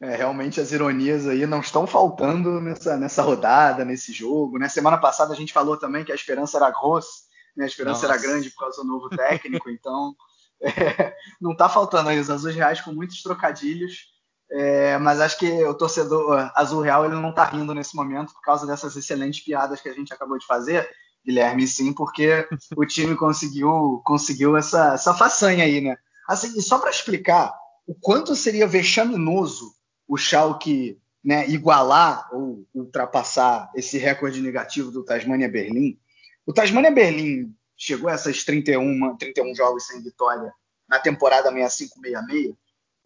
É, 0.00 0.14
realmente 0.14 0.60
as 0.60 0.70
ironias 0.70 1.26
aí 1.26 1.44
não 1.44 1.60
estão 1.60 1.86
faltando 1.86 2.60
nessa, 2.60 2.96
nessa 2.96 3.22
rodada, 3.22 3.84
nesse 3.84 4.12
jogo. 4.12 4.58
Né? 4.58 4.68
Semana 4.68 4.96
passada 4.96 5.32
a 5.32 5.36
gente 5.36 5.52
falou 5.52 5.76
também 5.76 6.04
que 6.04 6.12
a 6.12 6.14
esperança 6.14 6.56
era 6.56 6.70
grossa, 6.70 7.24
né? 7.56 7.64
a 7.64 7.66
esperança 7.66 8.06
Nossa. 8.06 8.14
era 8.14 8.22
grande 8.22 8.50
por 8.50 8.60
causa 8.60 8.82
do 8.82 8.88
novo 8.88 9.08
técnico, 9.10 9.68
então 9.68 10.14
é, 10.62 11.14
não 11.40 11.52
está 11.52 11.68
faltando 11.68 12.08
aí 12.10 12.18
os 12.18 12.30
azuis 12.30 12.54
reais 12.54 12.80
com 12.80 12.92
muitos 12.92 13.22
trocadilhos. 13.22 14.06
É, 14.50 14.96
mas 14.98 15.20
acho 15.20 15.38
que 15.38 15.64
o 15.64 15.74
torcedor 15.74 16.50
azul 16.54 16.80
real 16.80 17.04
ele 17.04 17.14
não 17.14 17.30
está 17.30 17.44
rindo 17.44 17.74
nesse 17.74 17.94
momento 17.94 18.32
por 18.32 18.40
causa 18.40 18.66
dessas 18.66 18.96
excelentes 18.96 19.44
piadas 19.44 19.80
que 19.80 19.88
a 19.88 19.92
gente 19.92 20.12
acabou 20.12 20.38
de 20.38 20.46
fazer, 20.46 20.88
Guilherme, 21.24 21.66
sim, 21.66 21.92
porque 21.92 22.48
o 22.76 22.86
time 22.86 23.14
conseguiu 23.14 24.00
conseguiu 24.04 24.56
essa, 24.56 24.94
essa 24.94 25.12
façanha 25.12 25.64
aí, 25.64 25.80
né? 25.80 25.96
Assim, 26.26 26.58
e 26.58 26.62
só 26.62 26.78
para 26.78 26.90
explicar 26.90 27.54
o 27.86 27.94
quanto 27.94 28.34
seria 28.34 28.66
vexaminoso 28.66 29.74
o 30.06 30.16
Schalke 30.16 30.98
né, 31.22 31.48
igualar 31.48 32.28
ou 32.32 32.66
ultrapassar 32.74 33.70
esse 33.74 33.98
recorde 33.98 34.40
negativo 34.40 34.90
do 34.90 35.04
Tasmania 35.04 35.48
Berlim. 35.48 35.98
O 36.46 36.52
Tasmania 36.52 36.90
Berlim 36.90 37.54
chegou 37.76 38.08
a 38.08 38.12
essas 38.12 38.44
31, 38.44 39.16
31 39.16 39.54
jogos 39.54 39.86
sem 39.86 40.02
vitória 40.02 40.52
na 40.88 40.98
temporada 40.98 41.52
65-66. 41.52 42.56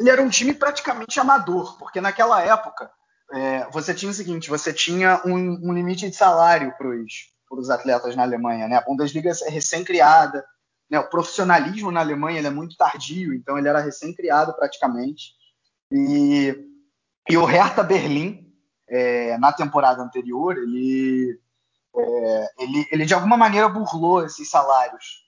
Ele 0.02 0.10
era 0.10 0.20
um 0.20 0.28
time 0.28 0.52
praticamente 0.52 1.18
amador, 1.20 1.78
porque 1.78 2.00
naquela 2.00 2.42
época 2.42 2.90
é, 3.32 3.70
você 3.70 3.94
tinha 3.94 4.10
o 4.10 4.14
seguinte: 4.14 4.50
você 4.50 4.72
tinha 4.72 5.22
um, 5.24 5.70
um 5.70 5.72
limite 5.72 6.10
de 6.10 6.16
salário 6.16 6.74
para 6.76 6.88
os 7.56 7.70
atletas 7.70 8.16
na 8.16 8.24
Alemanha. 8.24 8.66
Né? 8.66 8.76
A 8.76 8.82
Bundesliga 8.82 9.30
é 9.30 9.48
recém-criada, 9.48 10.44
né? 10.90 10.98
o 10.98 11.08
profissionalismo 11.08 11.92
na 11.92 12.00
Alemanha 12.00 12.44
é 12.44 12.50
muito 12.50 12.76
tardio, 12.76 13.32
então 13.32 13.56
ele 13.56 13.68
era 13.68 13.80
recém-criado 13.80 14.52
praticamente. 14.54 15.34
E 15.90 16.68
e 17.28 17.36
o 17.36 17.44
Hertha 17.44 17.82
Berlim, 17.82 18.52
é, 18.88 19.38
na 19.38 19.52
temporada 19.52 20.02
anterior, 20.02 20.58
ele, 20.58 21.38
é, 21.96 22.48
ele, 22.58 22.88
ele 22.90 23.04
de 23.04 23.14
alguma 23.14 23.36
maneira 23.36 23.68
burlou 23.68 24.24
esses 24.24 24.50
salários. 24.50 25.22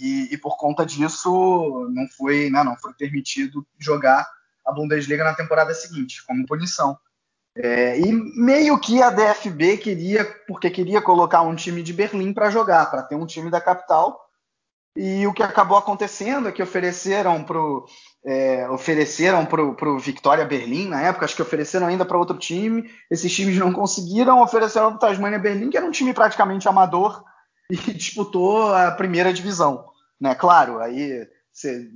E, 0.00 0.28
e 0.32 0.38
por 0.38 0.56
conta 0.56 0.84
disso 0.84 1.88
não 1.92 2.06
foi, 2.08 2.50
né, 2.50 2.62
não 2.62 2.76
foi 2.76 2.92
permitido 2.94 3.66
jogar 3.78 4.26
a 4.66 4.72
Bundesliga 4.72 5.24
na 5.24 5.34
temporada 5.34 5.72
seguinte, 5.72 6.24
como 6.26 6.46
punição. 6.46 6.98
É, 7.56 7.98
e 7.98 8.12
meio 8.12 8.78
que 8.78 9.02
a 9.02 9.10
DFB 9.10 9.78
queria, 9.78 10.24
porque 10.46 10.70
queria 10.70 11.02
colocar 11.02 11.42
um 11.42 11.56
time 11.56 11.82
de 11.82 11.92
Berlim 11.92 12.32
para 12.32 12.50
jogar, 12.50 12.90
para 12.90 13.02
ter 13.02 13.16
um 13.16 13.26
time 13.26 13.50
da 13.50 13.60
capital. 13.60 14.28
E 14.94 15.26
o 15.26 15.32
que 15.32 15.42
acabou 15.42 15.76
acontecendo 15.76 16.48
é 16.48 16.52
que 16.52 16.62
ofereceram 16.62 17.42
para 17.44 17.58
é, 18.24 18.68
ofereceram 18.68 19.46
para 19.46 19.62
o 19.62 19.98
Victoria 19.98 20.44
Berlim 20.44 20.88
na 20.88 21.00
época, 21.02 21.24
acho 21.24 21.36
que 21.36 21.42
ofereceram 21.42 21.86
ainda 21.86 22.04
para 22.04 22.18
outro 22.18 22.36
time. 22.36 22.90
Esses 23.10 23.32
times 23.32 23.56
não 23.56 23.72
conseguiram, 23.72 24.42
ofereceram 24.42 24.88
para 24.90 24.96
o 24.96 24.98
Tasmania 24.98 25.38
Berlim, 25.38 25.70
que 25.70 25.76
era 25.76 25.86
um 25.86 25.90
time 25.90 26.12
praticamente 26.12 26.68
amador 26.68 27.24
e 27.88 27.94
disputou 27.94 28.74
a 28.74 28.90
primeira 28.90 29.32
divisão. 29.32 29.86
Né? 30.20 30.34
Claro, 30.34 30.80
aí 30.80 31.28
você, 31.52 31.90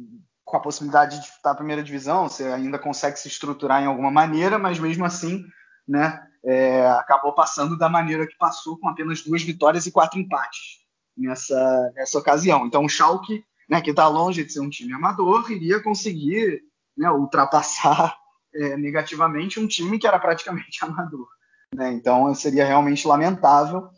com 0.45 0.57
a 0.57 0.61
possibilidade 0.61 1.17
de 1.17 1.23
disputar 1.23 1.53
a 1.53 1.57
primeira 1.57 1.83
divisão, 1.83 2.29
você 2.29 2.45
ainda 2.45 2.79
consegue 2.79 3.19
se 3.19 3.29
estruturar 3.29 3.83
em 3.83 3.87
alguma 3.87 4.11
maneira, 4.11 4.59
mas 4.59 4.79
mesmo 4.79 5.05
assim, 5.05 5.45
né, 5.87 6.23
é, 6.45 6.87
acabou 6.91 7.35
passando 7.35 7.77
da 7.77 7.89
maneira 7.89 8.27
que 8.27 8.37
passou, 8.37 8.79
com 8.79 8.89
apenas 8.89 9.23
duas 9.23 9.43
vitórias 9.43 9.87
e 9.87 9.93
quatro 9.93 10.19
empates 10.19 10.81
nessa, 11.17 11.93
nessa 11.95 12.19
ocasião. 12.19 12.67
Então, 12.67 12.85
o 12.85 12.89
Schalke 12.89 13.45
né, 13.73 13.81
que 13.81 13.89
está 13.89 14.07
longe 14.07 14.45
de 14.45 14.53
ser 14.53 14.61
um 14.61 14.69
time 14.69 14.93
amador, 14.93 15.51
iria 15.51 15.83
conseguir 15.83 16.63
né, 16.95 17.11
ultrapassar 17.11 18.15
é, 18.55 18.77
negativamente 18.77 19.59
um 19.59 19.67
time 19.67 19.99
que 19.99 20.07
era 20.07 20.19
praticamente 20.19 20.79
amador. 20.85 21.27
Né? 21.75 21.91
Então 21.93 22.35
seria 22.35 22.67
realmente 22.67 23.09
lamentável. 23.09 23.89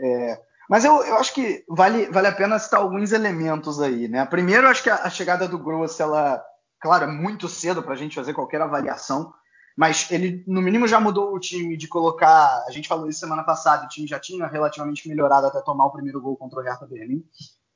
É, 0.00 0.40
mas 0.68 0.84
eu, 0.84 1.02
eu, 1.02 1.16
acho 1.16 1.32
que 1.32 1.64
vale, 1.68 2.06
vale 2.06 2.26
a 2.26 2.32
pena 2.32 2.58
citar 2.58 2.80
alguns 2.80 3.12
elementos 3.12 3.80
aí. 3.80 4.08
Né? 4.08 4.24
Primeiro, 4.26 4.68
acho 4.68 4.82
que 4.82 4.90
a, 4.90 4.96
a 4.96 5.10
chegada 5.10 5.46
do 5.46 5.58
Gross, 5.58 6.00
ela, 6.00 6.42
claro, 6.80 7.04
é 7.04 7.06
muito 7.06 7.48
cedo 7.48 7.82
para 7.82 7.94
a 7.94 7.96
gente 7.96 8.14
fazer 8.14 8.34
qualquer 8.34 8.60
avaliação, 8.60 9.32
mas 9.76 10.10
ele, 10.10 10.42
no 10.46 10.62
mínimo, 10.62 10.88
já 10.88 10.98
mudou 10.98 11.34
o 11.34 11.38
time 11.38 11.76
de 11.76 11.86
colocar. 11.86 12.64
A 12.66 12.70
gente 12.70 12.88
falou 12.88 13.08
isso 13.08 13.20
semana 13.20 13.44
passada, 13.44 13.84
o 13.84 13.88
time 13.88 14.06
já 14.06 14.18
tinha 14.18 14.46
relativamente 14.46 15.06
melhorado 15.06 15.46
até 15.46 15.60
tomar 15.60 15.86
o 15.86 15.92
primeiro 15.92 16.20
gol 16.20 16.36
contra 16.36 16.58
o 16.58 16.62
Hertha 16.62 16.86
Berlim. 16.86 17.22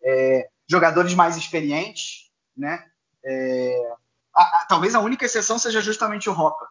É, 0.02 0.48
jogadores 0.68 1.14
mais 1.14 1.36
experientes, 1.36 2.30
né? 2.56 2.82
É, 3.22 3.92
a, 4.34 4.42
a, 4.42 4.66
talvez 4.66 4.94
a 4.94 5.00
única 5.00 5.26
exceção 5.26 5.58
seja 5.58 5.82
justamente 5.82 6.30
o 6.30 6.32
Ropa, 6.32 6.66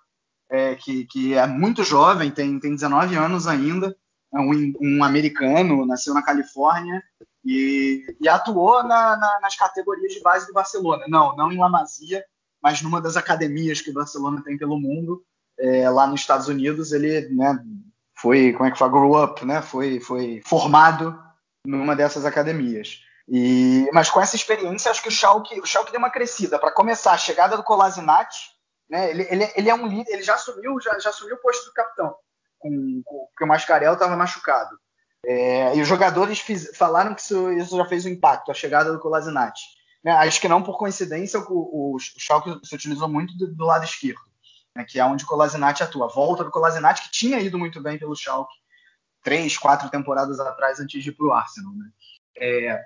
é, 0.49 0.75
que, 0.75 1.05
que, 1.05 1.35
é 1.35 1.45
muito 1.45 1.83
jovem, 1.83 2.31
tem, 2.31 2.59
tem 2.59 2.73
19 2.73 3.15
anos 3.15 3.45
ainda, 3.45 3.95
um, 4.33 4.73
um 4.81 5.03
americano, 5.03 5.85
nasceu 5.85 6.13
na 6.13 6.21
Califórnia 6.21 7.01
e, 7.43 8.15
e 8.21 8.29
atuou 8.29 8.83
na, 8.83 9.15
na, 9.17 9.39
nas 9.41 9.55
categorias 9.55 10.13
de 10.13 10.21
base 10.21 10.47
do 10.47 10.53
Barcelona. 10.53 11.05
Não, 11.07 11.35
não 11.35 11.51
em 11.51 11.57
La 11.57 11.69
Masia, 11.69 12.23
mas 12.61 12.81
numa 12.81 13.01
das 13.01 13.17
academias 13.17 13.81
que 13.81 13.89
o 13.89 13.93
Barcelona 13.93 14.43
tem 14.43 14.57
pelo 14.57 14.79
mundo, 14.79 15.23
é, 15.57 15.89
lá 15.89 16.05
nos 16.07 16.21
Estados 16.21 16.47
Unidos, 16.47 16.91
ele 16.91 17.29
né, 17.29 17.57
foi, 18.15 18.53
como 18.53 18.67
é 18.67 18.71
que 18.71 18.77
fala, 18.77 18.91
grew 18.91 19.23
up, 19.23 19.45
né, 19.45 19.61
foi, 19.61 19.99
foi 19.99 20.41
formado 20.45 21.17
numa 21.65 21.95
dessas 21.95 22.25
academias. 22.25 23.01
E, 23.27 23.87
mas 23.93 24.09
com 24.09 24.19
essa 24.19 24.35
experiência, 24.35 24.89
acho 24.89 25.03
que 25.03 25.09
o 25.09 25.11
Schalke, 25.11 25.59
o 25.59 25.65
Schalke 25.65 25.91
deu 25.91 25.99
uma 25.99 26.09
crescida. 26.09 26.57
Para 26.57 26.71
começar, 26.71 27.13
a 27.13 27.17
chegada 27.17 27.55
do 27.55 27.63
Kolasinac, 27.63 28.33
né, 28.89 29.11
ele, 29.11 29.27
ele, 29.29 29.51
ele, 29.55 29.69
é 29.69 29.75
um 29.75 29.87
líder, 29.87 30.13
ele 30.13 30.23
já 30.23 30.33
assumiu, 30.33 30.79
já, 30.81 30.97
já 30.99 31.09
assumiu 31.09 31.35
o 31.35 31.41
posto 31.41 31.65
do 31.65 31.73
capitão, 31.73 32.15
com, 32.59 33.01
com, 33.03 33.27
porque 33.27 33.43
o 33.43 33.47
Mascarel 33.47 33.93
estava 33.93 34.15
machucado. 34.15 34.77
É, 35.25 35.75
e 35.75 35.81
os 35.81 35.87
jogadores 35.87 36.39
fiz, 36.39 36.75
falaram 36.77 37.13
que 37.13 37.21
isso, 37.21 37.51
isso, 37.53 37.75
já 37.75 37.85
fez 37.85 38.05
um 38.05 38.09
impacto, 38.09 38.51
a 38.51 38.53
chegada 38.53 38.91
do 38.91 38.99
Kolasinac. 38.99 39.59
né, 40.03 40.11
acho 40.13 40.39
que 40.39 40.47
não 40.47 40.63
por 40.63 40.77
coincidência, 40.77 41.39
o, 41.39 41.95
o 41.95 41.99
Schalke 41.99 42.57
se 42.63 42.73
utilizou 42.75 43.09
muito 43.09 43.37
do, 43.37 43.53
do 43.53 43.65
lado 43.65 43.83
esquerdo, 43.83 44.21
né, 44.75 44.85
que 44.87 44.99
é 44.99 45.05
onde 45.05 45.25
o 45.25 45.27
Kolasinac 45.27 45.81
atua. 45.81 46.07
Volta 46.07 46.43
do 46.43 46.51
Kolasinac, 46.51 47.01
que 47.01 47.11
tinha 47.11 47.39
ido 47.39 47.59
muito 47.59 47.81
bem 47.81 47.97
pelo 47.97 48.15
Schalke 48.15 48.53
três, 49.23 49.57
quatro 49.57 49.89
temporadas 49.89 50.39
atrás 50.39 50.79
antes 50.79 51.03
de 51.03 51.09
ir 51.09 51.13
para 51.13 51.25
o 51.25 51.33
Arsenal. 51.33 51.73
Né? 51.73 51.89
É, 52.37 52.85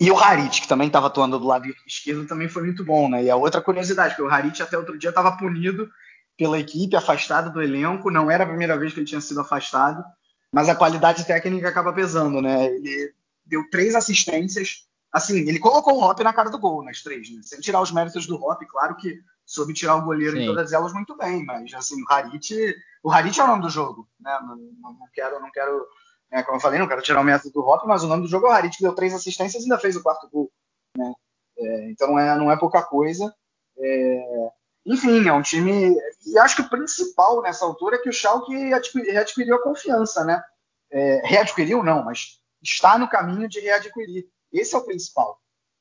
e 0.00 0.10
o 0.10 0.16
Harit, 0.16 0.62
que 0.62 0.68
também 0.68 0.86
estava 0.86 1.06
atuando 1.06 1.38
do 1.38 1.46
lado 1.46 1.68
esquerdo, 1.86 2.26
também 2.26 2.48
foi 2.48 2.62
muito 2.62 2.84
bom. 2.84 3.08
Né? 3.08 3.24
E 3.24 3.30
a 3.30 3.36
outra 3.36 3.60
curiosidade, 3.60 4.14
que 4.14 4.22
o 4.22 4.28
Harit 4.28 4.62
até 4.62 4.76
outro 4.76 4.98
dia 4.98 5.10
estava 5.10 5.36
punido 5.36 5.90
pela 6.36 6.58
equipe, 6.58 6.96
afastado 6.96 7.52
do 7.52 7.62
elenco. 7.62 8.10
Não 8.10 8.30
era 8.30 8.44
a 8.44 8.48
primeira 8.48 8.78
vez 8.78 8.92
que 8.92 9.00
ele 9.00 9.06
tinha 9.06 9.20
sido 9.20 9.40
afastado, 9.40 10.04
mas 10.52 10.68
a 10.68 10.74
qualidade 10.74 11.24
técnica 11.24 11.68
acaba 11.68 11.92
pesando. 11.92 12.40
Né? 12.40 12.66
Ele 12.66 13.14
deu 13.44 13.68
três 13.70 13.94
assistências. 13.94 14.86
Assim, 15.12 15.40
ele 15.48 15.58
colocou 15.58 15.94
o 15.94 16.02
Hop 16.02 16.20
na 16.20 16.32
cara 16.32 16.50
do 16.50 16.58
gol 16.58 16.82
nas 16.82 17.02
três, 17.02 17.30
né? 17.30 17.40
Sem 17.42 17.60
tirar 17.60 17.82
os 17.82 17.92
méritos 17.92 18.26
do 18.26 18.36
Hop, 18.36 18.62
claro 18.66 18.96
que 18.96 19.20
soube 19.44 19.74
tirar 19.74 19.96
o 19.96 20.04
goleiro 20.04 20.36
Sim. 20.36 20.44
em 20.44 20.46
todas 20.46 20.72
elas 20.72 20.94
muito 20.94 21.14
bem, 21.14 21.44
mas 21.44 21.74
assim, 21.74 22.02
o 22.02 22.06
Harit, 22.10 22.74
o 23.02 23.12
Harit 23.12 23.38
é 23.38 23.44
o 23.44 23.46
nome 23.46 23.60
do 23.60 23.68
jogo, 23.68 24.08
né? 24.18 24.38
Não, 24.40 24.56
não, 24.56 24.92
não 24.94 25.08
quero, 25.12 25.38
não 25.38 25.50
quero 25.50 25.86
é, 26.32 26.42
como 26.42 26.56
eu 26.56 26.60
falei, 26.60 26.78
não 26.78 26.88
quero 26.88 27.02
tirar 27.02 27.20
o 27.20 27.24
método 27.24 27.52
do 27.52 27.60
Hop, 27.60 27.84
mas 27.86 28.02
o 28.02 28.08
nome 28.08 28.22
do 28.22 28.28
jogo 28.28 28.46
é 28.46 28.48
o 28.48 28.52
Harit, 28.52 28.74
que 28.74 28.82
deu 28.82 28.94
três 28.94 29.12
assistências 29.12 29.62
e 29.62 29.66
ainda 29.66 29.78
fez 29.78 29.96
o 29.96 30.02
quarto 30.02 30.30
gol. 30.30 30.50
Né? 30.96 31.12
É, 31.58 31.90
então 31.90 32.08
não 32.08 32.18
é, 32.18 32.38
não 32.38 32.50
é 32.50 32.56
pouca 32.56 32.82
coisa. 32.82 33.32
É, 33.78 34.50
enfim, 34.84 35.28
é 35.28 35.32
um 35.32 35.42
time. 35.42 35.96
E 36.26 36.38
acho 36.38 36.56
que 36.56 36.62
o 36.62 36.68
principal 36.68 37.40
nessa 37.42 37.64
altura 37.64 37.96
é 37.96 37.98
que 37.98 38.08
o 38.08 38.12
Schalke 38.12 38.54
readquiriu 38.54 39.56
a 39.56 39.62
confiança, 39.62 40.24
né? 40.24 40.42
É, 40.90 41.22
readquiriu, 41.24 41.82
não, 41.82 42.04
mas 42.04 42.40
está 42.62 42.98
no 42.98 43.08
caminho 43.08 43.48
de 43.48 43.60
readquirir. 43.60 44.26
Esse 44.52 44.74
é 44.74 44.78
o 44.78 44.84
principal. 44.84 45.40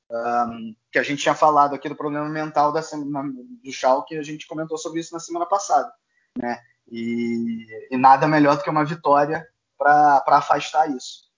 Um, 0.09 0.75
que 0.91 0.99
a 0.99 1.03
gente 1.03 1.21
tinha 1.21 1.33
falado 1.33 1.73
aqui 1.73 1.87
do 1.87 1.95
problema 1.95 2.27
mental 2.27 2.71
da 2.71 2.81
do 2.81 3.71
Schalke, 3.71 4.17
a 4.17 4.23
gente 4.23 4.45
comentou 4.45 4.77
sobre 4.77 4.99
isso 4.99 5.13
na 5.13 5.19
semana 5.19 5.45
passada, 5.45 5.91
né? 6.37 6.59
E, 6.89 7.65
e 7.89 7.97
nada 7.97 8.27
melhor 8.27 8.57
do 8.57 8.63
que 8.63 8.69
uma 8.69 8.83
vitória 8.83 9.47
para 9.77 10.21
afastar 10.27 10.89
isso. 10.91 11.31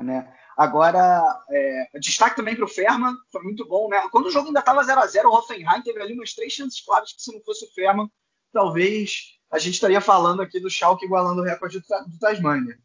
Né? 0.00 0.30
Agora, 0.56 1.22
é, 1.50 1.98
destaque 2.00 2.36
também 2.36 2.56
para 2.56 2.64
o 2.64 2.68
Ferman, 2.68 3.14
foi 3.30 3.42
muito 3.42 3.66
bom. 3.68 3.88
Né? 3.88 4.00
Quando 4.10 4.26
o 4.26 4.30
jogo 4.30 4.46
ainda 4.46 4.60
estava 4.60 4.82
0 4.82 5.00
a 5.00 5.06
0 5.06 5.28
o 5.28 5.34
Hoffenheim 5.34 5.82
teve 5.82 6.00
ali 6.00 6.14
umas 6.14 6.32
três 6.32 6.52
chances 6.52 6.80
claras 6.80 7.12
que 7.12 7.22
se 7.22 7.32
não 7.32 7.42
fosse 7.42 7.66
o 7.66 7.74
Ferman, 7.74 8.10
talvez 8.52 9.36
a 9.50 9.58
gente 9.58 9.74
estaria 9.74 10.00
falando 10.00 10.40
aqui 10.40 10.58
do 10.58 10.70
Schalke 10.70 11.04
igualando 11.04 11.42
o 11.42 11.44
recorde 11.44 11.78
do, 11.78 11.86
do 12.08 12.18
Tasmania. 12.18 12.78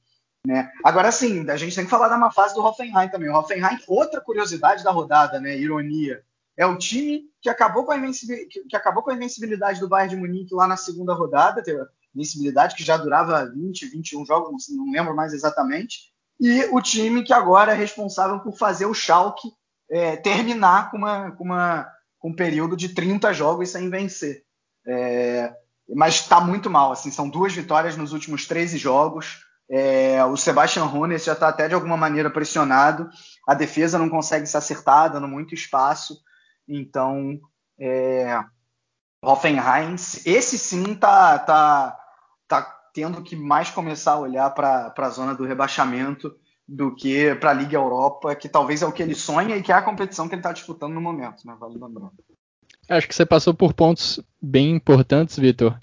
Né? 0.46 0.70
Agora 0.84 1.12
sim, 1.12 1.50
a 1.50 1.56
gente 1.56 1.76
tem 1.76 1.86
que 1.86 1.90
falar 1.90 2.10
da 2.10 2.18
má 2.18 2.32
fase 2.32 2.54
do 2.54 2.62
Hoffenheim 2.62 3.10
também. 3.10 3.30
O 3.30 3.36
Hoffenheim, 3.36 3.80
outra 3.88 4.20
curiosidade 4.20 4.84
da 4.84 4.92
rodada, 4.92 5.40
né? 5.40 5.58
ironia, 5.58 6.24
é 6.58 6.66
o 6.66 6.78
time 6.78 7.24
que 7.42 7.50
acabou 7.50 7.86
com 7.86 7.92
a, 7.92 8.00
que, 8.00 8.66
que 8.68 8.76
acabou 8.76 9.02
com 9.02 9.12
a 9.12 9.16
invencibilidade 9.16 9.80
do 9.80 9.88
Bayern 9.88 10.16
de 10.16 10.20
Munique 10.20 10.54
lá 10.54 10.68
na 10.68 10.76
segunda 10.76 11.14
rodada, 11.14 11.64
teve, 11.64 11.82
invencibilidade 12.14 12.76
que 12.76 12.84
já 12.84 12.98
durava 12.98 13.46
20, 13.46 13.88
21 13.88 14.26
jogos, 14.26 14.68
não 14.70 14.92
lembro 14.92 15.16
mais 15.16 15.34
exatamente, 15.34 16.12
e 16.42 16.66
o 16.72 16.82
time 16.82 17.24
que 17.24 17.32
agora 17.32 17.74
é 17.74 17.76
responsável 17.76 18.40
por 18.40 18.58
fazer 18.58 18.88
o 18.88 18.96
Schalke 18.96 19.48
é, 19.92 20.16
terminar 20.16 20.90
com, 20.90 20.98
uma, 20.98 21.32
com, 21.34 21.44
uma, 21.44 21.88
com 22.18 22.30
um 22.30 22.36
período 22.36 22.76
de 22.76 22.90
30 22.90 23.32
jogos 23.32 23.70
sem 23.70 23.92
vencer. 23.92 24.44
É, 24.88 25.54
mas 25.94 26.16
está 26.16 26.42
muito 26.42 26.68
mal, 26.68 26.92
assim, 26.92 27.12
são 27.12 27.30
duas 27.30 27.54
vitórias 27.54 27.96
nos 27.96 28.12
últimos 28.12 28.48
13 28.48 28.80
jogos. 28.80 29.46
É, 29.70 30.26
o 30.26 30.36
Sebastian 30.36 30.86
Hones 30.86 31.24
já 31.24 31.34
está 31.34 31.48
até 31.48 31.68
de 31.68 31.76
alguma 31.76 31.96
maneira 31.96 32.32
pressionado. 32.32 33.08
A 33.48 33.54
defesa 33.54 34.00
não 34.00 34.10
consegue 34.10 34.48
se 34.48 34.58
acertar, 34.58 35.12
dando 35.12 35.28
muito 35.28 35.54
espaço. 35.54 36.18
Então, 36.68 37.40
é, 37.80 38.44
Hoffenheim, 39.24 39.94
esse 40.26 40.58
sim 40.58 40.96
tá, 40.96 41.38
tá, 41.38 41.92
tá 41.92 42.01
tendo 42.94 43.22
que 43.22 43.36
mais 43.36 43.70
começar 43.70 44.14
a 44.14 44.20
olhar 44.20 44.50
para 44.52 44.94
a 44.96 45.10
zona 45.10 45.34
do 45.34 45.46
rebaixamento 45.46 46.34
do 46.68 46.96
que 46.96 47.36
para 47.36 47.52
a 47.52 47.54
Liga 47.54 47.78
Europa, 47.78 48.36
que 48.36 48.48
talvez 48.48 48.82
é 48.82 48.86
o 48.86 48.92
que 48.92 49.04
ele 49.04 49.16
sonha 49.16 49.58
e 49.58 49.62
que 49.62 49.72
é 49.72 49.76
a 49.76 49.82
competição 49.82 50.28
que 50.28 50.36
ele 50.36 50.40
está 50.40 50.54
disputando 50.54 50.94
no 50.94 51.02
momento, 51.02 51.46
né? 51.46 51.56
Vale. 51.60 51.78
Acho 52.90 53.08
que 53.08 53.16
você 53.16 53.26
passou 53.26 53.54
por 53.54 53.74
pontos 53.74 54.20
bem 54.42 54.72
importantes, 54.76 55.38
Vitor. 55.38 55.78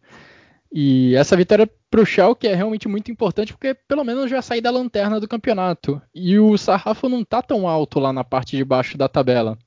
E 0.72 1.14
essa 1.14 1.36
vitória 1.36 1.68
para 1.90 2.00
o 2.00 2.06
Schalke 2.06 2.46
é 2.46 2.54
realmente 2.54 2.88
muito 2.88 3.10
importante 3.10 3.52
porque 3.52 3.74
pelo 3.74 4.04
menos 4.04 4.30
já 4.30 4.42
sai 4.42 4.60
da 4.60 4.70
lanterna 4.70 5.18
do 5.18 5.28
campeonato. 5.28 6.00
E 6.14 6.38
o 6.38 6.56
sarrafo 6.58 7.08
não 7.08 7.22
está 7.22 7.42
tão 7.42 7.66
alto 7.66 7.98
lá 7.98 8.12
na 8.12 8.24
parte 8.24 8.56
de 8.56 8.64
baixo 8.64 8.98
da 8.98 9.08
tabela. 9.08 9.58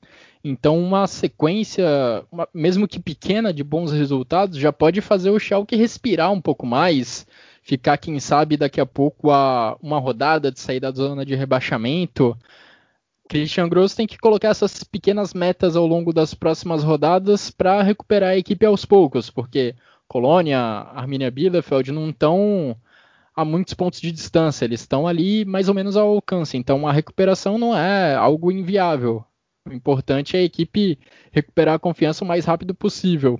Então, 0.44 0.78
uma 0.78 1.06
sequência, 1.06 1.86
uma, 2.30 2.48
mesmo 2.52 2.88
que 2.88 2.98
pequena, 2.98 3.52
de 3.52 3.62
bons 3.62 3.92
resultados, 3.92 4.58
já 4.58 4.72
pode 4.72 5.00
fazer 5.00 5.30
o 5.30 5.38
Schalke 5.38 5.76
respirar 5.76 6.32
um 6.32 6.40
pouco 6.40 6.66
mais, 6.66 7.26
ficar, 7.62 7.96
quem 7.96 8.18
sabe, 8.18 8.56
daqui 8.56 8.80
a 8.80 8.86
pouco 8.86 9.30
a 9.30 9.76
uma 9.80 10.00
rodada 10.00 10.50
de 10.50 10.58
sair 10.58 10.80
da 10.80 10.90
zona 10.90 11.24
de 11.24 11.36
rebaixamento. 11.36 12.36
Christian 13.28 13.68
Gross 13.68 13.94
tem 13.94 14.06
que 14.06 14.18
colocar 14.18 14.48
essas 14.48 14.82
pequenas 14.82 15.32
metas 15.32 15.76
ao 15.76 15.86
longo 15.86 16.12
das 16.12 16.34
próximas 16.34 16.82
rodadas 16.82 17.50
para 17.50 17.80
recuperar 17.82 18.30
a 18.30 18.36
equipe 18.36 18.66
aos 18.66 18.84
poucos, 18.84 19.30
porque 19.30 19.76
Colônia, 20.08 20.58
Arminia 20.58 21.30
Bielefeld 21.30 21.92
não 21.92 22.10
estão 22.10 22.76
a 23.34 23.44
muitos 23.44 23.74
pontos 23.74 24.00
de 24.00 24.12
distância, 24.12 24.64
eles 24.64 24.80
estão 24.80 25.06
ali 25.06 25.44
mais 25.44 25.68
ou 25.68 25.74
menos 25.74 25.96
ao 25.96 26.08
alcance, 26.08 26.56
então 26.56 26.86
a 26.86 26.92
recuperação 26.92 27.56
não 27.56 27.74
é 27.76 28.14
algo 28.14 28.52
inviável. 28.52 29.24
O 29.68 29.72
importante 29.72 30.36
é 30.36 30.40
a 30.40 30.42
equipe 30.42 30.98
recuperar 31.30 31.76
a 31.76 31.78
confiança 31.78 32.24
o 32.24 32.28
mais 32.28 32.44
rápido 32.44 32.74
possível. 32.74 33.38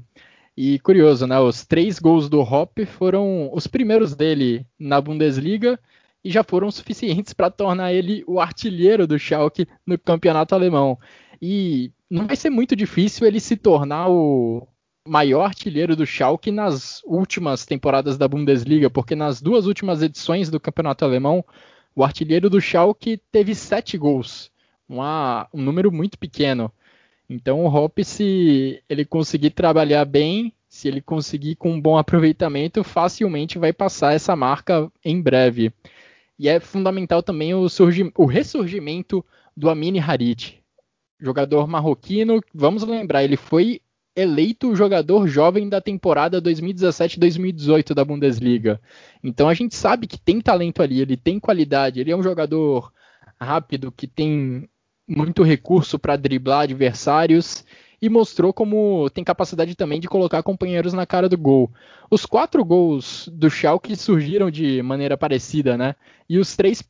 E 0.56 0.78
curioso, 0.78 1.26
né? 1.26 1.38
Os 1.40 1.64
três 1.66 1.98
gols 1.98 2.28
do 2.28 2.40
Hop 2.40 2.78
foram 2.86 3.50
os 3.52 3.66
primeiros 3.66 4.14
dele 4.14 4.64
na 4.78 5.00
Bundesliga 5.00 5.80
e 6.24 6.30
já 6.30 6.44
foram 6.44 6.70
suficientes 6.70 7.32
para 7.32 7.50
tornar 7.50 7.92
ele 7.92 8.22
o 8.28 8.38
artilheiro 8.38 9.06
do 9.06 9.18
Schalke 9.18 9.66
no 9.84 9.98
campeonato 9.98 10.54
alemão. 10.54 10.96
E 11.40 11.90
não 12.08 12.26
vai 12.26 12.36
ser 12.36 12.50
muito 12.50 12.76
difícil 12.76 13.26
ele 13.26 13.40
se 13.40 13.56
tornar 13.56 14.08
o 14.08 14.68
maior 15.08 15.42
artilheiro 15.42 15.96
do 15.96 16.06
Schalke 16.06 16.52
nas 16.52 17.02
últimas 17.04 17.66
temporadas 17.66 18.16
da 18.16 18.28
Bundesliga, 18.28 18.88
porque 18.88 19.16
nas 19.16 19.42
duas 19.42 19.66
últimas 19.66 20.02
edições 20.02 20.48
do 20.48 20.60
campeonato 20.60 21.04
alemão, 21.04 21.44
o 21.96 22.04
artilheiro 22.04 22.48
do 22.48 22.60
Schalke 22.60 23.20
teve 23.32 23.56
sete 23.56 23.98
gols 23.98 24.51
uma, 24.92 25.48
um 25.52 25.62
número 25.62 25.90
muito 25.90 26.18
pequeno. 26.18 26.70
Então 27.28 27.64
o 27.64 27.66
Hop, 27.66 27.98
se 28.04 28.82
ele 28.88 29.04
conseguir 29.04 29.50
trabalhar 29.50 30.04
bem, 30.04 30.52
se 30.68 30.88
ele 30.88 31.00
conseguir 31.00 31.56
com 31.56 31.72
um 31.72 31.80
bom 31.80 31.96
aproveitamento, 31.96 32.84
facilmente 32.84 33.58
vai 33.58 33.72
passar 33.72 34.14
essa 34.14 34.36
marca 34.36 34.90
em 35.04 35.20
breve. 35.20 35.72
E 36.38 36.48
é 36.48 36.60
fundamental 36.60 37.22
também 37.22 37.54
o, 37.54 37.66
o 38.16 38.26
ressurgimento 38.26 39.24
do 39.56 39.70
Amini 39.70 39.98
Harit, 39.98 40.62
jogador 41.20 41.66
marroquino. 41.66 42.40
Vamos 42.54 42.82
lembrar, 42.82 43.22
ele 43.22 43.36
foi 43.36 43.80
eleito 44.14 44.70
o 44.70 44.76
jogador 44.76 45.26
jovem 45.26 45.68
da 45.68 45.80
temporada 45.80 46.40
2017-2018 46.42 47.94
da 47.94 48.04
Bundesliga. 48.04 48.80
Então 49.22 49.48
a 49.48 49.54
gente 49.54 49.74
sabe 49.74 50.06
que 50.06 50.20
tem 50.20 50.40
talento 50.40 50.82
ali, 50.82 51.00
ele 51.00 51.16
tem 51.16 51.40
qualidade, 51.40 52.00
ele 52.00 52.10
é 52.10 52.16
um 52.16 52.22
jogador 52.22 52.92
rápido 53.40 53.90
que 53.90 54.06
tem 54.06 54.68
muito 55.08 55.42
recurso 55.42 55.98
para 55.98 56.16
driblar 56.16 56.62
adversários 56.62 57.64
e 58.00 58.08
mostrou 58.08 58.52
como 58.52 59.08
tem 59.10 59.22
capacidade 59.22 59.76
também 59.76 60.00
de 60.00 60.08
colocar 60.08 60.42
companheiros 60.42 60.92
na 60.92 61.06
cara 61.06 61.28
do 61.28 61.38
gol. 61.38 61.70
Os 62.10 62.26
quatro 62.26 62.64
gols 62.64 63.28
do 63.32 63.48
Schalke 63.48 63.94
surgiram 63.94 64.50
de 64.50 64.82
maneira 64.82 65.16
parecida, 65.16 65.76
né? 65.76 65.94
E 66.28 66.36
os 66.38 66.56
três, 66.56 66.82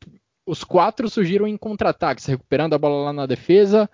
os 0.45 0.63
quatro 0.63 1.07
surgiram 1.07 1.47
em 1.47 1.55
contra-ataques, 1.55 2.25
recuperando 2.25 2.73
a 2.73 2.79
bola 2.79 3.05
lá 3.05 3.13
na 3.13 3.25
defesa 3.27 3.87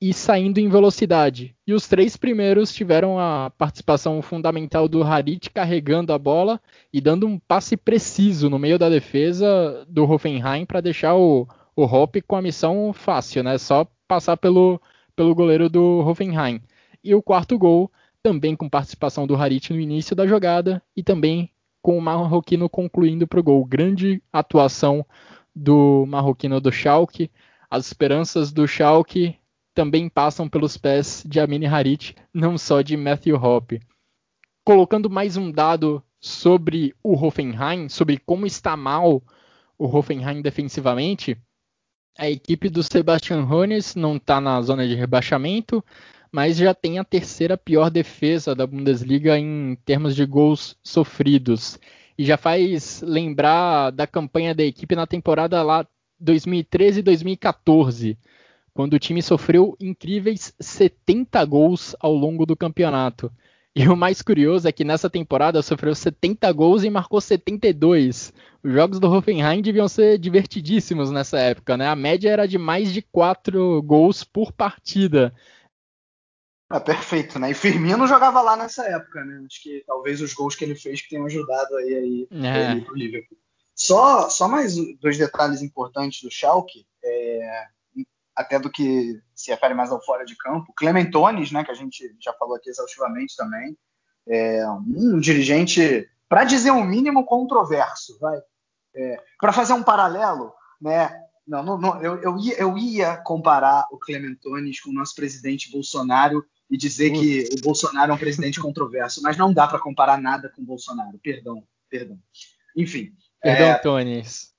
e 0.00 0.12
saindo 0.14 0.58
em 0.58 0.68
velocidade. 0.68 1.54
E 1.66 1.74
os 1.74 1.86
três 1.86 2.16
primeiros 2.16 2.72
tiveram 2.72 3.20
a 3.20 3.50
participação 3.50 4.20
fundamental 4.22 4.88
do 4.88 5.02
Harit 5.04 5.50
carregando 5.50 6.12
a 6.12 6.18
bola 6.18 6.60
e 6.92 7.00
dando 7.00 7.26
um 7.26 7.38
passe 7.38 7.76
preciso 7.76 8.48
no 8.50 8.58
meio 8.58 8.78
da 8.78 8.88
defesa 8.88 9.86
do 9.88 10.10
Hoffenheim 10.10 10.64
para 10.64 10.80
deixar 10.80 11.14
o 11.14 11.46
o 11.74 11.84
Hop 11.84 12.16
com 12.26 12.36
a 12.36 12.42
missão 12.42 12.92
fácil, 12.92 13.42
né? 13.42 13.58
Só 13.58 13.86
passar 14.06 14.36
pelo, 14.36 14.80
pelo 15.16 15.34
goleiro 15.34 15.68
do 15.68 16.00
Hoffenheim. 16.00 16.60
E 17.02 17.14
o 17.14 17.22
quarto 17.22 17.58
gol, 17.58 17.90
também 18.22 18.54
com 18.54 18.68
participação 18.68 19.26
do 19.26 19.34
Harit 19.34 19.72
no 19.72 19.80
início 19.80 20.14
da 20.14 20.26
jogada 20.26 20.82
e 20.96 21.02
também 21.02 21.50
com 21.80 21.98
o 21.98 22.00
marroquino 22.00 22.68
concluindo 22.68 23.26
para 23.26 23.40
o 23.40 23.42
gol. 23.42 23.64
Grande 23.64 24.22
atuação 24.32 25.04
do 25.54 26.06
marroquino 26.06 26.60
do 26.60 26.70
Schalke. 26.70 27.30
As 27.70 27.86
esperanças 27.86 28.52
do 28.52 28.66
Schalke 28.68 29.36
também 29.74 30.08
passam 30.08 30.48
pelos 30.48 30.76
pés 30.76 31.24
de 31.26 31.40
Amine 31.40 31.66
Harit, 31.66 32.14
não 32.32 32.56
só 32.56 32.82
de 32.82 32.96
Matthew 32.96 33.36
Hoppe. 33.36 33.80
Colocando 34.64 35.10
mais 35.10 35.36
um 35.36 35.50
dado 35.50 36.02
sobre 36.20 36.94
o 37.02 37.14
Hoffenheim, 37.14 37.88
sobre 37.88 38.18
como 38.18 38.46
está 38.46 38.76
mal 38.76 39.22
o 39.76 39.86
Hoffenheim 39.86 40.40
defensivamente, 40.40 41.36
A 42.18 42.28
equipe 42.28 42.68
do 42.68 42.82
Sebastian 42.82 43.42
Hones 43.44 43.94
não 43.94 44.16
está 44.16 44.38
na 44.40 44.60
zona 44.60 44.86
de 44.86 44.94
rebaixamento, 44.94 45.82
mas 46.30 46.58
já 46.58 46.74
tem 46.74 46.98
a 46.98 47.04
terceira 47.04 47.56
pior 47.56 47.90
defesa 47.90 48.54
da 48.54 48.66
Bundesliga 48.66 49.38
em 49.38 49.76
termos 49.84 50.14
de 50.14 50.26
gols 50.26 50.76
sofridos. 50.82 51.78
E 52.18 52.24
já 52.24 52.36
faz 52.36 53.00
lembrar 53.00 53.90
da 53.90 54.06
campanha 54.06 54.54
da 54.54 54.62
equipe 54.62 54.94
na 54.94 55.06
temporada 55.06 55.62
lá 55.62 55.86
2013 56.20 57.00
e 57.00 57.02
2014, 57.02 58.18
quando 58.74 58.94
o 58.94 58.98
time 58.98 59.22
sofreu 59.22 59.74
incríveis 59.80 60.54
70 60.60 61.42
gols 61.46 61.96
ao 61.98 62.12
longo 62.14 62.44
do 62.44 62.56
campeonato. 62.56 63.32
E 63.74 63.88
o 63.88 63.96
mais 63.96 64.20
curioso 64.20 64.68
é 64.68 64.72
que 64.72 64.84
nessa 64.84 65.08
temporada 65.08 65.62
sofreu 65.62 65.94
70 65.94 66.52
gols 66.52 66.84
e 66.84 66.90
marcou 66.90 67.20
72. 67.20 68.32
Os 68.62 68.72
jogos 68.72 69.00
do 69.00 69.10
Hoffenheim 69.10 69.62
deviam 69.62 69.88
ser 69.88 70.18
divertidíssimos 70.18 71.10
nessa 71.10 71.38
época, 71.38 71.76
né? 71.76 71.88
A 71.88 71.96
média 71.96 72.30
era 72.30 72.46
de 72.46 72.58
mais 72.58 72.92
de 72.92 73.00
4 73.00 73.82
gols 73.82 74.24
por 74.24 74.52
partida. 74.52 75.34
É 76.70 76.80
perfeito, 76.80 77.38
né? 77.38 77.50
E 77.50 77.54
Firmino 77.54 78.06
jogava 78.06 78.42
lá 78.42 78.56
nessa 78.56 78.84
época, 78.86 79.24
né? 79.24 79.42
Acho 79.46 79.62
que 79.62 79.82
talvez 79.86 80.20
os 80.20 80.34
gols 80.34 80.54
que 80.54 80.64
ele 80.64 80.74
fez 80.74 81.00
que 81.00 81.08
tenham 81.08 81.24
ajudado 81.24 81.74
aí, 81.76 81.94
aí 81.94 82.28
é. 82.30 82.72
ele 82.72 82.82
pro 82.82 82.94
Liverpool. 82.94 83.38
Só, 83.74 84.28
só 84.28 84.48
mais 84.48 84.76
dois 85.00 85.16
detalhes 85.16 85.62
importantes 85.62 86.22
do 86.22 86.30
Schalke. 86.30 86.86
É, 87.02 87.66
até 88.34 88.58
do 88.58 88.70
que 88.70 89.20
se 89.34 89.50
refere 89.50 89.74
mais 89.74 89.90
ao 89.90 90.02
fora 90.02 90.24
de 90.24 90.36
campo. 90.36 90.72
Clementones, 90.76 91.52
né, 91.52 91.64
que 91.64 91.70
a 91.70 91.74
gente 91.74 92.14
já 92.20 92.32
falou 92.34 92.56
aqui 92.56 92.70
exaustivamente 92.70 93.36
também, 93.36 93.76
é 94.26 94.66
um 94.68 95.18
dirigente, 95.18 96.08
para 96.28 96.44
dizer 96.44 96.70
o 96.70 96.76
um 96.76 96.84
mínimo, 96.84 97.24
controverso. 97.24 98.18
Vai. 98.20 98.38
É, 98.94 99.22
para 99.38 99.52
fazer 99.52 99.72
um 99.72 99.82
paralelo, 99.82 100.52
né, 100.80 101.10
não, 101.46 101.62
não, 101.62 101.78
não, 101.78 102.02
eu, 102.02 102.16
eu, 102.22 102.38
ia, 102.38 102.54
eu 102.58 102.78
ia 102.78 103.16
comparar 103.18 103.86
o 103.90 103.98
Clementones 103.98 104.80
com 104.80 104.90
o 104.90 104.94
nosso 104.94 105.14
presidente 105.14 105.70
Bolsonaro 105.70 106.44
e 106.70 106.76
dizer 106.76 107.10
que 107.10 107.48
o 107.58 107.60
Bolsonaro 107.60 108.12
é 108.12 108.14
um 108.14 108.18
presidente 108.18 108.60
controverso, 108.62 109.20
mas 109.22 109.36
não 109.36 109.52
dá 109.52 109.66
para 109.66 109.80
comparar 109.80 110.18
nada 110.18 110.48
com 110.48 110.62
o 110.62 110.64
Bolsonaro. 110.64 111.18
Perdão, 111.22 111.62
perdão. 111.90 112.18
Enfim. 112.76 113.12
Perdão, 113.42 113.66
é, 113.66 113.74
Tones. 113.78 114.51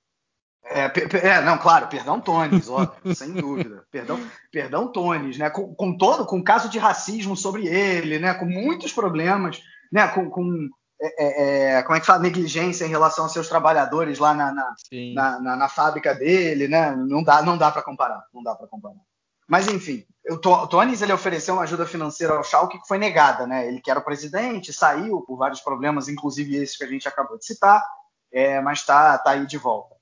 É, 0.66 0.90
é, 1.28 1.40
não, 1.42 1.58
claro, 1.58 1.88
perdão 1.88 2.20
Tones, 2.20 2.68
óbvio, 2.68 3.14
sem 3.14 3.32
dúvida. 3.32 3.84
Perdão, 3.90 4.18
perdão 4.50 4.90
Tones, 4.90 5.36
né? 5.36 5.50
Com, 5.50 5.74
com, 5.74 5.96
todo, 5.96 6.24
com 6.24 6.42
caso 6.42 6.68
de 6.68 6.78
racismo 6.78 7.36
sobre 7.36 7.66
ele, 7.66 8.18
né? 8.18 8.32
Com 8.34 8.46
muitos 8.46 8.92
problemas, 8.92 9.62
né? 9.92 10.08
Com, 10.08 10.30
com 10.30 10.68
é, 11.00 11.24
é, 11.24 11.74
é 11.74 11.82
como 11.82 11.96
é 11.96 12.00
que 12.00 12.06
fala, 12.06 12.22
negligência 12.22 12.86
em 12.86 12.88
relação 12.88 13.24
aos 13.24 13.32
seus 13.32 13.48
trabalhadores 13.48 14.18
lá 14.18 14.32
na, 14.32 14.52
na, 14.52 14.74
na, 15.14 15.40
na, 15.40 15.56
na 15.56 15.68
fábrica 15.68 16.14
dele, 16.14 16.66
né? 16.66 16.96
Não 16.96 17.22
dá, 17.22 17.42
não 17.42 17.58
dá 17.58 17.70
para 17.70 17.82
comparar, 17.82 18.24
não 18.32 18.42
dá 18.42 18.54
para 18.54 18.66
comparar. 18.66 18.96
Mas 19.46 19.68
enfim, 19.68 20.06
o 20.30 20.38
Tones 20.38 21.02
ele 21.02 21.12
ofereceu 21.12 21.54
uma 21.54 21.64
ajuda 21.64 21.84
financeira 21.84 22.34
ao 22.34 22.42
Schalke 22.42 22.80
que 22.80 22.88
foi 22.88 22.96
negada, 22.96 23.46
né? 23.46 23.68
Ele 23.68 23.80
que 23.80 23.90
era 23.90 24.00
o 24.00 24.04
presidente, 24.04 24.72
saiu 24.72 25.20
por 25.20 25.36
vários 25.36 25.60
problemas, 25.60 26.08
inclusive 26.08 26.56
esses 26.56 26.76
que 26.76 26.84
a 26.84 26.88
gente 26.88 27.06
acabou 27.06 27.36
de 27.36 27.44
citar, 27.44 27.84
é, 28.32 28.60
mas 28.62 28.78
está 28.78 29.18
tá 29.18 29.32
aí 29.32 29.46
de 29.46 29.58
volta. 29.58 29.93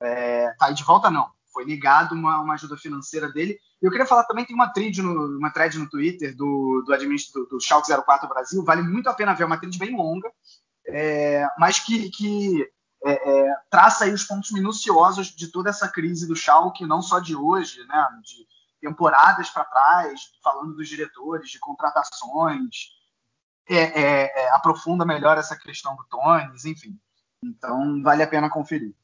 É, 0.00 0.52
tá 0.58 0.66
aí 0.66 0.74
de 0.74 0.84
volta, 0.84 1.10
não. 1.10 1.30
Foi 1.52 1.64
negado 1.64 2.14
uma, 2.14 2.40
uma 2.40 2.54
ajuda 2.54 2.76
financeira 2.76 3.30
dele. 3.30 3.58
E 3.80 3.86
eu 3.86 3.90
queria 3.90 4.06
falar 4.06 4.24
também, 4.24 4.44
tem 4.44 4.54
uma 4.54 4.68
thread 4.68 5.00
no, 5.02 5.38
uma 5.38 5.50
thread 5.50 5.78
no 5.78 5.88
Twitter 5.88 6.34
do, 6.36 6.82
do 6.86 6.92
administrador 6.92 7.48
do, 7.48 7.56
do 7.56 7.60
Schalke 7.60 7.92
04 7.92 8.28
Brasil, 8.28 8.64
vale 8.64 8.82
muito 8.82 9.08
a 9.08 9.14
pena 9.14 9.34
ver, 9.34 9.44
é 9.44 9.46
uma 9.46 9.58
thread 9.58 9.78
bem 9.78 9.96
longa, 9.96 10.30
é, 10.86 11.46
mas 11.58 11.78
que, 11.78 12.10
que 12.10 12.68
é, 13.04 13.12
é, 13.12 13.56
traça 13.70 14.04
aí 14.04 14.12
os 14.12 14.24
pontos 14.24 14.50
minuciosos 14.50 15.28
de 15.28 15.48
toda 15.48 15.70
essa 15.70 15.88
crise 15.88 16.26
do 16.26 16.36
Schalke, 16.36 16.86
não 16.86 17.02
só 17.02 17.18
de 17.18 17.36
hoje, 17.36 17.84
né, 17.86 18.08
de 18.22 18.46
temporadas 18.80 19.50
para 19.50 19.64
trás, 19.64 20.20
falando 20.42 20.74
dos 20.74 20.88
diretores, 20.88 21.50
de 21.50 21.58
contratações, 21.58 22.96
é, 23.68 24.00
é, 24.00 24.50
aprofunda 24.50 25.04
melhor 25.04 25.36
essa 25.36 25.56
questão 25.56 25.96
do 25.96 26.04
Tones, 26.04 26.64
enfim. 26.64 26.98
Então, 27.42 28.02
vale 28.02 28.22
a 28.22 28.26
pena 28.26 28.50
conferir. 28.50 28.94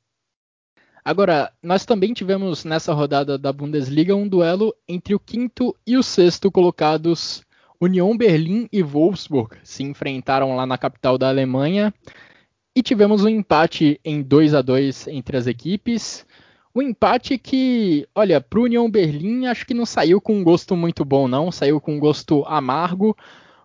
Agora, 1.05 1.53
nós 1.61 1.85
também 1.85 2.13
tivemos 2.13 2.65
nessa 2.65 2.93
rodada 2.93 3.37
da 3.37 3.53
Bundesliga 3.53 4.15
um 4.15 4.29
duelo 4.29 4.73
entre 4.89 5.17
o 5.17 5.19
quinto 5.19 5.75
e 5.85 5.97
o 5.97 6.03
sexto 6.03 6.49
colocados. 6.49 7.43
União 7.81 8.17
Berlim 8.17 8.69
e 8.73 8.81
Wolfsburg 8.85 9.57
se 9.65 9.83
enfrentaram 9.83 10.55
lá 10.55 10.65
na 10.65 10.79
capital 10.79 11.19
da 11.19 11.29
Alemanha 11.29 11.93
e 12.77 12.81
tivemos 12.81 13.25
um 13.25 13.29
empate 13.29 14.01
em 14.05 14.23
2 14.23 14.55
a 14.55 14.63
2 14.63 15.09
entre 15.09 15.37
as 15.37 15.49
equipes. 15.49 16.25
Um 16.73 16.81
empate 16.81 17.37
que, 17.37 18.07
olha, 18.15 18.41
para 18.41 18.61
o 18.61 18.63
União 18.63 18.89
Berlim 18.89 19.47
acho 19.47 19.67
que 19.67 19.75
não 19.75 19.85
saiu 19.85 20.21
com 20.21 20.37
um 20.37 20.45
gosto 20.45 20.77
muito 20.77 21.05
bom, 21.05 21.27
não, 21.27 21.51
saiu 21.51 21.81
com 21.81 21.97
um 21.97 21.99
gosto 21.99 22.45
amargo, 22.47 23.17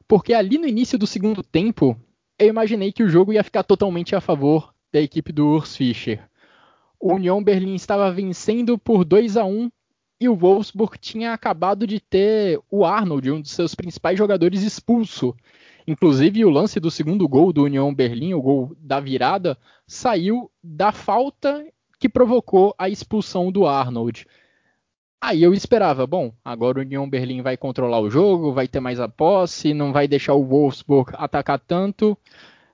porque 0.07 0.33
ali 0.33 0.57
no 0.57 0.67
início 0.67 0.97
do 0.97 1.05
segundo 1.05 1.43
tempo 1.43 1.95
eu 2.39 2.47
imaginei 2.47 2.91
que 2.91 3.03
o 3.03 3.09
jogo 3.09 3.31
ia 3.31 3.43
ficar 3.43 3.61
totalmente 3.61 4.15
a 4.15 4.21
favor 4.21 4.73
da 4.91 4.99
equipe 4.99 5.31
do 5.31 5.47
Urs 5.47 5.77
Fischer 5.77 6.27
o 6.99 7.13
União 7.13 7.43
Berlim 7.43 7.75
estava 7.75 8.11
vencendo 8.11 8.77
por 8.77 9.05
2 9.05 9.37
a 9.37 9.45
1 9.45 9.69
e 10.19 10.27
o 10.27 10.35
Wolfsburg 10.35 10.97
tinha 10.97 11.31
acabado 11.31 11.85
de 11.85 11.99
ter 11.99 12.59
o 12.71 12.83
Arnold, 12.83 13.31
um 13.31 13.41
dos 13.41 13.51
seus 13.51 13.75
principais 13.75 14.17
jogadores, 14.17 14.63
expulso. 14.63 15.35
Inclusive, 15.87 16.43
o 16.43 16.49
lance 16.49 16.79
do 16.79 16.89
segundo 16.89 17.27
gol 17.27 17.53
do 17.53 17.63
União 17.63 17.93
Berlim, 17.93 18.33
o 18.33 18.41
gol 18.41 18.75
da 18.79 18.99
virada, 18.99 19.57
saiu 19.85 20.51
da 20.61 20.91
falta 20.91 21.65
que 21.99 22.09
provocou 22.09 22.73
a 22.77 22.89
expulsão 22.89 23.51
do 23.51 23.65
Arnold. 23.65 24.25
Aí 25.21 25.41
eu 25.41 25.53
esperava, 25.53 26.05
bom, 26.05 26.33
agora 26.43 26.79
o 26.79 26.81
União 26.81 27.09
Berlim 27.09 27.41
vai 27.41 27.57
controlar 27.57 27.99
o 27.99 28.09
jogo, 28.09 28.53
vai 28.53 28.67
ter 28.67 28.79
mais 28.79 28.99
a 28.99 29.07
posse, 29.07 29.73
não 29.73 29.93
vai 29.93 30.07
deixar 30.07 30.33
o 30.33 30.43
Wolfsburg 30.43 31.11
atacar 31.15 31.59
tanto. 31.59 32.17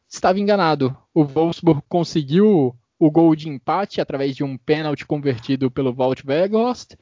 Estava 0.10 0.40
enganado. 0.40 0.96
O 1.14 1.24
Wolfsburg 1.24 1.82
conseguiu 1.88 2.76
o 3.06 3.12
gol 3.12 3.36
de 3.36 3.50
empate 3.50 4.00
através 4.00 4.34
de 4.34 4.44
um 4.44 4.58
pênalti 4.58 5.06
convertido 5.06 5.70
pelo 5.70 5.94
Walt 5.94 6.24
Weghorst. 6.26 6.94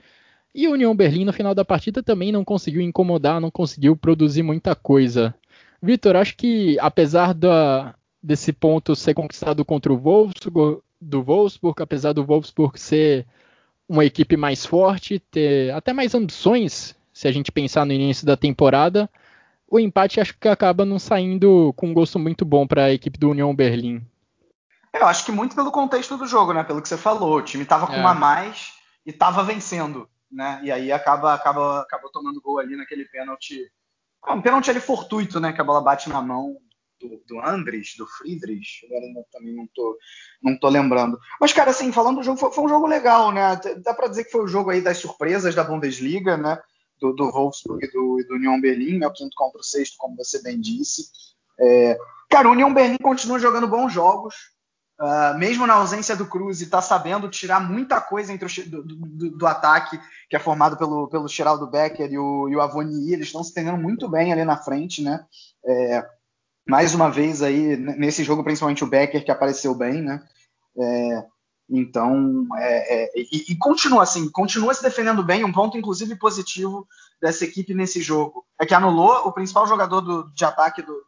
E 0.53 0.67
o 0.67 0.71
União 0.71 0.95
Berlim 0.95 1.25
no 1.25 1.31
final 1.31 1.53
da 1.53 1.63
partida 1.63 2.01
também 2.01 2.31
não 2.31 2.43
conseguiu 2.43 2.81
incomodar, 2.81 3.39
não 3.39 3.51
conseguiu 3.51 3.95
produzir 3.95 4.41
muita 4.41 4.75
coisa. 4.75 5.33
Vitor, 5.81 6.15
acho 6.15 6.35
que 6.35 6.75
apesar 6.79 7.33
da, 7.33 7.93
desse 8.21 8.51
ponto 8.51 8.95
ser 8.95 9.13
conquistado 9.13 9.63
contra 9.63 9.93
o 9.93 9.97
Wolfsburg, 9.97 10.81
do 10.99 11.21
Wolfsburg, 11.21 11.81
apesar 11.81 12.13
do 12.13 12.25
Wolfsburg 12.25 12.79
ser 12.79 13.25
uma 13.87 14.03
equipe 14.03 14.35
mais 14.35 14.65
forte, 14.65 15.19
ter 15.19 15.71
até 15.71 15.93
mais 15.93 16.15
ambições, 16.15 16.95
se 17.13 17.27
a 17.27 17.31
gente 17.31 17.51
pensar 17.51 17.85
no 17.85 17.93
início 17.93 18.25
da 18.25 18.35
temporada, 18.35 19.07
o 19.69 19.79
empate 19.79 20.19
acho 20.19 20.35
que 20.37 20.47
acaba 20.47 20.83
não 20.83 20.97
saindo 20.97 21.73
com 21.75 21.87
um 21.89 21.93
gosto 21.93 22.17
muito 22.17 22.43
bom 22.43 22.65
para 22.65 22.85
a 22.85 22.93
equipe 22.93 23.19
do 23.19 23.29
União 23.29 23.55
Berlim. 23.55 24.01
Eu 24.93 25.07
acho 25.07 25.25
que 25.25 25.31
muito 25.31 25.55
pelo 25.55 25.71
contexto 25.71 26.17
do 26.17 26.27
jogo, 26.27 26.53
né? 26.53 26.63
Pelo 26.63 26.81
que 26.81 26.87
você 26.87 26.97
falou. 26.97 27.37
O 27.37 27.41
time 27.41 27.65
tava 27.65 27.87
com 27.87 27.93
é. 27.93 27.99
uma 27.99 28.11
a 28.11 28.15
mais 28.15 28.73
e 29.05 29.13
tava 29.13 29.43
vencendo, 29.43 30.07
né? 30.29 30.59
E 30.63 30.71
aí 30.71 30.91
acaba, 30.91 31.33
acaba, 31.33 31.81
acaba 31.81 32.09
tomando 32.11 32.41
gol 32.41 32.59
ali 32.59 32.75
naquele 32.75 33.05
pênalti. 33.05 33.71
Um 34.27 34.41
pênalti 34.41 34.69
ali 34.69 34.79
fortuito, 34.79 35.39
né? 35.39 35.53
Que 35.53 35.61
a 35.61 35.63
bola 35.63 35.81
bate 35.81 36.09
na 36.09 36.21
mão 36.21 36.57
do, 36.99 37.23
do 37.25 37.39
Andres, 37.39 37.95
do 37.97 38.05
Friedrich. 38.05 38.85
Agora 38.85 39.05
não, 39.13 39.25
também 39.31 39.55
não 39.55 39.67
tô, 39.73 39.97
não 40.41 40.59
tô 40.59 40.67
lembrando. 40.67 41.17
Mas, 41.39 41.53
cara, 41.53 41.71
assim, 41.71 41.91
falando 41.91 42.17
do 42.17 42.23
jogo, 42.23 42.37
foi, 42.37 42.51
foi 42.51 42.63
um 42.65 42.69
jogo 42.69 42.85
legal, 42.85 43.31
né? 43.31 43.59
Dá 43.83 43.93
para 43.93 44.07
dizer 44.07 44.25
que 44.25 44.31
foi 44.31 44.41
o 44.41 44.47
jogo 44.47 44.69
aí 44.69 44.81
das 44.81 44.97
surpresas 44.97 45.55
da 45.55 45.63
Bundesliga, 45.63 46.37
né? 46.37 46.59
Do, 46.99 47.13
do 47.13 47.31
Wolfsburg 47.31 47.85
e 47.85 47.91
do, 47.91 48.23
do 48.27 48.35
Union 48.35 48.59
Berlim, 48.59 48.99
né? 48.99 49.07
O 49.07 49.13
quinto 49.13 49.35
contra 49.35 49.59
o 49.59 49.63
sexto, 49.63 49.95
como 49.97 50.15
você 50.15 50.41
bem 50.43 50.59
disse. 50.59 51.09
É, 51.59 51.97
cara, 52.29 52.47
o 52.47 52.51
Union 52.51 52.73
Berlim 52.73 52.97
continua 52.97 53.39
jogando 53.39 53.67
bons 53.67 53.91
jogos. 53.91 54.35
Uh, 55.01 55.35
mesmo 55.39 55.65
na 55.65 55.73
ausência 55.73 56.15
do 56.15 56.27
Cruz, 56.27 56.61
está 56.61 56.79
sabendo 56.79 57.27
tirar 57.27 57.59
muita 57.59 57.99
coisa 57.99 58.31
entre 58.31 58.45
o, 58.45 58.69
do, 58.69 58.83
do, 58.83 59.31
do, 59.31 59.47
ataque, 59.47 59.99
que 60.29 60.35
é 60.35 60.39
formado 60.39 60.77
pelo, 60.77 61.07
pelo 61.07 61.27
Geraldo 61.27 61.65
Becker 61.65 62.11
e 62.11 62.19
o, 62.19 62.47
e 62.47 62.55
o 62.55 62.61
Avoni. 62.61 63.11
Eles 63.11 63.25
estão 63.25 63.43
se 63.43 63.49
entendendo 63.49 63.79
muito 63.79 64.07
bem 64.07 64.31
ali 64.31 64.45
na 64.45 64.57
frente, 64.57 65.01
né? 65.01 65.25
É, 65.65 66.05
mais 66.67 66.93
uma 66.93 67.09
vez 67.09 67.41
aí, 67.41 67.75
nesse 67.77 68.23
jogo, 68.23 68.43
principalmente 68.43 68.83
o 68.83 68.87
Becker, 68.87 69.25
que 69.25 69.31
apareceu 69.31 69.73
bem, 69.73 70.03
né? 70.03 70.23
É, 70.77 71.25
então, 71.67 72.45
é, 72.57 73.03
é, 73.03 73.11
e, 73.15 73.53
e, 73.53 73.57
continua 73.57 74.03
assim, 74.03 74.29
continua 74.29 74.73
se 74.73 74.83
defendendo 74.83 75.23
bem. 75.23 75.43
Um 75.43 75.51
ponto, 75.51 75.79
inclusive, 75.79 76.15
positivo 76.15 76.87
dessa 77.19 77.43
equipe 77.43 77.73
nesse 77.73 78.01
jogo 78.01 78.45
é 78.59 78.67
que 78.67 78.75
anulou 78.75 79.27
o 79.27 79.31
principal 79.31 79.65
jogador 79.65 80.01
do, 80.01 80.31
de 80.33 80.45
ataque 80.45 80.83
do, 80.83 81.03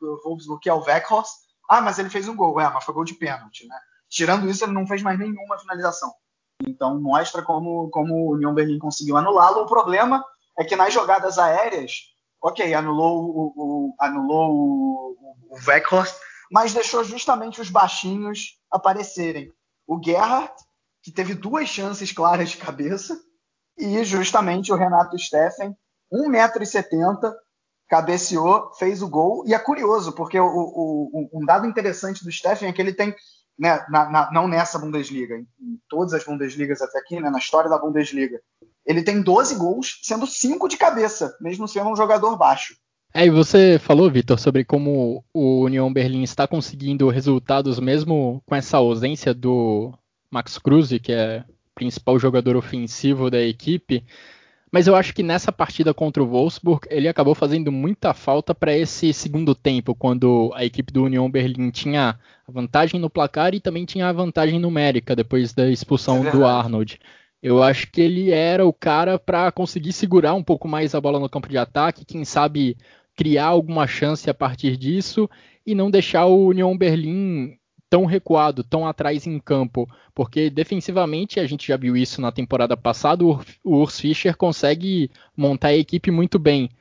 do 0.48 0.60
que 0.60 0.68
é 0.68 0.74
o 0.74 0.82
Weghorst, 0.82 1.44
ah, 1.70 1.82
mas 1.82 2.00
ele 2.00 2.10
fez 2.10 2.28
um 2.28 2.36
gol. 2.36 2.60
É, 2.60 2.70
mas 2.72 2.84
foi 2.84 2.94
gol 2.94 3.04
de 3.04 3.16
pênalti, 3.16 3.68
né? 3.68 3.78
Tirando 4.10 4.50
isso, 4.50 4.64
ele 4.64 4.74
não 4.74 4.88
fez 4.88 5.02
mais 5.02 5.18
nenhuma 5.18 5.58
finalização. 5.58 6.14
Então 6.62 7.02
mostra 7.02 7.42
como, 7.42 7.90
como 7.90 8.14
o 8.14 8.34
União 8.34 8.54
Berlim 8.54 8.80
conseguiu 8.80 9.18
anulá-lo. 9.18 9.62
O 9.62 9.68
problema 9.68 10.24
é 10.58 10.64
que 10.64 10.76
nas 10.76 10.94
jogadas 10.94 11.38
aéreas, 11.40 11.94
ok, 12.42 12.74
anulou 12.74 13.24
o, 13.26 13.54
o 13.56 13.96
anulou 14.00 14.52
o, 14.52 15.38
o 15.50 15.58
mas 16.52 16.74
deixou 16.74 17.04
justamente 17.04 17.60
os 17.60 17.70
baixinhos 17.70 18.60
aparecerem. 18.72 19.52
O 19.88 20.00
Gerhardt, 20.02 20.54
que 21.02 21.12
teve 21.12 21.34
duas 21.34 21.68
chances 21.68 22.12
claras 22.12 22.52
de 22.52 22.58
cabeça, 22.58 23.20
E 23.76 24.04
justamente 24.04 24.72
o 24.72 24.76
Renato 24.76 25.18
Steffen, 25.18 25.76
1,70m, 26.14 27.34
cabeceou, 27.94 28.72
fez 28.74 29.04
o 29.04 29.08
gol. 29.08 29.44
E 29.46 29.54
é 29.54 29.60
curioso, 29.60 30.14
porque 30.14 30.40
o, 30.40 30.48
o, 30.48 31.30
um 31.32 31.46
dado 31.46 31.68
interessante 31.68 32.24
do 32.24 32.32
Steffen 32.32 32.68
é 32.68 32.74
que 32.74 32.82
ele 32.82 32.92
tem, 32.92 33.14
né, 33.58 33.86
na, 33.88 34.10
na, 34.10 34.32
não 34.32 34.48
nessa 34.48 34.80
Bundesliga, 34.80 35.36
em, 35.36 35.48
em, 35.62 35.80
todas 35.88 36.12
as 36.12 36.24
Bundesligas 36.24 36.82
até 36.82 36.98
aqui, 36.98 37.20
né, 37.20 37.30
na 37.30 37.38
história 37.38 37.70
da 37.70 37.78
Bundesliga, 37.78 38.42
ele 38.84 39.04
tem 39.04 39.22
12 39.22 39.56
gols, 39.56 40.00
sendo 40.02 40.26
5 40.26 40.68
de 40.68 40.76
cabeça, 40.76 41.38
mesmo 41.40 41.68
sendo 41.68 41.92
um 41.92 41.96
jogador 41.96 42.36
baixo. 42.36 42.76
É, 43.14 43.28
e 43.28 43.30
você 43.30 43.78
falou, 43.78 44.10
Vitor, 44.10 44.40
sobre 44.40 44.66
como 44.66 45.24
o 45.32 45.62
União 45.62 45.94
Berlim 45.94 46.24
está 46.24 46.48
conseguindo 46.48 47.10
resultados 47.10 47.80
mesmo 47.80 48.42
com 48.44 48.56
essa 48.56 48.78
ausência 48.78 49.36
do 49.36 49.94
Max 50.32 50.58
Cruz, 50.58 50.90
que 51.00 51.14
é 51.14 51.44
principal 51.76 52.18
jogador 52.18 52.56
ofensivo 52.56 53.30
da 53.30 53.40
equipe. 53.40 54.04
Mas 54.74 54.88
eu 54.88 54.96
acho 54.96 55.14
que 55.14 55.22
nessa 55.22 55.52
partida 55.52 55.94
contra 55.94 56.24
o 56.24 56.26
Wolfsburg, 56.26 56.88
ele 56.90 57.08
acabou 57.08 57.36
fazendo 57.36 57.72
muita 57.72 58.12
falta 58.12 58.56
para 58.56 58.76
esse 58.76 59.14
segundo 59.14 59.54
tempo, 59.54 59.94
quando 59.94 60.52
a 60.56 60.66
equipe 60.66 60.92
do 60.92 61.04
União 61.04 61.30
Berlim 61.30 61.70
tinha 61.70 62.18
a 62.48 62.52
vantagem 62.52 63.00
no 63.00 63.08
placar 63.08 63.54
e 63.54 63.60
também 63.60 63.86
tinha 63.86 64.08
a 64.08 64.12
vantagem 64.12 64.58
numérica 64.58 65.16
depois 65.16 65.54
da 65.54 65.70
expulsão 65.70 66.28
é 66.28 66.32
do 66.32 66.44
Arnold. 66.44 67.00
Eu 67.40 67.62
acho 67.62 67.92
que 67.92 68.02
ele 68.02 68.32
era 68.32 68.66
o 68.66 68.74
cara 68.74 69.20
para 69.20 69.52
conseguir 69.52 69.94
segurar 69.94 70.34
um 70.34 70.44
pouco 70.44 70.68
mais 70.68 70.96
a 70.96 71.00
bola 71.00 71.20
no 71.20 71.30
campo 71.30 71.48
de 71.48 71.58
ataque, 71.60 72.04
quem 72.04 72.26
sabe 72.26 72.76
criar 73.16 73.46
alguma 73.46 73.86
chance 73.86 74.28
a 74.28 74.34
partir 74.34 74.76
disso 74.76 75.30
e 75.64 75.76
não 75.76 75.92
deixar 75.92 76.26
o 76.26 76.48
Union 76.48 76.76
Berlim 76.76 77.60
tão 77.94 78.06
recuado, 78.06 78.64
tão 78.64 78.88
atrás 78.88 79.28
em 79.28 79.38
campo, 79.38 79.88
porque 80.16 80.50
defensivamente 80.50 81.40
a 81.40 81.46
gente 81.46 81.68
já 81.68 81.78
viu 81.78 81.96
isso 81.96 82.20
na 82.20 82.32
temporada 82.32 82.76
passada, 82.76 83.24
o 83.24 83.40
Urs 83.64 84.00
Fischer 84.00 84.36
consegue 84.36 85.12
montar 85.38 85.68
a 85.68 85.78
equipe 85.78 86.10
muito 86.10 86.40
bem. 86.40 86.72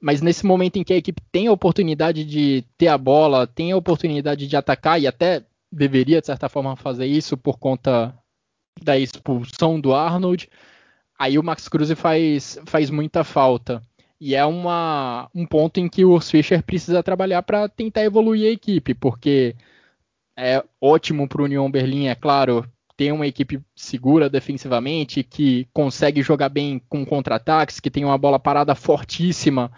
Mas 0.00 0.22
nesse 0.22 0.46
momento 0.46 0.78
em 0.78 0.82
que 0.82 0.94
a 0.94 0.96
equipe 0.96 1.20
tem 1.30 1.46
a 1.46 1.52
oportunidade 1.52 2.24
de 2.24 2.64
ter 2.78 2.88
a 2.88 2.96
bola, 2.96 3.46
tem 3.46 3.70
a 3.70 3.76
oportunidade 3.76 4.46
de 4.46 4.56
atacar 4.56 4.98
e 4.98 5.06
até 5.06 5.44
deveria 5.70 6.22
de 6.22 6.26
certa 6.28 6.48
forma 6.48 6.74
fazer 6.74 7.04
isso 7.04 7.36
por 7.36 7.58
conta 7.58 8.16
da 8.82 8.98
expulsão 8.98 9.78
do 9.78 9.94
Arnold, 9.94 10.48
aí 11.18 11.38
o 11.38 11.42
Max 11.42 11.68
Cruz 11.68 11.90
faz, 11.92 12.58
faz 12.64 12.88
muita 12.88 13.24
falta. 13.24 13.82
E 14.18 14.34
é 14.34 14.44
uma, 14.46 15.28
um 15.34 15.44
ponto 15.44 15.80
em 15.80 15.86
que 15.86 16.02
o 16.02 16.12
Urs 16.12 16.30
Fischer 16.30 16.62
precisa 16.62 17.02
trabalhar 17.02 17.42
para 17.42 17.68
tentar 17.68 18.04
evoluir 18.04 18.48
a 18.48 18.52
equipe, 18.52 18.94
porque 18.94 19.54
é 20.40 20.64
ótimo 20.80 21.28
para 21.28 21.42
o 21.42 21.44
Union 21.44 21.70
Berlim, 21.70 22.06
é 22.06 22.14
claro, 22.14 22.66
ter 22.96 23.12
uma 23.12 23.26
equipe 23.26 23.60
segura 23.76 24.28
defensivamente, 24.28 25.22
que 25.22 25.68
consegue 25.72 26.22
jogar 26.22 26.48
bem 26.48 26.80
com 26.88 27.04
contra-ataques, 27.04 27.80
que 27.80 27.90
tem 27.90 28.04
uma 28.04 28.18
bola 28.18 28.38
parada 28.38 28.74
fortíssima, 28.74 29.70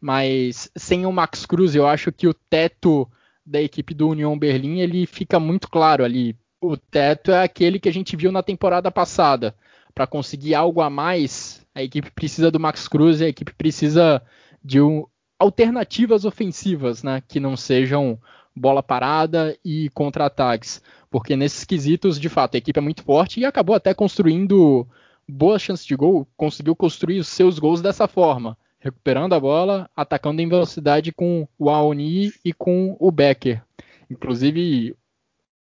mas 0.00 0.70
sem 0.76 1.04
o 1.04 1.12
Max 1.12 1.44
Cruz, 1.44 1.74
eu 1.74 1.86
acho 1.86 2.12
que 2.12 2.28
o 2.28 2.34
teto 2.34 3.10
da 3.44 3.60
equipe 3.60 3.92
do 3.92 4.08
Union 4.08 4.38
Berlim 4.38 4.80
ele 4.80 5.06
fica 5.06 5.40
muito 5.40 5.68
claro 5.68 6.04
ali. 6.04 6.36
O 6.60 6.76
teto 6.76 7.30
é 7.30 7.42
aquele 7.42 7.78
que 7.78 7.88
a 7.88 7.92
gente 7.92 8.16
viu 8.16 8.32
na 8.32 8.42
temporada 8.42 8.90
passada. 8.90 9.54
Para 9.94 10.06
conseguir 10.06 10.54
algo 10.54 10.80
a 10.80 10.90
mais, 10.90 11.64
a 11.74 11.82
equipe 11.82 12.10
precisa 12.10 12.50
do 12.50 12.60
Max 12.60 12.88
Cruz 12.88 13.20
e 13.20 13.24
a 13.24 13.28
equipe 13.28 13.52
precisa 13.54 14.22
de 14.62 14.80
um, 14.80 15.06
alternativas 15.38 16.24
ofensivas, 16.24 17.02
né, 17.02 17.22
que 17.28 17.38
não 17.38 17.56
sejam 17.56 18.18
bola 18.54 18.82
parada 18.82 19.58
e 19.64 19.88
contra-ataques, 19.90 20.82
porque 21.10 21.36
nesses 21.36 21.64
quesitos, 21.64 22.20
de 22.20 22.28
fato, 22.28 22.54
a 22.54 22.58
equipe 22.58 22.78
é 22.78 22.82
muito 22.82 23.02
forte 23.02 23.40
e 23.40 23.44
acabou 23.44 23.74
até 23.74 23.92
construindo 23.92 24.86
boas 25.28 25.62
chances 25.62 25.86
de 25.86 25.96
gol, 25.96 26.26
conseguiu 26.36 26.76
construir 26.76 27.18
os 27.18 27.28
seus 27.28 27.58
gols 27.58 27.80
dessa 27.80 28.06
forma, 28.06 28.56
recuperando 28.78 29.32
a 29.32 29.40
bola, 29.40 29.90
atacando 29.96 30.40
em 30.42 30.48
velocidade 30.48 31.12
com 31.12 31.48
o 31.58 31.70
Aoni 31.70 32.32
e 32.44 32.52
com 32.52 32.96
o 33.00 33.10
Becker. 33.10 33.62
Inclusive, 34.10 34.94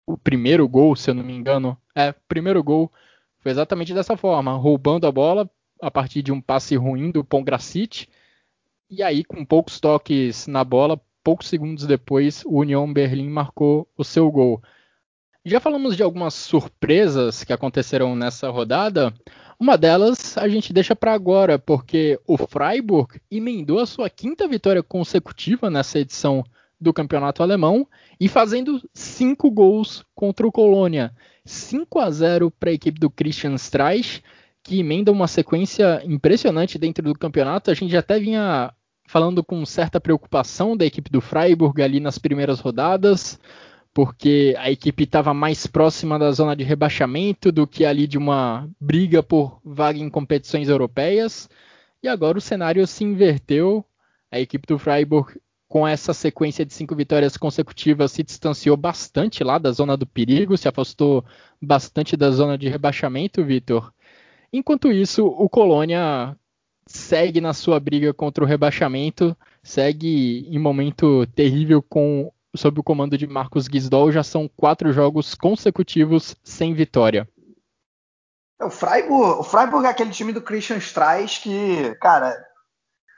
o 0.06 0.18
primeiro 0.18 0.68
gol, 0.68 0.96
se 0.96 1.10
eu 1.10 1.14
não 1.16 1.24
me 1.24 1.34
engano, 1.34 1.78
é, 1.96 2.10
o 2.10 2.16
primeiro 2.28 2.62
gol 2.64 2.92
foi 3.40 3.52
exatamente 3.52 3.94
dessa 3.94 4.18
forma, 4.18 4.54
roubando 4.54 5.08
a 5.08 5.12
bola, 5.12 5.50
a 5.82 5.92
partir 5.92 6.22
de 6.22 6.32
um 6.32 6.42
passe 6.42 6.76
ruim 6.76 7.12
do 7.12 7.24
Pongracic. 7.24 8.08
E 8.90 9.02
aí, 9.02 9.24
com 9.24 9.44
poucos 9.46 9.80
toques 9.80 10.48
na 10.48 10.64
bola, 10.64 11.00
poucos 11.24 11.48
segundos 11.48 11.86
depois, 11.86 12.44
o 12.46 12.60
União 12.60 12.92
Berlim 12.92 13.30
marcou 13.30 13.88
o 13.98 14.04
seu 14.04 14.30
gol. 14.30 14.62
Já 15.46 15.60
falamos 15.60 15.98
de 15.98 16.04
algumas 16.04 16.34
surpresas 16.34 17.44
que 17.44 17.52
aconteceram 17.52 18.16
nessa 18.16 18.50
rodada. 18.50 19.14
Uma 19.60 19.78
delas 19.78 20.38
a 20.38 20.48
gente 20.48 20.72
deixa 20.72 20.96
para 20.96 21.14
agora, 21.14 21.60
porque 21.60 22.20
o 22.28 22.38
Freiburg 22.38 23.20
emendou 23.30 23.80
a 23.80 23.86
sua 23.86 24.10
quinta 24.10 24.48
vitória 24.48 24.82
consecutiva 24.82 25.70
nessa 25.70 26.00
edição 26.00 26.44
do 26.80 26.94
campeonato 26.94 27.42
alemão 27.42 27.88
e 28.20 28.28
fazendo 28.28 28.82
cinco 28.94 29.50
gols 29.50 30.06
contra 30.14 30.46
o 30.46 30.52
Colônia. 30.52 31.14
5 31.46 32.00
a 32.00 32.10
0 32.10 32.52
para 32.52 32.70
a 32.70 32.74
equipe 32.74 33.00
do 33.00 33.10
Christian 33.10 33.56
Streich 33.56 34.24
que 34.64 34.80
emenda 34.80 35.12
uma 35.12 35.28
sequência 35.28 36.02
impressionante 36.06 36.80
dentro 36.80 37.04
do 37.04 37.20
campeonato. 37.20 37.70
A 37.70 37.74
gente 37.74 37.96
até 37.98 38.18
vinha 38.18 38.74
falando 39.06 39.44
com 39.44 39.66
certa 39.66 40.00
preocupação 40.00 40.76
da 40.76 40.86
equipe 40.86 41.10
do 41.10 41.22
Freiburg 41.22 41.82
ali 41.82 42.00
nas 42.00 42.18
primeiras 42.18 42.60
rodadas, 42.60 43.40
porque 43.94 44.56
a 44.58 44.72
equipe 44.72 45.04
estava 45.04 45.34
mais 45.34 45.68
próxima 45.68 46.18
da 46.18 46.32
zona 46.32 46.56
de 46.56 46.64
rebaixamento 46.64 47.52
do 47.52 47.68
que 47.68 47.86
ali 47.86 48.08
de 48.08 48.18
uma 48.18 48.68
briga 48.80 49.22
por 49.22 49.60
vaga 49.64 50.00
em 50.00 50.10
competições 50.10 50.68
europeias. 50.68 51.48
E 52.02 52.08
agora 52.08 52.38
o 52.38 52.42
cenário 52.42 52.86
se 52.88 53.04
inverteu. 53.04 53.86
A 54.32 54.40
equipe 54.40 54.66
do 54.66 54.80
Freiburg, 54.80 55.40
com 55.68 55.88
essa 55.88 56.12
sequência 56.12 56.66
de 56.66 56.74
cinco 56.74 56.96
vitórias 56.96 57.38
consecutivas, 57.38 58.12
se 58.12 58.24
distanciou 58.24 58.76
bastante 58.76 59.44
lá 59.44 59.60
da 59.60 59.72
zona 59.72 59.96
do 59.96 60.08
perigo, 60.08 60.58
se 60.58 60.68
afastou 60.68 61.24
bastante 61.62 62.18
da 62.18 62.32
zona 62.32 62.58
de 62.58 62.68
rebaixamento, 62.68 63.44
Vitor. 63.44 63.94
Enquanto 64.52 64.92
isso, 64.92 65.26
o 65.26 65.48
Colônia 65.48 66.36
segue 66.94 67.42
na 67.42 67.54
sua 67.54 67.80
briga 67.80 68.14
contra 68.14 68.44
o 68.44 68.48
rebaixamento, 68.48 69.36
segue 69.64 70.48
em 70.48 70.60
momento 70.60 71.26
terrível 71.28 71.82
com 71.82 72.32
sob 72.56 72.80
o 72.80 72.84
comando 72.84 73.18
de 73.18 73.26
Marcos 73.26 73.66
Gisdol, 73.66 74.12
já 74.12 74.24
são 74.24 74.48
quatro 74.48 74.94
jogos 74.94 75.34
consecutivos 75.34 76.36
sem 76.44 76.72
vitória. 76.74 77.28
É, 78.62 78.66
o 78.66 78.70
Freiburg, 78.70 79.40
o 79.40 79.44
Freiburg 79.44 79.88
é 79.88 79.90
aquele 79.90 80.12
time 80.12 80.32
do 80.32 80.42
Christian 80.42 80.78
Streich 80.78 81.42
que, 81.42 81.96
cara, 81.96 82.38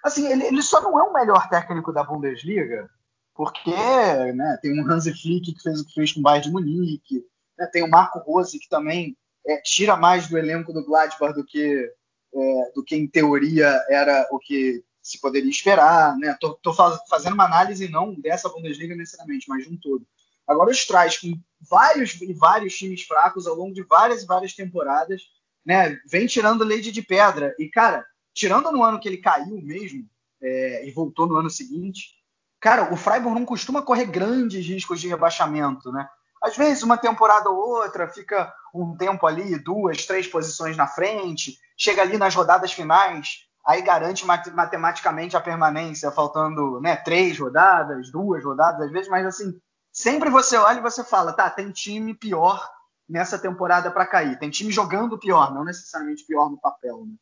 assim, 0.02 0.26
ele, 0.32 0.46
ele 0.46 0.62
só 0.62 0.82
não 0.82 0.98
é 0.98 1.04
o 1.04 1.12
melhor 1.12 1.50
técnico 1.50 1.92
da 1.92 2.02
Bundesliga, 2.02 2.90
porque 3.34 3.72
né, 3.72 4.58
tem 4.62 4.82
um 4.82 4.90
Hansi 4.90 5.12
Flick 5.12 5.54
que 5.54 5.62
fez 5.62 5.82
o 5.82 5.86
que 5.86 5.94
fez 5.94 6.14
com 6.14 6.22
o 6.22 6.24
Bayern 6.24 6.48
de 6.48 6.54
Munique, 6.54 7.26
né, 7.60 7.68
tem 7.74 7.84
o 7.84 7.90
Marco 7.90 8.20
Rose 8.20 8.58
que 8.58 8.70
também 8.70 9.18
é, 9.46 9.58
tira 9.62 9.98
mais 9.98 10.30
do 10.30 10.38
elenco 10.38 10.72
do 10.72 10.86
Gladbach 10.86 11.34
do 11.34 11.46
que, 11.46 11.92
é, 12.36 12.72
do 12.74 12.84
que 12.84 12.96
em 12.96 13.08
teoria 13.08 13.68
era 13.90 14.28
o 14.32 14.40
que 14.40 14.84
se 15.02 15.20
poderia 15.20 15.50
esperar. 15.50 16.18
Né? 16.18 16.36
Tô, 16.40 16.54
tô 16.56 16.74
fazendo 16.74 17.34
uma 17.34 17.46
análise 17.46 17.88
não 17.88 18.14
dessa 18.14 18.50
Bundesliga 18.50 18.96
necessariamente, 18.96 19.48
mas 19.48 19.64
de 19.64 19.74
um 19.74 19.78
todo. 19.78 20.06
Agora 20.48 20.70
os 20.70 20.86
traz 20.86 21.18
com 21.18 21.40
vários 21.62 22.22
e 22.22 22.34
vários 22.34 22.76
times 22.76 23.04
fracos 23.04 23.48
ao 23.48 23.56
longo 23.56 23.74
de 23.74 23.84
várias 23.84 24.24
e 24.24 24.26
várias 24.26 24.54
temporadas, 24.54 25.24
né? 25.66 26.00
Vem 26.08 26.28
tirando 26.28 26.64
leite 26.64 26.92
de 26.92 27.02
pedra. 27.02 27.56
E, 27.58 27.68
cara, 27.68 28.06
tirando 28.34 28.72
no 28.72 28.84
ano 28.84 29.00
que 29.00 29.08
ele 29.08 29.18
caiu 29.18 29.60
mesmo, 29.62 30.08
é, 30.42 30.88
e 30.88 30.92
voltou 30.92 31.26
no 31.26 31.38
ano 31.38 31.50
seguinte, 31.50 32.12
cara, 32.60 32.94
o 32.94 32.98
Freiburg 32.98 33.40
não 33.40 33.46
costuma 33.46 33.82
correr 33.82 34.06
grandes 34.06 34.66
riscos 34.66 35.02
de 35.02 35.08
rebaixamento, 35.08 35.92
né? 35.92 36.08
Às 36.46 36.56
vezes, 36.56 36.84
uma 36.84 36.96
temporada 36.96 37.50
ou 37.50 37.58
outra, 37.58 38.08
fica 38.08 38.54
um 38.72 38.96
tempo 38.96 39.26
ali, 39.26 39.58
duas, 39.58 40.06
três 40.06 40.28
posições 40.28 40.78
na 40.78 40.86
frente, 40.86 41.58
chega 41.76 42.04
ali 42.04 42.20
nas 42.20 42.36
rodadas 42.36 42.72
finais, 42.72 43.48
aí 43.66 43.82
garante 43.82 44.24
matematicamente 44.24 45.36
a 45.36 45.42
permanência, 45.42 46.12
faltando 46.12 46.80
né, 46.80 46.96
três 46.98 47.40
rodadas, 47.40 48.12
duas 48.12 48.46
rodadas, 48.46 48.82
às 48.82 48.92
vezes, 48.92 49.10
mas 49.10 49.26
assim, 49.26 49.60
sempre 49.92 50.30
você 50.30 50.56
olha 50.56 50.78
e 50.78 50.84
você 50.84 51.04
fala, 51.04 51.34
tá, 51.34 51.50
tem 51.50 51.72
time 51.72 52.14
pior 52.14 52.70
nessa 53.10 53.40
temporada 53.40 53.90
para 53.90 54.06
cair, 54.06 54.38
tem 54.38 54.52
time 54.52 54.72
jogando 54.72 55.18
pior, 55.18 55.52
não 55.52 55.64
necessariamente 55.64 56.28
pior 56.28 56.52
no 56.52 56.60
papel. 56.60 57.08
Né? 57.08 57.16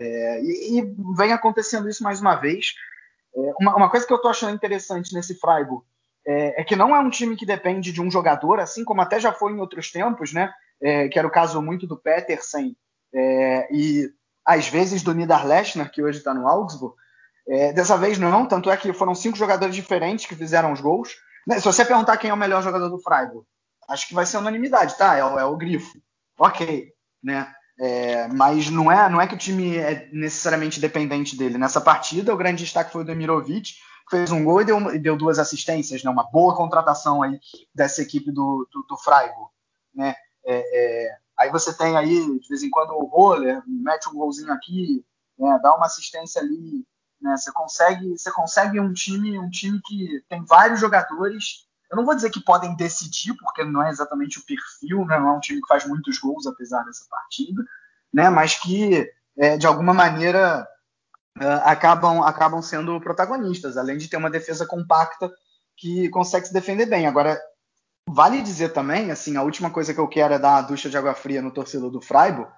É, 0.00 0.40
e, 0.42 0.78
e, 0.78 0.94
vem 1.14 1.34
acontecendo 1.34 1.90
isso 1.90 2.02
mais 2.02 2.22
uma 2.22 2.36
vez. 2.36 2.72
É, 3.36 3.52
uma, 3.60 3.76
uma, 3.76 3.90
coisa 3.90 4.06
que 4.06 4.12
eu 4.14 4.20
tô 4.20 4.28
achando 4.28 4.54
interessante 4.54 5.14
nesse 5.14 5.38
Freiburg 5.38 5.84
é, 6.26 6.60
é, 6.60 6.64
que 6.64 6.76
não 6.76 6.94
é 6.94 7.00
um 7.00 7.10
time 7.10 7.36
que 7.36 7.46
depende 7.46 7.92
de 7.92 8.00
um 8.00 8.10
jogador, 8.10 8.60
assim 8.60 8.84
como 8.84 9.00
até 9.00 9.18
já 9.18 9.32
foi 9.32 9.52
em 9.52 9.60
outros 9.60 9.90
tempos, 9.90 10.32
né? 10.32 10.52
É, 10.80 11.08
que 11.08 11.18
era 11.18 11.28
o 11.28 11.30
caso 11.30 11.62
muito 11.62 11.86
do 11.86 11.96
Petersen 11.96 12.76
é, 13.14 13.68
e 13.72 14.10
às 14.44 14.68
vezes 14.68 15.02
do 15.02 15.14
Nidar 15.14 15.46
Lechner, 15.46 15.90
que 15.90 16.02
hoje 16.02 16.18
está 16.18 16.34
no 16.34 16.48
Augsburg. 16.48 16.94
É, 17.48 17.72
dessa 17.72 17.96
vez 17.96 18.18
não, 18.18 18.46
tanto 18.46 18.70
é 18.70 18.76
que 18.76 18.92
foram 18.92 19.14
cinco 19.14 19.36
jogadores 19.36 19.74
diferentes 19.74 20.26
que 20.26 20.34
fizeram 20.34 20.72
os 20.72 20.80
gols. 20.80 21.16
Né, 21.46 21.58
se 21.58 21.64
você 21.64 21.84
perguntar 21.84 22.16
quem 22.16 22.30
é 22.30 22.34
o 22.34 22.36
melhor 22.36 22.62
jogador 22.62 22.88
do 22.88 23.00
Freiburg, 23.00 23.44
acho 23.88 24.08
que 24.08 24.14
vai 24.14 24.26
ser 24.26 24.38
unanimidade, 24.38 24.96
tá? 24.96 25.16
É, 25.16 25.20
é 25.20 25.44
o 25.44 25.56
Grifo. 25.56 25.98
Ok, 26.38 26.88
né? 27.22 27.52
É, 27.80 28.28
mas 28.28 28.70
não 28.70 28.92
é, 28.92 29.08
não 29.08 29.20
é 29.20 29.26
que 29.26 29.34
o 29.34 29.38
time 29.38 29.76
é 29.76 30.08
necessariamente 30.12 30.80
dependente 30.80 31.36
dele. 31.36 31.58
Nessa 31.58 31.80
partida, 31.80 32.32
o 32.32 32.36
grande 32.36 32.64
destaque 32.64 32.92
foi 32.92 33.02
o 33.02 33.04
Demirovic, 33.04 33.72
fez 34.10 34.30
um 34.30 34.44
gol 34.44 34.60
e 34.60 34.64
deu, 34.64 35.00
deu 35.00 35.16
duas 35.16 35.38
assistências, 35.38 36.02
né? 36.02 36.10
uma 36.10 36.30
boa 36.30 36.56
contratação 36.56 37.22
aí 37.22 37.38
dessa 37.74 38.02
equipe 38.02 38.30
do, 38.30 38.68
do, 38.72 38.82
do 38.88 38.96
Freiburg. 38.96 39.50
Né? 39.94 40.14
É, 40.44 41.06
é, 41.06 41.16
aí 41.38 41.50
você 41.50 41.76
tem 41.76 41.96
aí, 41.96 42.38
de 42.40 42.48
vez 42.48 42.62
em 42.62 42.70
quando, 42.70 42.92
o 42.92 43.06
Roller, 43.06 43.62
mete 43.66 44.08
um 44.08 44.14
golzinho 44.14 44.52
aqui, 44.52 45.04
né? 45.38 45.58
dá 45.62 45.74
uma 45.74 45.86
assistência 45.86 46.40
ali. 46.40 46.84
Né? 47.20 47.36
Você, 47.36 47.52
consegue, 47.52 48.18
você 48.18 48.30
consegue 48.32 48.80
um 48.80 48.92
time, 48.92 49.38
um 49.38 49.50
time 49.50 49.80
que 49.84 50.24
tem 50.28 50.44
vários 50.44 50.80
jogadores 50.80 51.66
eu 51.92 51.96
não 51.96 52.06
vou 52.06 52.14
dizer 52.14 52.30
que 52.30 52.40
podem 52.40 52.74
decidir, 52.74 53.34
porque 53.34 53.62
não 53.62 53.82
é 53.82 53.90
exatamente 53.90 54.38
o 54.38 54.46
perfil, 54.46 55.04
né? 55.04 55.20
não 55.20 55.28
é 55.28 55.32
um 55.32 55.40
time 55.40 55.60
que 55.60 55.68
faz 55.68 55.86
muitos 55.86 56.18
gols, 56.18 56.46
apesar 56.46 56.82
dessa 56.84 57.04
partida, 57.10 57.62
né? 58.10 58.30
mas 58.30 58.54
que, 58.54 59.12
é, 59.36 59.58
de 59.58 59.66
alguma 59.66 59.92
maneira, 59.92 60.66
é, 61.40 61.46
acabam, 61.64 62.22
acabam 62.22 62.62
sendo 62.62 63.00
protagonistas, 63.00 63.76
além 63.76 63.96
de 63.96 64.08
ter 64.08 64.16
uma 64.16 64.30
defesa 64.30 64.66
compacta 64.66 65.30
que 65.76 66.08
consegue 66.10 66.46
se 66.46 66.52
defender 66.52 66.86
bem. 66.86 67.06
Agora, 67.06 67.40
vale 68.08 68.42
dizer 68.42 68.70
também, 68.70 69.10
assim, 69.10 69.36
a 69.36 69.42
última 69.42 69.70
coisa 69.70 69.94
que 69.94 70.00
eu 70.00 70.08
quero 70.08 70.34
é 70.34 70.38
dar 70.38 70.50
uma 70.50 70.62
ducha 70.62 70.90
de 70.90 70.96
água 70.96 71.14
fria 71.14 71.40
no 71.40 71.52
torcedor 71.52 71.90
do 71.90 72.00
Freiburg, 72.00 72.50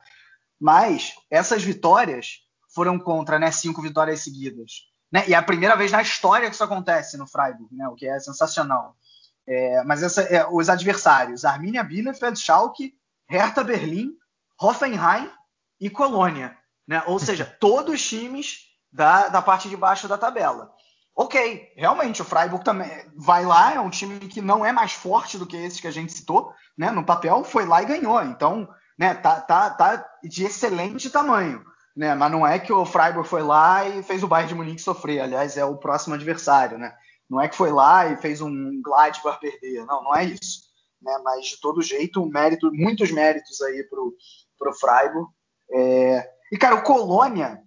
mas 0.61 1.13
essas 1.31 1.63
vitórias 1.63 2.41
foram 2.75 2.99
contra 2.99 3.39
né, 3.39 3.51
cinco 3.51 3.81
vitórias 3.81 4.21
seguidas. 4.21 4.89
Né? 5.13 5.25
E 5.29 5.35
é 5.35 5.37
a 5.37 5.43
primeira 5.43 5.77
vez 5.77 5.93
na 5.93 6.03
história 6.03 6.49
que 6.49 6.55
isso 6.55 6.65
acontece 6.65 7.17
no 7.17 7.27
Freiburg, 7.27 7.75
né? 7.75 7.89
o 7.89 7.95
que 7.95 8.07
é 8.07 8.19
sensacional. 8.19 8.97
É, 9.47 9.85
mas 9.85 10.03
essa, 10.03 10.23
é, 10.23 10.47
os 10.51 10.69
adversários: 10.69 11.45
Arminia 11.45 11.85
Bielefeld, 11.85 12.39
Schalke, 12.39 12.95
Hertha 13.29 13.63
Berlim, 13.63 14.11
Hoffenheim 14.61 15.31
e 15.81 15.91
Colônia. 15.91 16.57
Né? 16.87 17.03
Ou 17.07 17.19
seja, 17.19 17.45
todos 17.45 17.95
os 17.95 18.07
times 18.07 18.59
da, 18.93 19.29
da 19.29 19.43
parte 19.43 19.69
de 19.69 19.77
baixo 19.77 20.07
da 20.07 20.19
tabela. 20.19 20.71
Ok, 21.17 21.73
realmente, 21.77 22.23
o 22.23 22.25
Freiburg 22.25 22.65
também 22.65 22.91
vai 23.17 23.45
lá, 23.45 23.75
é 23.75 23.81
um 23.81 23.91
time 23.91 24.19
que 24.19 24.41
não 24.41 24.67
é 24.67 24.73
mais 24.73 24.93
forte 24.93 25.39
do 25.39 25.47
que 25.47 25.57
esses 25.57 25.81
que 25.81 25.87
a 25.87 25.93
gente 25.93 26.13
citou, 26.13 26.53
né? 26.77 26.91
No 26.91 27.05
papel 27.05 27.45
foi 27.45 27.65
lá 27.65 27.81
e 27.83 27.87
ganhou. 27.87 28.21
Então, 28.23 28.69
né, 28.99 29.15
tá, 29.15 29.41
tá, 29.41 29.71
tá 29.71 30.05
de 30.23 30.45
excelente 30.45 31.09
tamanho. 31.11 31.65
Né? 31.97 32.15
Mas 32.15 32.33
não 32.33 32.45
é 32.45 32.59
que 32.59 32.73
o 32.73 32.85
Freiburg 32.85 33.29
foi 33.29 33.43
lá 33.43 33.87
e 33.89 34.03
fez 34.03 34.25
o 34.25 34.29
Bayern 34.29 34.49
de 34.49 34.55
Munique 34.57 34.83
sofrer. 34.83 35.21
Aliás, 35.21 35.57
é 35.57 35.65
o 35.65 35.77
próximo 35.77 36.15
adversário, 36.15 36.79
né? 36.79 36.93
Não 37.31 37.41
é 37.41 37.49
que 37.49 37.57
foi 37.57 37.71
lá 37.71 38.07
e 38.07 38.17
fez 38.17 38.41
um 38.41 38.83
para 39.23 39.37
perder, 39.37 39.85
não, 39.87 40.03
não 40.03 40.15
é 40.15 40.25
isso. 40.25 40.65
Né? 41.01 41.17
Mas 41.23 41.47
de 41.47 41.61
todo 41.61 41.83
jeito, 41.83 42.25
mérito, 42.27 42.71
muitos 42.73 43.11
méritos 43.11 43.61
aí 43.63 43.85
pro, 43.85 44.15
pro 44.59 44.75
Freiburg. 44.75 45.29
É... 45.71 46.34
E 46.53 46.59
cara, 46.59 46.75
o 46.75 46.83
Colônia, 46.83 47.61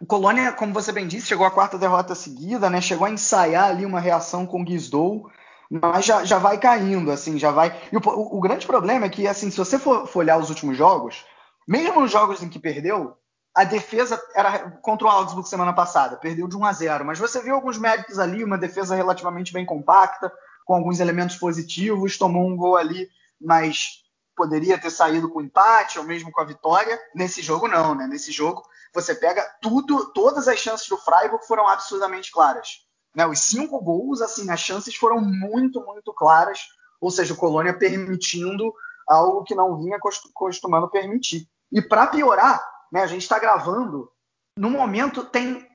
o 0.00 0.06
Colônia, 0.06 0.52
como 0.52 0.72
você 0.72 0.92
bem 0.92 1.08
disse, 1.08 1.26
chegou 1.26 1.46
à 1.46 1.50
quarta 1.50 1.76
derrota 1.76 2.14
seguida, 2.14 2.70
né? 2.70 2.80
Chegou 2.80 3.06
a 3.06 3.10
ensaiar 3.10 3.70
ali 3.70 3.84
uma 3.84 4.00
reação 4.00 4.46
com 4.46 4.60
o 4.60 4.64
Guizdou, 4.64 5.30
mas 5.70 6.04
já, 6.04 6.24
já 6.24 6.38
vai 6.38 6.58
caindo, 6.58 7.10
assim, 7.10 7.38
já 7.38 7.50
vai. 7.50 7.76
E 7.92 7.96
o, 7.96 8.00
o, 8.00 8.38
o 8.38 8.40
grande 8.40 8.66
problema 8.66 9.06
é 9.06 9.08
que, 9.08 9.26
assim, 9.26 9.50
se 9.50 9.56
você 9.56 9.78
for, 9.78 10.06
for 10.06 10.20
olhar 10.20 10.38
os 10.38 10.50
últimos 10.50 10.76
jogos, 10.76 11.24
mesmo 11.66 12.02
os 12.02 12.10
jogos 12.10 12.42
em 12.42 12.48
que 12.48 12.58
perdeu, 12.58 13.16
a 13.54 13.64
defesa 13.64 14.22
era 14.34 14.70
contra 14.82 15.06
o 15.06 15.10
Augsburg 15.10 15.48
semana 15.48 15.72
passada, 15.72 16.16
perdeu 16.16 16.46
de 16.46 16.56
1 16.56 16.64
a 16.64 16.72
0, 16.72 17.04
mas 17.04 17.18
você 17.18 17.42
viu 17.42 17.56
alguns 17.56 17.76
méritos 17.76 18.18
ali, 18.18 18.44
uma 18.44 18.56
defesa 18.56 18.94
relativamente 18.94 19.52
bem 19.52 19.66
compacta, 19.66 20.32
com 20.64 20.74
alguns 20.74 21.00
elementos 21.00 21.36
positivos, 21.36 22.16
tomou 22.16 22.46
um 22.46 22.56
gol 22.56 22.76
ali, 22.76 23.08
mas 23.40 24.02
poderia 24.38 24.80
ter 24.80 24.90
saído 24.90 25.28
com 25.28 25.42
empate 25.42 25.98
ou 25.98 26.04
mesmo 26.04 26.30
com 26.30 26.40
a 26.40 26.44
vitória. 26.44 26.98
Nesse 27.14 27.42
jogo 27.42 27.68
não, 27.68 27.94
né? 27.94 28.06
Nesse 28.06 28.32
jogo 28.32 28.62
você 28.94 29.14
pega 29.14 29.42
tudo, 29.60 30.12
todas 30.12 30.48
as 30.48 30.58
chances 30.58 30.88
do 30.88 30.96
Freiburg 30.96 31.46
foram 31.46 31.68
absurdamente 31.68 32.32
claras. 32.32 32.86
Né? 33.14 33.26
Os 33.26 33.40
cinco 33.40 33.80
gols, 33.82 34.22
assim, 34.22 34.48
as 34.50 34.60
chances 34.60 34.94
foram 34.94 35.20
muito, 35.20 35.84
muito 35.84 36.14
claras, 36.14 36.60
ou 37.00 37.10
seja, 37.10 37.34
o 37.34 37.36
Colônia 37.36 37.76
permitindo 37.76 38.72
algo 39.06 39.42
que 39.42 39.54
não 39.54 39.76
vinha 39.76 39.98
costumando 40.32 40.88
permitir. 40.88 41.46
E 41.70 41.82
para 41.82 42.06
piorar, 42.06 42.64
né? 42.92 43.02
A 43.02 43.06
gente 43.06 43.22
está 43.22 43.38
gravando. 43.38 44.10
No 44.56 44.70
momento 44.70 45.24
tem 45.24 45.66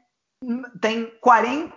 tem 0.82 1.10
40, 1.22 1.74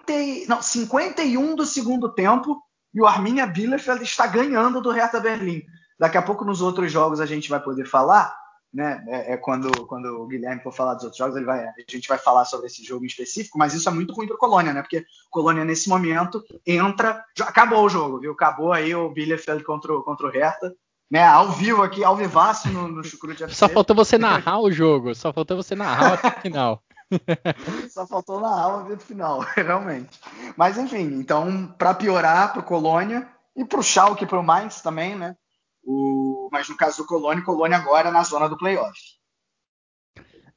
não, 0.48 0.60
51 0.60 1.54
do 1.54 1.64
segundo 1.64 2.12
tempo 2.12 2.60
e 2.92 3.00
o 3.00 3.06
Arminia 3.06 3.46
Bielefeld 3.46 4.02
está 4.02 4.26
ganhando 4.26 4.80
do 4.80 4.90
Hertha 4.90 5.20
Berlim. 5.20 5.62
Daqui 5.98 6.18
a 6.18 6.22
pouco 6.22 6.44
nos 6.44 6.60
outros 6.60 6.90
jogos 6.90 7.20
a 7.20 7.26
gente 7.26 7.48
vai 7.48 7.60
poder 7.60 7.86
falar, 7.86 8.36
né? 8.72 9.04
É, 9.08 9.32
é 9.32 9.36
quando, 9.36 9.86
quando 9.86 10.06
o 10.06 10.26
Guilherme 10.26 10.62
for 10.62 10.72
falar 10.72 10.94
dos 10.94 11.04
outros 11.04 11.18
jogos, 11.18 11.36
ele 11.36 11.46
vai, 11.46 11.64
a 11.64 11.72
gente 11.88 12.08
vai 12.08 12.18
falar 12.18 12.44
sobre 12.44 12.66
esse 12.66 12.84
jogo 12.84 13.04
em 13.04 13.08
específico, 13.08 13.58
mas 13.58 13.74
isso 13.74 13.88
é 13.88 13.92
muito 13.92 14.14
ruim 14.14 14.26
para 14.26 14.36
Colônia, 14.36 14.72
né? 14.72 14.82
Porque 14.82 14.98
o 14.98 15.30
Colônia 15.30 15.64
nesse 15.64 15.88
momento 15.88 16.42
entra, 16.66 17.24
acabou 17.40 17.84
o 17.84 17.88
jogo, 17.88 18.20
viu? 18.20 18.32
Acabou 18.32 18.72
aí 18.72 18.94
o 18.94 19.10
Bielefeld 19.10 19.64
contra, 19.64 19.94
contra 20.02 20.26
o 20.26 20.30
Hertha 20.30 20.74
né, 21.10 21.24
ao 21.24 21.50
vivo 21.52 21.82
aqui, 21.82 22.04
ao 22.04 22.16
vivaço 22.16 22.68
no, 22.68 22.88
no 22.88 23.04
Chucrute 23.04 23.44
FC. 23.44 23.56
Só 23.56 23.68
faltou 23.68 23.94
você 23.94 24.18
narrar 24.18 24.60
o 24.60 24.70
jogo, 24.70 25.14
só 25.14 25.32
faltou 25.32 25.56
você 25.56 25.74
narrar 25.74 26.14
até 26.14 26.28
o 26.28 26.40
final. 26.40 26.82
só 27.90 28.06
faltou 28.06 28.40
narrar 28.40 28.78
o 28.78 28.84
vídeo 28.84 29.04
final, 29.04 29.40
realmente. 29.54 30.18
Mas 30.56 30.76
enfim, 30.76 31.14
então, 31.14 31.72
para 31.78 31.94
piorar 31.94 32.52
para 32.52 32.60
o 32.60 32.64
Colônia 32.64 33.28
e 33.54 33.64
para 33.64 33.78
o 33.78 33.82
Schalke 33.82 34.24
e 34.24 34.26
para 34.26 34.40
o 34.40 34.44
Mainz 34.44 34.80
também, 34.80 35.14
né? 35.14 35.36
O, 35.86 36.48
mas 36.50 36.68
no 36.68 36.76
caso 36.76 36.98
do 36.98 37.06
Colônia, 37.06 37.44
Colônia 37.44 37.78
agora 37.78 38.10
na 38.10 38.24
zona 38.24 38.48
do 38.48 38.58
playoff. 38.58 38.98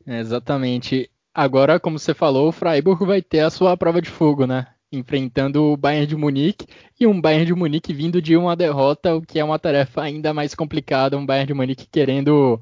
Exatamente. 0.05 1.09
Agora, 1.33 1.79
como 1.79 1.99
você 1.99 2.13
falou, 2.13 2.49
o 2.49 2.51
Freiburg 2.51 3.05
vai 3.05 3.21
ter 3.21 3.41
a 3.41 3.49
sua 3.49 3.77
prova 3.77 4.01
de 4.01 4.09
fogo, 4.09 4.47
né? 4.47 4.67
enfrentando 4.91 5.63
o 5.63 5.77
Bayern 5.77 6.07
de 6.07 6.15
Munique 6.15 6.65
e 6.99 7.05
um 7.05 7.21
Bayern 7.21 7.45
de 7.45 7.53
Munique 7.53 7.93
vindo 7.93 8.21
de 8.21 8.35
uma 8.35 8.55
derrota, 8.55 9.15
o 9.15 9.21
que 9.21 9.39
é 9.39 9.43
uma 9.43 9.59
tarefa 9.59 10.01
ainda 10.01 10.33
mais 10.33 10.55
complicada, 10.55 11.17
um 11.17 11.25
Bayern 11.25 11.47
de 11.47 11.53
Munique 11.53 11.87
querendo 11.87 12.59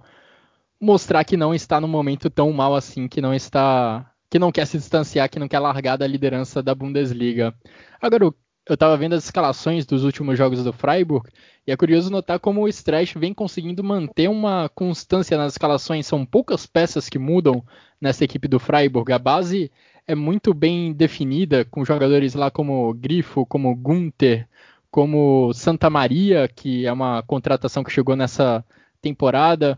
mostrar 0.80 1.24
que 1.24 1.38
não 1.38 1.54
está 1.54 1.80
no 1.80 1.88
momento 1.88 2.30
tão 2.30 2.52
mal 2.52 2.76
assim, 2.76 3.08
que 3.08 3.22
não 3.22 3.34
está, 3.34 4.12
que 4.30 4.38
não 4.38 4.52
quer 4.52 4.66
se 4.68 4.78
distanciar, 4.78 5.30
que 5.30 5.40
não 5.40 5.48
quer 5.48 5.60
largar 5.60 5.98
da 5.98 6.06
liderança 6.06 6.62
da 6.62 6.76
Bundesliga. 6.76 7.56
Agora, 8.02 8.34
eu 8.68 8.74
estava 8.74 8.98
vendo 8.98 9.14
as 9.14 9.24
escalações 9.24 9.86
dos 9.86 10.04
últimos 10.04 10.38
jogos 10.38 10.64
do 10.64 10.74
Freiburg 10.74 11.30
e 11.66 11.72
é 11.72 11.78
curioso 11.78 12.10
notar 12.10 12.40
como 12.40 12.62
o 12.62 12.68
Streich 12.68 13.18
vem 13.18 13.34
conseguindo 13.34 13.84
manter 13.84 14.30
uma 14.30 14.70
constância 14.70 15.38
nas 15.38 15.54
escalações. 15.54 16.06
São 16.06 16.26
poucas 16.26 16.66
peças 16.66 17.10
que 17.10 17.18
mudam 17.18 17.64
nessa 18.00 18.24
equipe 18.24 18.48
do 18.48 18.60
Freiburg. 18.60 19.12
A 19.12 19.20
base 19.20 19.72
é 20.06 20.16
muito 20.16 20.54
bem 20.54 20.94
definida, 20.94 21.66
com 21.66 21.84
jogadores 21.84 22.34
lá 22.34 22.50
como 22.50 22.94
Grifo, 22.94 23.46
como 23.46 23.76
Gunther, 23.76 24.48
como 24.90 25.52
Santa 25.54 25.90
Maria, 25.90 26.48
que 26.48 26.86
é 26.86 26.92
uma 26.92 27.22
contratação 27.24 27.84
que 27.84 27.92
chegou 27.92 28.16
nessa 28.16 28.64
temporada. 29.02 29.78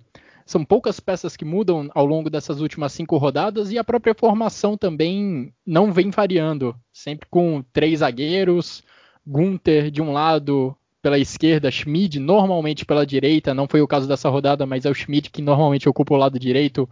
São 0.49 0.65
poucas 0.65 0.99
peças 0.99 1.37
que 1.37 1.45
mudam 1.45 1.91
ao 1.93 2.07
longo 2.07 2.27
dessas 2.27 2.59
últimas 2.59 2.91
cinco 2.91 3.17
rodadas 3.17 3.71
e 3.71 3.77
a 3.77 3.83
própria 3.83 4.15
formação 4.15 4.75
também 4.75 5.53
não 5.63 5.93
vem 5.93 6.09
variando. 6.09 6.75
Sempre 6.91 7.27
com 7.29 7.63
três 7.71 7.99
zagueiros, 7.99 8.81
Gunther 9.27 9.91
de 9.91 10.01
um 10.01 10.11
lado, 10.11 10.75
pela 11.03 11.19
esquerda, 11.19 11.69
Schmid 11.69 12.17
normalmente 12.17 12.83
pela 12.83 13.05
direita. 13.05 13.53
Não 13.53 13.67
foi 13.67 13.79
o 13.81 13.87
caso 13.87 14.07
dessa 14.07 14.27
rodada, 14.27 14.65
mas 14.65 14.87
é 14.87 14.89
o 14.89 14.95
Schmid 14.95 15.29
que 15.29 15.39
normalmente 15.39 15.87
ocupa 15.87 16.15
o 16.15 16.17
lado 16.17 16.39
direito 16.39 16.89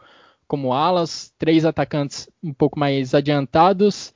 como 0.47 0.71
alas, 0.71 1.33
três 1.39 1.65
atacantes 1.65 2.29
um 2.43 2.53
pouco 2.53 2.79
mais 2.79 3.15
adiantados, 3.15 4.13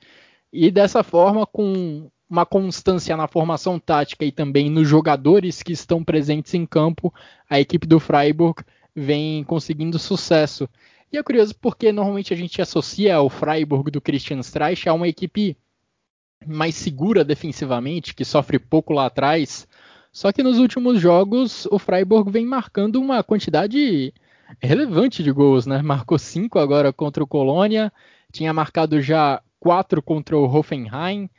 e 0.52 0.70
dessa 0.70 1.02
forma, 1.02 1.44
com 1.48 2.08
uma 2.30 2.46
constância 2.46 3.16
na 3.16 3.26
formação 3.26 3.76
tática 3.76 4.24
e 4.24 4.30
também 4.30 4.70
nos 4.70 4.86
jogadores 4.86 5.64
que 5.64 5.72
estão 5.72 6.04
presentes 6.04 6.54
em 6.54 6.64
campo, 6.64 7.12
a 7.50 7.58
equipe 7.58 7.88
do 7.88 7.98
Freiburg 7.98 8.62
vem 8.94 9.44
conseguindo 9.44 9.98
sucesso. 9.98 10.68
E 11.12 11.18
é 11.18 11.22
curioso 11.22 11.54
porque 11.54 11.92
normalmente 11.92 12.32
a 12.32 12.36
gente 12.36 12.60
associa 12.62 13.20
o 13.20 13.28
Freiburg 13.28 13.90
do 13.90 14.00
Christian 14.00 14.38
Streich 14.40 14.88
a 14.88 14.94
uma 14.94 15.08
equipe 15.08 15.56
mais 16.46 16.74
segura 16.74 17.24
defensivamente, 17.24 18.14
que 18.14 18.24
sofre 18.24 18.58
pouco 18.58 18.92
lá 18.92 19.06
atrás. 19.06 19.68
Só 20.10 20.32
que 20.32 20.42
nos 20.42 20.58
últimos 20.58 21.00
jogos 21.00 21.66
o 21.70 21.78
Freiburg 21.78 22.30
vem 22.30 22.44
marcando 22.44 22.96
uma 22.96 23.22
quantidade 23.22 24.12
relevante 24.60 25.22
de 25.22 25.30
gols, 25.30 25.66
né? 25.66 25.80
Marcou 25.82 26.18
cinco 26.18 26.58
agora 26.58 26.92
contra 26.92 27.22
o 27.22 27.26
Colônia, 27.26 27.92
tinha 28.30 28.52
marcado 28.52 29.00
já 29.00 29.42
quatro 29.58 30.02
contra 30.02 30.36
o 30.36 30.44
Hoffenheim, 30.44 31.30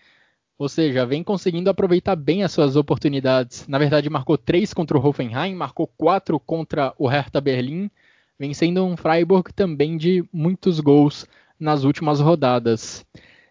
ou 0.58 0.70
seja, 0.70 1.06
vem 1.06 1.24
conseguindo 1.24 1.70
aproveitar 1.70 2.16
bem 2.16 2.44
as 2.44 2.52
suas 2.52 2.76
oportunidades. 2.76 3.68
Na 3.68 3.78
verdade, 3.78 4.10
marcou 4.10 4.38
três 4.38 4.74
contra 4.74 4.98
o 4.98 5.06
Hoffenheim, 5.06 5.56
marcou 5.56 5.88
quatro 5.88 6.40
contra 6.40 6.94
o 6.98 7.08
Hertha 7.08 7.42
Berlim, 7.42 7.90
vem 8.38 8.54
sendo 8.54 8.84
um 8.86 8.96
Freiburg 8.96 9.52
também 9.54 9.98
de 9.98 10.24
muitos 10.32 10.80
gols 10.80 11.28
nas 11.60 11.84
últimas 11.84 12.20
rodadas. 12.20 13.06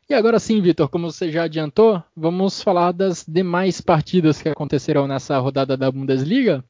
E 0.09 0.15
agora 0.15 0.39
sim, 0.39 0.61
Vitor, 0.61 0.89
como 0.89 1.11
você 1.11 1.31
já 1.31 1.45
adiantou, 1.45 2.03
vamos 2.15 2.63
falar 2.63 2.93
das 2.93 3.25
demais 3.27 3.81
partidas 3.81 4.43
que 4.43 4.49
aconteceram 4.49 5.07
nessa 5.07 5.39
rodada 5.39 5.77
da 5.77 5.91
Bundesliga. 5.91 6.65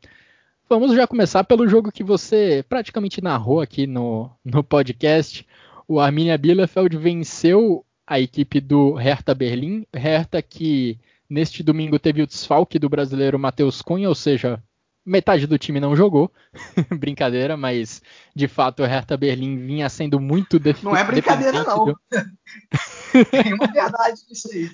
vamos 0.69 0.95
já 0.95 1.07
começar 1.07 1.45
pelo 1.45 1.69
jogo 1.69 1.93
que 1.93 2.05
você 2.05 2.65
praticamente 2.69 3.21
narrou 3.21 3.61
aqui 3.61 3.87
no, 3.87 4.31
no 4.45 4.63
podcast. 4.63 5.47
O 5.89 5.99
Arminia 5.99 6.39
Bielefeld 6.39 6.97
venceu 6.97 7.85
a 8.07 8.21
equipe 8.21 8.61
do 8.61 8.95
Hertha 8.95 9.35
Berlim. 9.35 9.87
Hertha 9.95 10.43
que 10.43 10.99
neste 11.29 11.63
domingo 11.63 11.99
teve 11.99 12.23
o 12.23 12.27
desfalque 12.27 12.79
do 12.79 12.89
brasileiro 12.89 13.39
Matheus 13.39 13.81
Cunha, 13.81 14.09
ou 14.09 14.15
seja, 14.15 14.63
metade 15.05 15.47
do 15.47 15.59
time 15.59 15.81
não 15.81 15.97
jogou. 15.97 16.31
brincadeira, 16.99 17.57
mas 17.57 18.03
de 18.35 18.49
fato 18.49 18.83
o 18.83 18.87
Hertha 18.87 19.17
Berlim 19.17 19.57
vinha 19.67 19.89
sendo 19.89 20.21
muito 20.21 20.59
defensivo. 20.59 20.91
Não 20.91 20.97
é 20.97 21.05
brincadeira, 21.05 21.65
não. 21.65 21.87
Do... 21.87 22.01
Tem 23.31 23.55
uma 23.55 23.67
verdade 23.67 24.21
nisso 24.29 24.49
aí. 24.53 24.71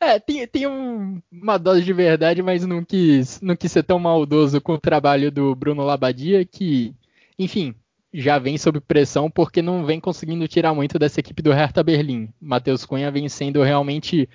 É, 0.00 0.20
tem, 0.20 0.46
tem 0.46 0.64
um, 0.64 1.20
uma 1.30 1.58
dose 1.58 1.82
de 1.82 1.92
verdade, 1.92 2.40
mas 2.40 2.64
não 2.64 2.84
quis, 2.84 3.40
não 3.40 3.56
quis 3.56 3.72
ser 3.72 3.82
tão 3.82 3.98
maldoso 3.98 4.60
com 4.60 4.74
o 4.74 4.80
trabalho 4.80 5.28
do 5.28 5.56
Bruno 5.56 5.84
Labadia, 5.84 6.44
que, 6.44 6.94
enfim, 7.36 7.74
já 8.12 8.38
vem 8.38 8.56
sob 8.56 8.80
pressão 8.80 9.30
porque 9.30 9.60
não 9.60 9.84
vem 9.84 10.00
conseguindo 10.00 10.48
tirar 10.48 10.74
muito 10.74 10.98
dessa 10.98 11.20
equipe 11.20 11.42
do 11.42 11.52
Hertha 11.52 11.82
Berlim. 11.82 12.28
Matheus 12.40 12.84
Cunha 12.84 13.10
vem 13.10 13.28
sendo 13.28 13.62
realmente 13.62 14.28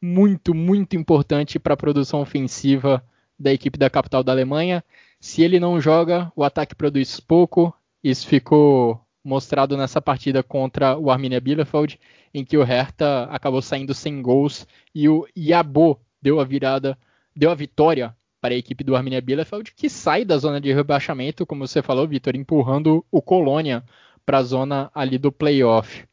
muito, 0.00 0.54
muito 0.54 0.96
importante 0.96 1.58
para 1.58 1.74
a 1.74 1.76
produção 1.76 2.20
ofensiva 2.20 3.04
da 3.38 3.52
equipe 3.52 3.78
da 3.78 3.90
capital 3.90 4.22
da 4.22 4.32
Alemanha. 4.32 4.82
Se 5.20 5.42
ele 5.42 5.60
não 5.60 5.80
joga, 5.80 6.32
o 6.34 6.42
ataque 6.42 6.74
produz 6.74 7.20
pouco. 7.20 7.74
Isso 8.02 8.26
ficou 8.26 9.00
mostrado 9.22 9.76
nessa 9.76 10.00
partida 10.00 10.42
contra 10.42 10.96
o 10.96 11.10
Arminia 11.10 11.40
Bielefeld, 11.40 12.00
em 12.32 12.44
que 12.44 12.56
o 12.56 12.62
Hertha 12.62 13.24
acabou 13.24 13.60
saindo 13.60 13.92
sem 13.92 14.22
gols 14.22 14.66
e 14.94 15.08
o 15.08 15.26
Yabo 15.36 16.00
deu 16.22 16.40
a 16.40 16.44
virada, 16.44 16.98
deu 17.36 17.50
a 17.50 17.54
vitória 17.54 18.16
para 18.40 18.54
a 18.54 18.56
equipe 18.56 18.82
do 18.82 18.96
Arminia 18.96 19.20
Bielefeld, 19.20 19.72
que 19.74 19.88
sai 19.88 20.24
da 20.24 20.38
zona 20.38 20.60
de 20.60 20.72
rebaixamento, 20.72 21.44
como 21.44 21.66
você 21.66 21.82
falou, 21.82 22.08
Vitor, 22.08 22.34
empurrando 22.34 23.04
o 23.10 23.20
Colônia 23.20 23.84
para 24.24 24.38
a 24.38 24.42
zona 24.42 24.90
ali 24.94 25.18
do 25.18 25.30
playoff. 25.30 26.04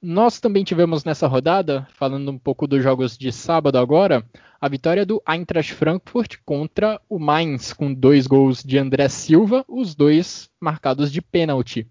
Nós 0.00 0.38
também 0.38 0.62
tivemos 0.62 1.04
nessa 1.04 1.26
rodada, 1.26 1.86
falando 1.90 2.30
um 2.30 2.38
pouco 2.38 2.68
dos 2.68 2.82
jogos 2.82 3.18
de 3.18 3.32
sábado 3.32 3.78
agora, 3.78 4.24
a 4.60 4.68
vitória 4.68 5.04
do 5.04 5.20
Eintracht 5.28 5.74
Frankfurt 5.74 6.36
contra 6.44 7.00
o 7.08 7.18
Mainz, 7.18 7.72
com 7.72 7.92
dois 7.92 8.26
gols 8.26 8.62
de 8.62 8.78
André 8.78 9.08
Silva, 9.08 9.64
os 9.66 9.96
dois 9.96 10.48
marcados 10.60 11.10
de 11.10 11.20
pênalti. 11.20 11.84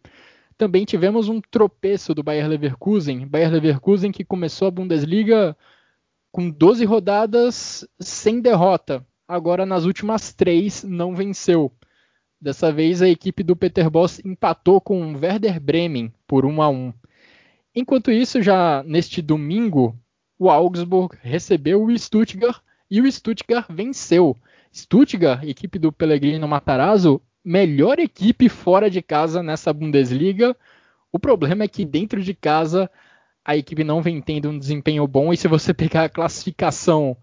Também 0.57 0.85
tivemos 0.85 1.27
um 1.27 1.39
tropeço 1.39 2.15
do 2.15 2.23
Bayer 2.23 2.47
Leverkusen, 2.47 3.27
Bayer 3.27 3.51
Leverkusen 3.51 4.11
que 4.11 4.23
começou 4.23 4.69
a 4.69 4.71
Bundesliga 4.71 5.55
com 6.31 6.49
12 6.49 6.85
rodadas 6.85 7.85
sem 7.99 8.39
derrota. 8.39 9.05
Agora 9.27 9.65
nas 9.65 9.83
últimas 9.83 10.31
três 10.31 10.83
não 10.85 11.13
venceu. 11.13 11.69
Dessa 12.39 12.71
vez 12.71 13.01
a 13.01 13.09
equipe 13.09 13.43
do 13.43 13.57
Peter 13.57 13.89
Boss 13.89 14.21
empatou 14.23 14.79
com 14.79 15.01
o 15.01 15.19
Werder 15.19 15.59
Bremen 15.59 16.13
por 16.25 16.45
1 16.45 16.61
a 16.61 16.69
1. 16.69 16.93
Enquanto 17.75 18.09
isso, 18.09 18.41
já 18.41 18.81
neste 18.83 19.21
domingo, 19.21 19.99
o 20.39 20.49
Augsburg 20.49 21.17
recebeu 21.21 21.83
o 21.83 21.97
Stuttgart 21.97 22.61
e 22.89 23.01
o 23.01 23.11
Stuttgart 23.11 23.67
venceu. 23.69 24.37
Stuttgart, 24.73 25.43
equipe 25.43 25.77
do 25.77 25.91
Pellegrino 25.91 26.47
Matarazzo, 26.47 27.21
melhor 27.43 27.99
equipe 27.99 28.47
fora 28.47 28.89
de 28.89 29.01
casa 29.01 29.43
nessa 29.43 29.73
Bundesliga. 29.73 30.55
O 31.11 31.19
problema 31.19 31.65
é 31.65 31.67
que 31.67 31.83
dentro 31.83 32.23
de 32.23 32.33
casa 32.33 32.89
a 33.43 33.57
equipe 33.57 33.83
não 33.83 34.01
vem 34.01 34.21
tendo 34.21 34.49
um 34.49 34.57
desempenho 34.57 35.05
bom 35.05 35.33
e 35.33 35.37
se 35.37 35.49
você 35.49 35.73
pegar 35.73 36.05
a 36.05 36.09
classificação 36.09 37.17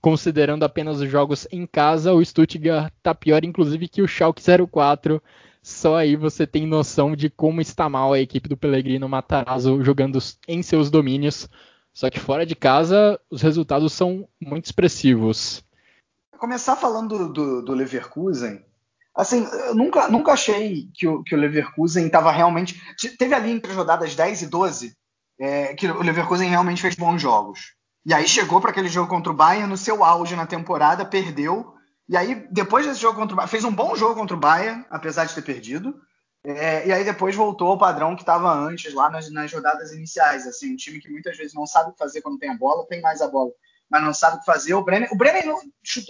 considerando 0.00 0.64
apenas 0.64 1.00
os 1.00 1.10
jogos 1.10 1.46
em 1.50 1.66
casa, 1.66 2.12
o 2.12 2.24
Stuttgart 2.24 2.92
está 2.96 3.14
pior 3.14 3.44
inclusive 3.44 3.88
que 3.88 4.02
o 4.02 4.08
Schalke 4.08 4.42
04. 4.70 5.22
Só 5.62 5.96
aí 5.96 6.16
você 6.16 6.46
tem 6.46 6.66
noção 6.66 7.14
de 7.14 7.28
como 7.28 7.60
está 7.60 7.88
mal 7.88 8.12
a 8.12 8.20
equipe 8.20 8.48
do 8.48 8.56
Pellegrino 8.56 9.08
Matarazzo 9.08 9.82
jogando 9.82 10.18
em 10.46 10.62
seus 10.62 10.90
domínios. 10.90 11.48
Só 11.92 12.08
que 12.08 12.20
fora 12.20 12.46
de 12.46 12.54
casa 12.54 13.20
os 13.30 13.42
resultados 13.42 13.92
são 13.92 14.28
muito 14.40 14.66
expressivos. 14.66 15.64
Começar 16.38 16.76
falando 16.76 17.18
do, 17.18 17.32
do, 17.32 17.62
do 17.62 17.74
Leverkusen, 17.74 18.62
Assim, 19.18 19.44
eu 19.66 19.74
nunca, 19.74 20.06
nunca 20.06 20.30
achei 20.30 20.88
que 20.94 21.04
o, 21.04 21.24
que 21.24 21.34
o 21.34 21.38
Leverkusen 21.38 22.06
estava 22.06 22.30
realmente. 22.30 22.80
Teve 23.18 23.34
ali 23.34 23.50
entre 23.50 23.72
as 23.72 23.76
rodadas 23.76 24.14
10 24.14 24.42
e 24.42 24.46
12 24.46 24.96
é, 25.40 25.74
que 25.74 25.88
o 25.88 26.02
Leverkusen 26.02 26.48
realmente 26.48 26.80
fez 26.80 26.94
bons 26.94 27.20
jogos. 27.20 27.74
E 28.08 28.14
aí 28.14 28.26
chegou 28.26 28.58
para 28.58 28.70
aquele 28.70 28.88
jogo 28.88 29.06
contra 29.06 29.30
o 29.30 29.36
Bayern 29.36 29.68
no 29.68 29.76
seu 29.76 30.02
auge 30.02 30.34
na 30.34 30.46
temporada, 30.46 31.04
perdeu. 31.04 31.74
E 32.08 32.16
aí, 32.16 32.48
depois 32.50 32.86
desse 32.86 33.02
jogo 33.02 33.18
contra 33.18 33.34
o 33.34 33.36
Bayern, 33.36 33.50
fez 33.50 33.64
um 33.64 33.74
bom 33.74 33.94
jogo 33.94 34.14
contra 34.14 34.34
o 34.34 34.40
Bayern, 34.40 34.82
apesar 34.88 35.26
de 35.26 35.34
ter 35.34 35.42
perdido. 35.42 35.94
É, 36.42 36.88
e 36.88 36.92
aí 36.92 37.04
depois 37.04 37.36
voltou 37.36 37.68
ao 37.68 37.78
padrão 37.78 38.16
que 38.16 38.22
estava 38.22 38.50
antes, 38.50 38.94
lá 38.94 39.10
nas, 39.10 39.30
nas, 39.30 39.52
rodadas 39.52 39.92
iniciais. 39.92 40.46
Assim, 40.46 40.72
um 40.72 40.76
time 40.76 41.00
que 41.00 41.10
muitas 41.10 41.36
vezes 41.36 41.52
não 41.52 41.66
sabe 41.66 41.90
o 41.90 41.92
que 41.92 41.98
fazer 41.98 42.22
quando 42.22 42.38
tem 42.38 42.48
a 42.48 42.56
bola, 42.56 42.86
tem 42.86 43.02
mais 43.02 43.20
a 43.20 43.28
bola, 43.28 43.50
mas 43.90 44.02
não 44.02 44.14
sabe 44.14 44.38
o 44.38 44.40
que 44.40 44.46
fazer. 44.46 44.72
O 44.72 44.82
Brenner, 44.82 45.12
o 45.12 45.16
Brenner 45.16 45.44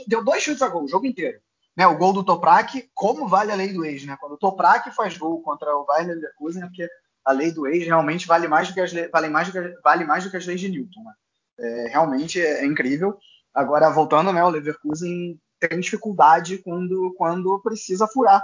deu 0.07 0.23
dois 0.23 0.41
chutes 0.41 0.63
a 0.63 0.69
gol 0.69 0.85
o 0.85 0.89
jogo 0.89 1.05
inteiro 1.05 1.41
né, 1.79 1.87
o 1.87 1.97
gol 1.97 2.13
do 2.13 2.25
Toprak, 2.25 2.91
como 2.93 3.29
vale 3.29 3.53
a 3.53 3.55
lei 3.55 3.73
do 3.73 3.85
ex, 3.85 4.05
né? 4.05 4.17
Quando 4.21 4.33
o 4.33 4.37
Toprak 4.37 4.91
faz 4.91 5.17
gol 5.17 5.41
contra 5.43 5.77
o 5.77 5.85
Bayern 5.85 6.13
Leverkusen, 6.13 6.65
é 6.65 6.67
porque 6.67 6.89
a 7.25 7.31
lei 7.31 7.53
do 7.53 7.69
ex 7.69 7.87
realmente 7.87 8.27
vale 8.27 8.49
mais 8.49 8.67
do 8.67 8.75
que 8.75 8.81
as, 8.81 8.93
vale 9.13 9.29
mais 9.29 9.47
do 9.47 9.53
que, 9.53 9.81
vale 9.81 10.05
mais 10.05 10.25
do 10.25 10.31
que 10.31 10.37
as 10.37 10.45
leis 10.45 10.61
de 10.61 10.69
Newton, 10.69 11.05
né? 11.05 11.13
É, 11.59 11.89
realmente 11.89 12.41
é, 12.41 12.63
é, 12.63 12.67
incrível. 12.67 13.19
Agora, 13.53 13.91
voltando, 13.91 14.33
né, 14.33 14.43
o 14.45 14.49
Leverkusen 14.49 15.41
tem 15.59 15.81
dificuldade 15.81 16.59
quando, 16.59 17.15
quando 17.17 17.61
precisa 17.61 18.07
furar 18.07 18.43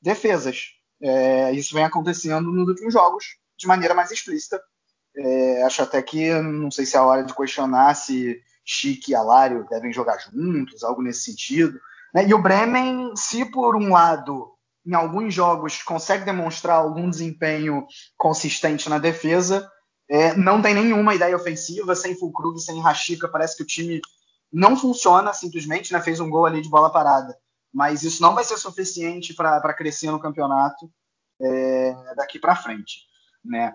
defesas. 0.00 0.72
É, 1.02 1.52
isso 1.52 1.74
vem 1.74 1.84
acontecendo 1.84 2.52
nos 2.52 2.68
últimos 2.68 2.92
jogos 2.92 3.38
de 3.56 3.66
maneira 3.66 3.94
mais 3.94 4.10
explícita. 4.10 4.60
É, 5.16 5.62
acho 5.62 5.82
até 5.82 6.02
que 6.02 6.32
não 6.40 6.70
sei 6.70 6.84
se 6.86 6.96
é 6.96 6.98
a 6.98 7.04
hora 7.04 7.24
de 7.24 7.34
questionar 7.34 7.94
se 7.94 8.40
Chique 8.64 9.12
e 9.12 9.14
Alário 9.14 9.66
devem 9.68 9.92
jogar 9.92 10.18
juntos, 10.18 10.84
algo 10.84 11.02
nesse 11.02 11.22
sentido. 11.22 11.80
Né? 12.14 12.26
E 12.28 12.34
o 12.34 12.42
Bremen, 12.42 13.14
se 13.16 13.44
por 13.44 13.74
um 13.74 13.90
lado, 13.92 14.52
em 14.86 14.94
alguns 14.94 15.34
jogos, 15.34 15.82
consegue 15.82 16.24
demonstrar 16.24 16.76
algum 16.76 17.08
desempenho 17.08 17.86
consistente 18.16 18.88
na 18.88 18.98
defesa, 18.98 19.68
é, 20.10 20.34
não 20.34 20.60
tem 20.60 20.74
nenhuma 20.74 21.14
ideia 21.14 21.36
ofensiva, 21.36 21.94
sem 21.94 22.16
Fulkrug, 22.16 22.58
sem 22.58 22.80
Rashica, 22.80 23.28
parece 23.28 23.56
que 23.56 23.62
o 23.62 23.66
time 23.66 24.00
não 24.52 24.76
funciona 24.76 25.32
simplesmente, 25.32 25.92
né? 25.92 26.00
fez 26.00 26.18
um 26.18 26.28
gol 26.28 26.44
ali 26.44 26.60
de 26.60 26.68
bola 26.68 26.90
parada. 26.90 27.36
Mas 27.72 28.02
isso 28.02 28.20
não 28.20 28.34
vai 28.34 28.42
ser 28.42 28.58
suficiente 28.58 29.32
para 29.32 29.72
crescer 29.72 30.10
no 30.10 30.18
campeonato 30.18 30.90
é, 31.40 31.94
daqui 32.16 32.40
para 32.40 32.56
frente. 32.56 33.02
Né? 33.44 33.72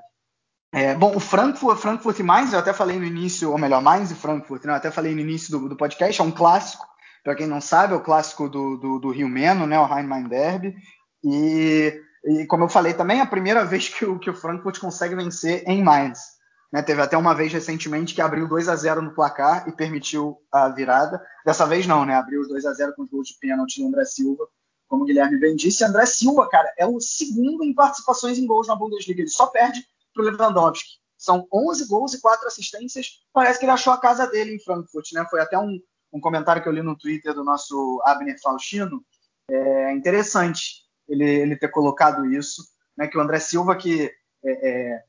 É, 0.74 0.94
bom, 0.94 1.16
o 1.16 1.20
Frankfurt, 1.22 1.80
Frankfurt 1.80 2.20
Mainz, 2.20 2.52
eu 2.52 2.60
até 2.60 2.74
falei 2.74 3.00
no 3.00 3.06
início, 3.06 3.52
ou 3.52 3.58
melhor, 3.58 3.82
Mainz 3.82 4.12
e 4.12 4.16
Frankfurt, 4.16 4.66
né? 4.66 4.74
eu 4.74 4.76
até 4.76 4.92
falei 4.92 5.16
no 5.16 5.22
início 5.22 5.58
do, 5.58 5.70
do 5.70 5.78
podcast, 5.78 6.20
é 6.20 6.24
um 6.24 6.32
clássico 6.32 6.86
para 7.26 7.34
quem 7.34 7.48
não 7.48 7.60
sabe, 7.60 7.94
é 7.94 7.96
o 7.96 8.04
clássico 8.04 8.48
do, 8.48 8.78
do, 8.78 9.00
do 9.00 9.10
Rio 9.10 9.28
Meno, 9.28 9.66
né, 9.66 9.80
o 9.80 9.86
Rhein-Main 9.86 10.28
Derby. 10.28 10.76
E, 11.24 12.00
e, 12.26 12.46
como 12.46 12.64
eu 12.64 12.70
falei 12.70 12.94
também, 12.94 13.20
é 13.20 13.22
a 13.22 13.28
primeira 13.28 13.64
vez 13.66 13.90
que 13.90 14.06
o, 14.06 14.20
que 14.20 14.30
o 14.30 14.36
Frankfurt 14.36 14.80
consegue 14.80 15.16
vencer 15.16 15.64
em 15.68 15.84
Mainz. 15.84 16.36
Né, 16.74 16.82
teve 16.82 17.02
até 17.02 17.16
uma 17.16 17.34
vez 17.34 17.54
recentemente 17.54 18.14
que 18.14 18.22
abriu 18.22 18.48
2 18.50 18.68
a 18.68 18.76
0 18.76 19.02
no 19.02 19.14
placar 19.14 19.68
e 19.70 19.72
permitiu 19.72 20.38
a 20.52 20.68
virada. 20.68 21.24
Dessa 21.46 21.66
vez 21.66 21.86
não, 21.88 22.04
né? 22.04 22.16
Abriu 22.16 22.42
os 22.42 22.50
2 22.50 22.66
a 22.66 22.74
0 22.74 22.94
com 22.96 23.04
os 23.04 23.10
gols 23.10 23.28
de 23.28 23.38
pênalti 23.40 23.80
do 23.80 23.88
André 23.88 24.04
Silva, 24.04 24.46
como 24.88 25.04
o 25.04 25.06
Guilherme 25.06 25.40
bem 25.40 25.56
disse. 25.56 25.86
André 25.86 26.06
Silva, 26.06 26.50
cara, 26.50 26.74
é 26.78 26.86
o 26.86 27.00
segundo 27.00 27.64
em 27.64 27.74
participações 27.74 28.38
em 28.38 28.46
gols 28.46 28.68
na 28.68 28.76
Bundesliga. 28.76 29.22
Ele 29.22 29.30
só 29.30 29.48
perde 29.48 29.86
para 30.14 30.24
o 30.24 30.26
Lewandowski. 30.26 30.90
São 31.18 31.48
11 31.54 31.88
gols 31.88 32.14
e 32.14 32.20
4 32.20 32.48
assistências. 32.48 33.22
Parece 33.32 33.60
que 33.60 33.66
ele 33.66 33.72
achou 33.72 33.94
a 33.94 34.02
casa 34.02 34.28
dele 34.28 34.56
em 34.56 34.60
Frankfurt, 34.60 35.14
né? 35.14 35.26
Foi 35.30 35.40
até 35.40 35.58
um, 35.58 35.80
um 36.12 36.20
comentário 36.20 36.62
que 36.62 36.68
eu 36.68 36.74
li 36.74 36.82
no 36.82 36.98
Twitter 36.98 37.34
do 37.34 37.44
nosso 37.44 38.02
Abner 38.04 38.42
Faustino, 38.42 39.02
é 39.50 39.94
interessante 39.94 40.85
ele, 41.08 41.26
ele 41.26 41.56
ter 41.56 41.70
colocado 41.70 42.26
isso, 42.26 42.64
né, 42.98 43.08
que 43.08 43.18
o 43.18 43.22
André 43.22 43.40
Silva, 43.40 43.76
que 43.76 44.12
é, 44.44 44.70
é, 44.70 45.04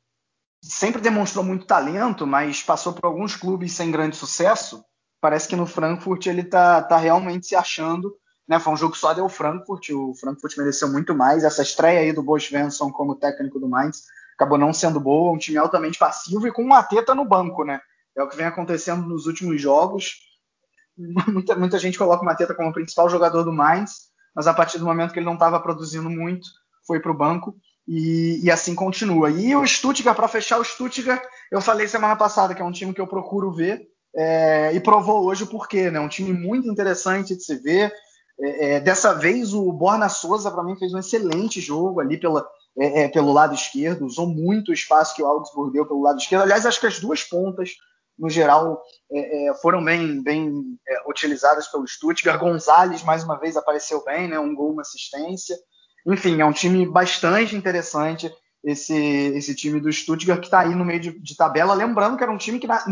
sempre 0.62 1.00
demonstrou 1.00 1.44
muito 1.44 1.66
talento, 1.66 2.26
mas 2.26 2.62
passou 2.62 2.92
por 2.92 3.06
alguns 3.06 3.36
clubes 3.36 3.72
sem 3.72 3.90
grande 3.90 4.16
sucesso, 4.16 4.84
parece 5.20 5.48
que 5.48 5.56
no 5.56 5.66
Frankfurt 5.66 6.26
ele 6.26 6.42
está 6.42 6.82
tá 6.82 6.96
realmente 6.96 7.46
se 7.46 7.56
achando. 7.56 8.16
Né, 8.48 8.60
foi 8.60 8.72
um 8.72 8.76
jogo 8.76 8.96
só 8.96 9.12
deu 9.12 9.28
Frankfurt, 9.28 9.90
o 9.90 10.14
Frankfurt 10.14 10.56
mereceu 10.56 10.88
muito 10.90 11.12
mais. 11.14 11.42
Essa 11.42 11.62
estreia 11.62 12.00
aí 12.00 12.12
do 12.12 12.22
Bo 12.22 12.38
Svensson 12.38 12.92
como 12.92 13.16
técnico 13.16 13.58
do 13.58 13.68
Mainz 13.68 14.04
acabou 14.36 14.56
não 14.56 14.72
sendo 14.72 15.00
boa, 15.00 15.32
um 15.32 15.38
time 15.38 15.58
altamente 15.58 15.98
passivo 15.98 16.46
e 16.46 16.52
com 16.52 16.62
uma 16.62 16.82
teta 16.82 17.14
no 17.14 17.24
banco, 17.24 17.64
né? 17.64 17.80
É 18.16 18.22
o 18.22 18.28
que 18.28 18.36
vem 18.36 18.46
acontecendo 18.46 19.06
nos 19.06 19.26
últimos 19.26 19.60
jogos. 19.60 20.20
muita, 21.28 21.56
muita 21.56 21.78
gente 21.78 21.98
coloca 21.98 22.22
o 22.22 22.24
Mateta 22.24 22.54
como 22.54 22.72
principal 22.72 23.08
jogador 23.08 23.42
do 23.42 23.52
Mainz, 23.52 24.10
mas 24.36 24.46
a 24.46 24.52
partir 24.52 24.78
do 24.78 24.84
momento 24.84 25.14
que 25.14 25.18
ele 25.18 25.26
não 25.26 25.34
estava 25.34 25.58
produzindo 25.58 26.10
muito, 26.10 26.46
foi 26.86 27.00
para 27.00 27.10
o 27.10 27.16
banco 27.16 27.56
e, 27.88 28.40
e, 28.44 28.50
assim 28.50 28.74
continua. 28.74 29.30
E 29.30 29.56
o 29.56 29.66
Stuttgart, 29.66 30.14
para 30.14 30.28
fechar 30.28 30.58
o 30.58 30.64
Stuttgart, 30.64 31.22
eu 31.50 31.60
falei 31.62 31.88
semana 31.88 32.14
passada 32.14 32.54
que 32.54 32.60
é 32.60 32.64
um 32.64 32.72
time 32.72 32.92
que 32.92 33.00
eu 33.00 33.06
procuro 33.06 33.50
ver 33.50 33.80
é, 34.14 34.72
e 34.74 34.80
provou 34.80 35.24
hoje 35.24 35.44
o 35.44 35.46
porquê, 35.46 35.90
né? 35.90 35.98
Um 35.98 36.08
time 36.08 36.32
muito 36.32 36.68
interessante 36.68 37.34
de 37.34 37.42
se 37.42 37.56
ver. 37.56 37.92
É, 38.38 38.74
é, 38.74 38.80
dessa 38.80 39.14
vez 39.14 39.54
o 39.54 39.72
Borna 39.72 40.10
Souza 40.10 40.50
para 40.50 40.62
mim 40.62 40.76
fez 40.76 40.92
um 40.92 40.98
excelente 40.98 41.60
jogo 41.60 42.00
ali 42.00 42.18
pela, 42.18 42.46
é, 42.78 43.04
é, 43.04 43.08
pelo 43.08 43.32
lado 43.32 43.54
esquerdo, 43.54 44.04
usou 44.04 44.26
muito 44.26 44.70
o 44.70 44.74
espaço 44.74 45.14
que 45.14 45.22
o 45.22 45.26
Augsburg 45.26 45.72
deu 45.72 45.86
pelo 45.86 46.02
lado 46.02 46.18
esquerdo. 46.18 46.42
Aliás, 46.42 46.66
acho 46.66 46.80
que 46.80 46.86
as 46.86 47.00
duas 47.00 47.22
pontas, 47.22 47.70
no 48.18 48.30
geral, 48.30 48.82
é, 49.12 49.52
foram 49.60 49.84
bem, 49.84 50.22
bem 50.22 50.78
utilizadas 51.06 51.68
pelo 51.68 51.86
Stuttgart. 51.86 52.40
Gonzalez, 52.40 53.02
mais 53.02 53.22
uma 53.22 53.38
vez, 53.38 53.56
apareceu 53.56 54.02
bem, 54.04 54.28
né? 54.28 54.38
um 54.38 54.54
gol, 54.54 54.72
uma 54.72 54.82
assistência. 54.82 55.56
Enfim, 56.06 56.40
é 56.40 56.44
um 56.44 56.52
time 56.52 56.86
bastante 56.86 57.54
interessante 57.54 58.32
esse, 58.64 58.94
esse 58.94 59.54
time 59.54 59.80
do 59.80 59.92
Stuttgart 59.92 60.40
que 60.40 60.46
está 60.46 60.60
aí 60.60 60.74
no 60.74 60.84
meio 60.84 61.00
de, 61.00 61.18
de, 61.20 61.36
tabela. 61.36 61.74
Lembrando 61.74 62.16
que 62.16 62.22
era 62.22 62.32
um 62.32 62.38
time 62.38 62.58
que 62.58 62.66
na, 62.66 62.84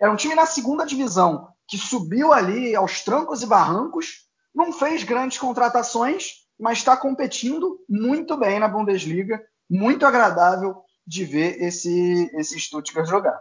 era 0.00 0.10
um 0.10 0.16
time 0.16 0.34
na 0.34 0.46
segunda 0.46 0.84
divisão 0.84 1.48
que 1.66 1.78
subiu 1.78 2.32
ali 2.32 2.74
aos 2.74 3.02
trancos 3.02 3.42
e 3.42 3.46
barrancos, 3.46 4.24
não 4.54 4.72
fez 4.72 5.02
grandes 5.02 5.38
contratações, 5.38 6.44
mas 6.58 6.78
está 6.78 6.96
competindo 6.96 7.78
muito 7.88 8.36
bem 8.36 8.58
na 8.58 8.68
Bundesliga. 8.68 9.42
Muito 9.68 10.04
agradável 10.04 10.76
de 11.06 11.24
ver 11.24 11.60
esse, 11.60 12.30
esse 12.34 12.60
Stuttgart 12.60 13.08
jogar. 13.08 13.40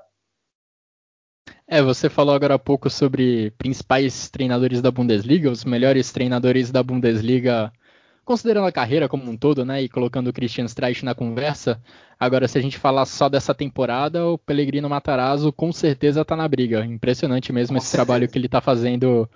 É, 1.67 1.81
você 1.81 2.09
falou 2.09 2.35
agora 2.35 2.55
há 2.55 2.59
pouco 2.59 2.89
sobre 2.89 3.51
principais 3.51 4.29
treinadores 4.29 4.81
da 4.81 4.91
Bundesliga, 4.91 5.49
os 5.49 5.63
melhores 5.63 6.11
treinadores 6.11 6.71
da 6.71 6.83
Bundesliga 6.83 7.71
considerando 8.23 8.67
a 8.67 8.71
carreira 8.71 9.09
como 9.09 9.29
um 9.29 9.35
todo, 9.37 9.65
né, 9.65 9.81
e 9.81 9.89
colocando 9.89 10.27
o 10.29 10.33
Christian 10.33 10.65
Streich 10.65 11.03
na 11.03 11.13
conversa, 11.13 11.81
agora 12.19 12.47
se 12.47 12.57
a 12.57 12.61
gente 12.61 12.77
falar 12.77 13.05
só 13.05 13.27
dessa 13.27 13.53
temporada, 13.53 14.25
o 14.25 14.37
Pellegrino 14.37 14.89
Matarazzo 14.89 15.51
com 15.51 15.71
certeza 15.71 16.21
está 16.21 16.35
na 16.35 16.47
briga. 16.47 16.85
Impressionante 16.85 17.51
mesmo 17.51 17.77
com 17.77 17.83
esse 17.83 17.91
trabalho 17.91 18.27
que 18.27 18.37
ele 18.37 18.45
está 18.45 18.61
fazendo 18.61 19.29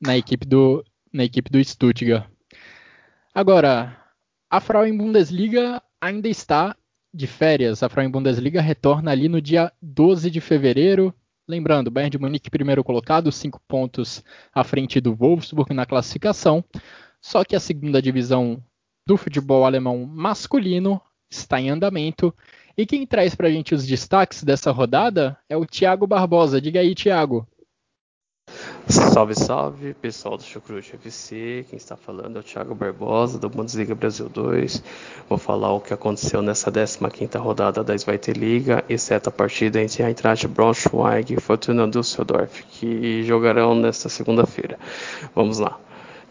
na 0.00 0.16
equipe 0.16 0.46
do 0.46 0.84
na 1.12 1.24
equipe 1.24 1.50
do 1.50 1.62
Stuttgart. 1.62 2.24
Agora, 3.34 3.96
a 4.48 4.60
Frauen 4.60 4.96
Bundesliga 4.96 5.82
ainda 6.00 6.28
está 6.28 6.76
de 7.12 7.26
férias. 7.26 7.82
A 7.82 7.88
Frauen 7.88 8.10
Bundesliga 8.10 8.60
retorna 8.60 9.10
ali 9.10 9.28
no 9.28 9.40
dia 9.40 9.72
12 9.82 10.30
de 10.30 10.40
fevereiro. 10.40 11.12
Lembrando, 11.50 11.90
Bayern 11.90 12.10
de 12.10 12.18
Munique 12.18 12.48
primeiro 12.48 12.84
colocado, 12.84 13.32
cinco 13.32 13.60
pontos 13.66 14.22
à 14.54 14.62
frente 14.62 15.00
do 15.00 15.14
Wolfsburg 15.16 15.74
na 15.74 15.84
classificação. 15.84 16.64
Só 17.20 17.44
que 17.44 17.56
a 17.56 17.60
segunda 17.60 18.00
divisão 18.00 18.62
do 19.04 19.16
futebol 19.16 19.64
alemão 19.64 20.06
masculino 20.06 21.02
está 21.28 21.60
em 21.60 21.68
andamento. 21.68 22.32
E 22.78 22.86
quem 22.86 23.04
traz 23.04 23.34
para 23.34 23.48
a 23.48 23.50
gente 23.50 23.74
os 23.74 23.84
destaques 23.84 24.44
dessa 24.44 24.70
rodada 24.70 25.36
é 25.48 25.56
o 25.56 25.66
Thiago 25.66 26.06
Barbosa. 26.06 26.60
Diga 26.60 26.78
aí, 26.78 26.94
Thiago. 26.94 27.46
Salve, 28.88 29.34
salve, 29.34 29.94
pessoal 29.94 30.36
do 30.36 30.42
Chucrute 30.42 30.94
FC. 30.96 31.64
Quem 31.70 31.76
está 31.76 31.96
falando 31.96 32.36
é 32.36 32.40
o 32.40 32.42
Thiago 32.42 32.74
Barbosa, 32.74 33.38
do 33.38 33.48
Bundesliga 33.48 33.94
Brasil 33.94 34.28
2. 34.28 34.82
Vou 35.28 35.38
falar 35.38 35.72
o 35.72 35.80
que 35.80 35.94
aconteceu 35.94 36.42
nessa 36.42 36.70
15ª 36.72 37.38
rodada 37.38 37.84
da 37.84 37.96
Zweite 37.96 38.32
Liga, 38.32 38.84
exceto 38.88 39.28
a 39.28 39.32
partida 39.32 39.80
entre 39.80 40.02
Eintracht 40.02 40.46
Braunschweig 40.48 41.34
e 41.34 41.40
Fortuna 41.40 41.86
Düsseldorf, 41.86 42.64
que 42.70 43.22
jogarão 43.22 43.74
nesta 43.74 44.08
segunda-feira. 44.08 44.78
Vamos 45.34 45.58
lá. 45.58 45.78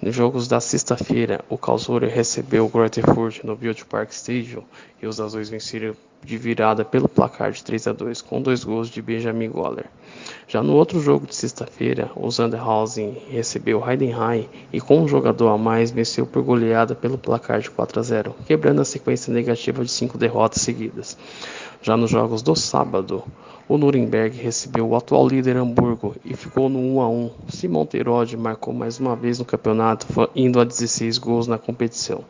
Nos 0.01 0.15
jogos 0.15 0.47
da 0.47 0.61
sexta-feira, 0.61 1.43
o 1.49 1.57
Karlsruhe 1.57 2.07
recebeu 2.07 2.65
o 2.65 2.69
Grotefurt 2.69 3.43
no 3.43 3.59
Park 3.89 4.11
Stadium 4.11 4.63
e 5.01 5.05
os 5.05 5.19
azuis 5.19 5.49
venceram 5.49 5.93
de 6.23 6.37
virada 6.37 6.85
pelo 6.85 7.09
placar 7.09 7.51
de 7.51 7.61
3 7.61 7.87
a 7.87 7.91
2 7.91 8.21
com 8.21 8.41
dois 8.41 8.63
gols 8.63 8.89
de 8.89 9.01
Benjamin 9.01 9.49
Goller. 9.49 9.87
Já 10.47 10.63
no 10.63 10.73
outro 10.73 11.01
jogo 11.01 11.27
de 11.27 11.35
sexta-feira, 11.35 12.09
o 12.15 12.31
Zanderhausen 12.31 13.17
recebeu 13.29 13.81
o 13.81 13.89
Heidenheim 13.89 14.47
e 14.71 14.79
com 14.79 15.01
um 15.01 15.07
jogador 15.07 15.49
a 15.49 15.57
mais 15.57 15.91
venceu 15.91 16.25
por 16.25 16.43
goleada 16.43 16.95
pelo 16.95 17.17
placar 17.17 17.59
de 17.59 17.69
4 17.69 17.99
a 17.99 18.03
0, 18.03 18.35
quebrando 18.45 18.79
a 18.79 18.85
sequência 18.85 19.33
negativa 19.33 19.83
de 19.83 19.91
cinco 19.91 20.17
derrotas 20.17 20.61
seguidas. 20.61 21.17
Já 21.81 21.95
nos 21.95 22.11
jogos 22.11 22.41
do 22.41 22.57
sábado, 22.57 23.23
o 23.65 23.77
Nuremberg 23.77 24.35
recebeu 24.35 24.85
o 24.85 24.97
atual 24.97 25.25
líder 25.25 25.55
Hamburgo 25.55 26.13
e 26.25 26.35
ficou 26.35 26.67
no 26.67 26.77
1 26.77 27.01
a 27.01 27.09
1. 27.09 27.31
Simon 27.47 27.85
Terode 27.85 28.35
marcou 28.35 28.73
mais 28.73 28.99
uma 28.99 29.15
vez 29.15 29.39
no 29.39 29.45
campeonato, 29.45 30.05
indo 30.35 30.59
a 30.59 30.65
16 30.65 31.17
gols 31.17 31.47
na 31.47 31.57
competição. 31.57 32.25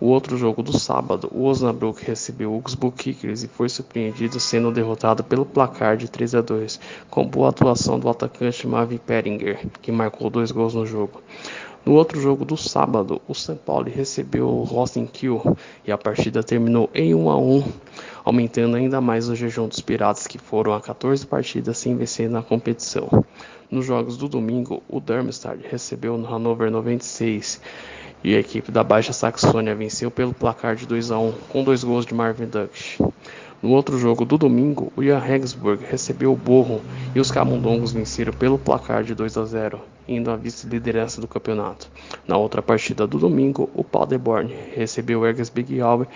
O 0.00 0.06
outro 0.06 0.36
jogo 0.36 0.60
do 0.60 0.76
sábado, 0.76 1.30
o 1.32 1.44
Osnabrück 1.44 2.04
recebeu 2.04 2.50
o 2.50 2.54
Augsburg 2.56 2.96
Kickers 2.96 3.44
e 3.44 3.48
foi 3.48 3.68
surpreendido 3.68 4.40
sendo 4.40 4.72
derrotado 4.72 5.22
pelo 5.22 5.46
placar 5.46 5.96
de 5.96 6.10
3 6.10 6.34
a 6.34 6.40
2, 6.40 6.80
com 7.08 7.24
boa 7.24 7.50
atuação 7.50 7.96
do 8.00 8.08
atacante 8.08 8.66
Marvin 8.66 8.98
Peringer, 8.98 9.64
que 9.80 9.92
marcou 9.92 10.28
dois 10.28 10.50
gols 10.50 10.74
no 10.74 10.84
jogo. 10.84 11.22
No 11.86 11.92
outro 11.92 12.18
jogo 12.18 12.46
do 12.46 12.56
sábado, 12.56 13.20
o 13.28 13.34
São 13.34 13.56
Paulo 13.56 13.90
recebeu 13.94 14.48
o 14.48 14.64
Rosen 14.64 15.06
Kiel 15.06 15.56
e 15.86 15.92
a 15.92 15.98
partida 15.98 16.42
terminou 16.42 16.88
em 16.94 17.14
1 17.14 17.30
a 17.30 17.36
1 17.36 17.64
aumentando 18.24 18.76
ainda 18.76 19.00
mais 19.00 19.28
o 19.28 19.36
jejum 19.36 19.68
dos 19.68 19.80
Piratas, 19.80 20.26
que 20.26 20.38
foram 20.38 20.72
a 20.72 20.80
14 20.80 21.26
partidas 21.26 21.76
sem 21.76 21.94
vencer 21.94 22.30
na 22.30 22.42
competição. 22.42 23.08
Nos 23.70 23.84
jogos 23.84 24.16
do 24.16 24.28
domingo, 24.28 24.82
o 24.88 24.98
Darmstadt 24.98 25.60
recebeu 25.70 26.16
no 26.16 26.26
Hannover 26.26 26.70
96 26.70 27.60
e 28.24 28.34
a 28.34 28.40
equipe 28.40 28.72
da 28.72 28.82
Baixa 28.82 29.12
Saxônia 29.12 29.74
venceu 29.74 30.10
pelo 30.10 30.32
placar 30.32 30.74
de 30.74 30.86
2 30.86 31.10
a 31.10 31.18
1 31.18 31.32
com 31.50 31.62
dois 31.62 31.84
gols 31.84 32.06
de 32.06 32.14
Marvin 32.14 32.46
Duksch. 32.46 32.98
No 33.64 33.70
outro 33.70 33.98
jogo 33.98 34.24
do 34.24 34.36
domingo, 34.36 34.92
o 34.94 35.02
Jan 35.02 35.18
Regensburg 35.18 35.82
recebeu 35.84 36.32
o 36.32 36.36
Borro 36.36 36.82
e 37.14 37.20
os 37.20 37.30
Camundongos 37.30 37.92
venceram 37.92 38.32
pelo 38.32 38.58
placar 38.58 39.02
de 39.02 39.14
2 39.14 39.38
a 39.38 39.44
0, 39.44 39.80
indo 40.06 40.30
à 40.30 40.36
vice-liderança 40.36 41.18
do 41.18 41.26
campeonato. 41.26 41.88
Na 42.28 42.36
outra 42.36 42.60
partida 42.60 43.06
do 43.06 43.18
domingo, 43.18 43.70
o 43.74 43.82
Paderborn 43.82 44.54
recebeu 44.74 45.20
o 45.20 45.26
Ergas 45.26 45.50
Alve 45.82 46.06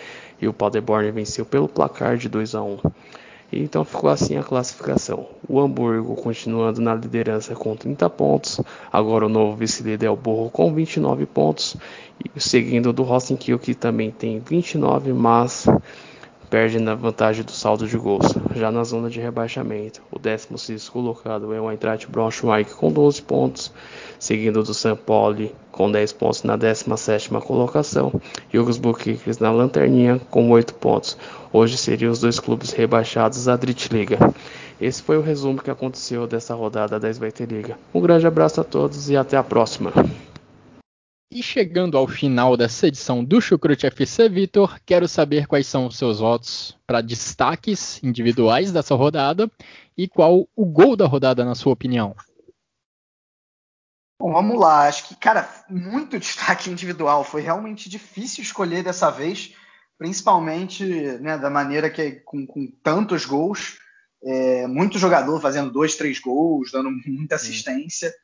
e 0.40 0.48
o 0.48 0.52
Paderborn 0.52 1.10
venceu 1.10 1.44
pelo 1.44 1.68
placar 1.68 2.16
de 2.16 2.28
2 2.28 2.54
a 2.54 2.62
1. 2.62 2.78
E 3.50 3.60
então 3.62 3.84
ficou 3.84 4.10
assim 4.10 4.36
a 4.36 4.42
classificação. 4.42 5.26
O 5.48 5.58
Hamburgo 5.58 6.14
continuando 6.16 6.80
na 6.80 6.94
liderança 6.94 7.54
com 7.54 7.74
30 7.74 8.08
pontos. 8.10 8.60
Agora 8.92 9.24
o 9.24 9.28
novo 9.28 9.56
vice-líder 9.56 10.06
é 10.06 10.10
o 10.10 10.16
Borro 10.16 10.50
com 10.50 10.72
29 10.72 11.24
pontos. 11.24 11.76
E 12.36 12.40
seguindo 12.40 12.92
do 12.92 13.02
Rosenkiel 13.02 13.58
que 13.58 13.74
também 13.74 14.10
tem 14.10 14.38
29, 14.38 15.12
mas 15.14 15.66
perde 16.48 16.78
na 16.78 16.94
vantagem 16.94 17.44
do 17.44 17.52
saldo 17.52 17.86
de 17.86 17.96
gols. 17.96 18.34
Já 18.54 18.70
na 18.70 18.84
zona 18.84 19.08
de 19.08 19.20
rebaixamento, 19.20 20.02
o 20.10 20.18
16 20.18 20.88
colocado 20.88 21.52
é 21.52 21.60
o 21.60 21.70
Eintracht 21.70 22.10
Braunschweig 22.10 22.70
com 22.74 22.90
12 22.90 23.22
pontos, 23.22 23.72
seguindo 24.18 24.62
do 24.62 24.74
São 24.74 24.96
Paulo 24.96 25.50
com 25.70 25.90
10 25.90 26.12
pontos 26.14 26.42
na 26.42 26.58
17ª 26.58 27.40
colocação 27.40 28.12
e 28.52 28.58
o 28.58 28.62
Augsburg 28.62 29.20
na 29.40 29.52
lanterninha 29.52 30.20
com 30.30 30.50
8 30.50 30.74
pontos. 30.74 31.16
Hoje 31.52 31.76
seriam 31.76 32.10
os 32.10 32.20
dois 32.20 32.40
clubes 32.40 32.72
rebaixados 32.72 33.44
da 33.44 33.56
Drittliga. 33.56 34.18
Esse 34.80 35.02
foi 35.02 35.18
o 35.18 35.22
resumo 35.22 35.62
que 35.62 35.70
aconteceu 35.70 36.26
dessa 36.26 36.54
rodada 36.54 37.00
da 37.00 37.08
Sveite 37.10 37.44
Liga. 37.44 37.76
Um 37.92 38.00
grande 38.00 38.26
abraço 38.26 38.60
a 38.60 38.64
todos 38.64 39.10
e 39.10 39.16
até 39.16 39.36
a 39.36 39.42
próxima. 39.42 39.92
E 41.30 41.42
chegando 41.42 41.98
ao 41.98 42.08
final 42.08 42.56
dessa 42.56 42.86
edição 42.86 43.22
do 43.22 43.38
Chucrute 43.38 43.86
FC, 43.86 44.30
Vitor, 44.30 44.80
quero 44.86 45.06
saber 45.06 45.46
quais 45.46 45.66
são 45.66 45.86
os 45.86 45.98
seus 45.98 46.20
votos 46.20 46.74
para 46.86 47.02
destaques 47.02 48.02
individuais 48.02 48.72
dessa 48.72 48.94
rodada 48.94 49.50
e 49.94 50.08
qual 50.08 50.48
o 50.56 50.64
gol 50.64 50.96
da 50.96 51.06
rodada, 51.06 51.44
na 51.44 51.54
sua 51.54 51.74
opinião. 51.74 52.16
Bom, 54.18 54.32
vamos 54.32 54.58
lá. 54.58 54.88
Acho 54.88 55.06
que, 55.06 55.16
cara, 55.16 55.46
muito 55.68 56.16
destaque 56.18 56.70
individual. 56.70 57.22
Foi 57.22 57.42
realmente 57.42 57.90
difícil 57.90 58.42
escolher 58.42 58.82
dessa 58.82 59.10
vez, 59.10 59.54
principalmente 59.98 60.82
né, 61.20 61.36
da 61.36 61.50
maneira 61.50 61.90
que 61.90 62.12
com, 62.24 62.46
com 62.46 62.66
tantos 62.82 63.26
gols. 63.26 63.78
É, 64.24 64.66
muito 64.66 64.98
jogador 64.98 65.38
fazendo 65.40 65.70
dois, 65.70 65.94
três 65.94 66.18
gols, 66.18 66.72
dando 66.72 66.90
muita 67.06 67.34
assistência. 67.34 68.08
Sim. 68.08 68.16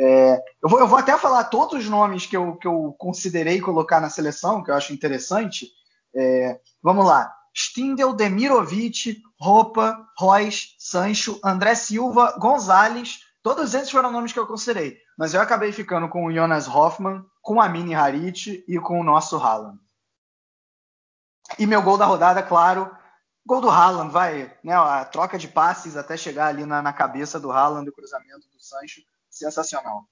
É, 0.00 0.40
eu, 0.62 0.68
vou, 0.68 0.78
eu, 0.78 0.86
vou, 0.86 0.96
até 0.96 1.18
falar 1.18 1.44
todos 1.44 1.80
os 1.80 1.88
nomes 1.88 2.24
que 2.24 2.36
eu, 2.36 2.54
que 2.54 2.68
eu 2.68 2.94
considerei 2.96 3.60
colocar 3.60 4.00
na 4.00 4.08
seleção, 4.08 4.62
que 4.62 4.70
eu 4.70 4.74
acho 4.76 4.92
interessante. 4.92 5.66
É, 6.14 6.60
vamos 6.80 7.04
lá. 7.04 7.34
Stindel, 7.52 8.12
Demirovic, 8.12 9.20
Roupa, 9.40 10.06
Royce, 10.16 10.76
Sancho, 10.78 11.40
André 11.44 11.74
Silva, 11.74 12.36
Gonzalez. 12.38 13.20
Todos 13.42 13.74
esses 13.74 13.90
foram 13.90 14.12
nomes 14.12 14.32
que 14.32 14.38
eu 14.38 14.46
considerei. 14.46 14.96
Mas 15.18 15.34
eu 15.34 15.40
acabei 15.40 15.72
ficando 15.72 16.08
com 16.08 16.26
o 16.26 16.32
Jonas 16.32 16.68
Hoffmann, 16.68 17.24
com 17.42 17.60
a 17.60 17.68
Mini 17.68 17.94
Harit 17.94 18.64
e 18.68 18.78
com 18.78 19.00
o 19.00 19.04
nosso 19.04 19.36
Haaland. 19.36 19.80
E 21.58 21.66
meu 21.66 21.82
gol 21.82 21.98
da 21.98 22.04
rodada, 22.04 22.40
claro, 22.40 22.94
gol 23.44 23.60
do 23.60 23.70
Haaland, 23.70 24.12
vai, 24.12 24.54
né, 24.62 24.74
a 24.74 25.04
troca 25.04 25.36
de 25.36 25.48
passes 25.48 25.96
até 25.96 26.16
chegar 26.16 26.46
ali 26.46 26.64
na, 26.64 26.80
na 26.82 26.92
cabeça 26.92 27.40
do 27.40 27.50
Haaland, 27.50 27.88
o 27.88 27.92
cruzamento 27.92 28.46
do 28.48 28.62
Sancho 28.62 29.00
sensacional. 29.38 30.04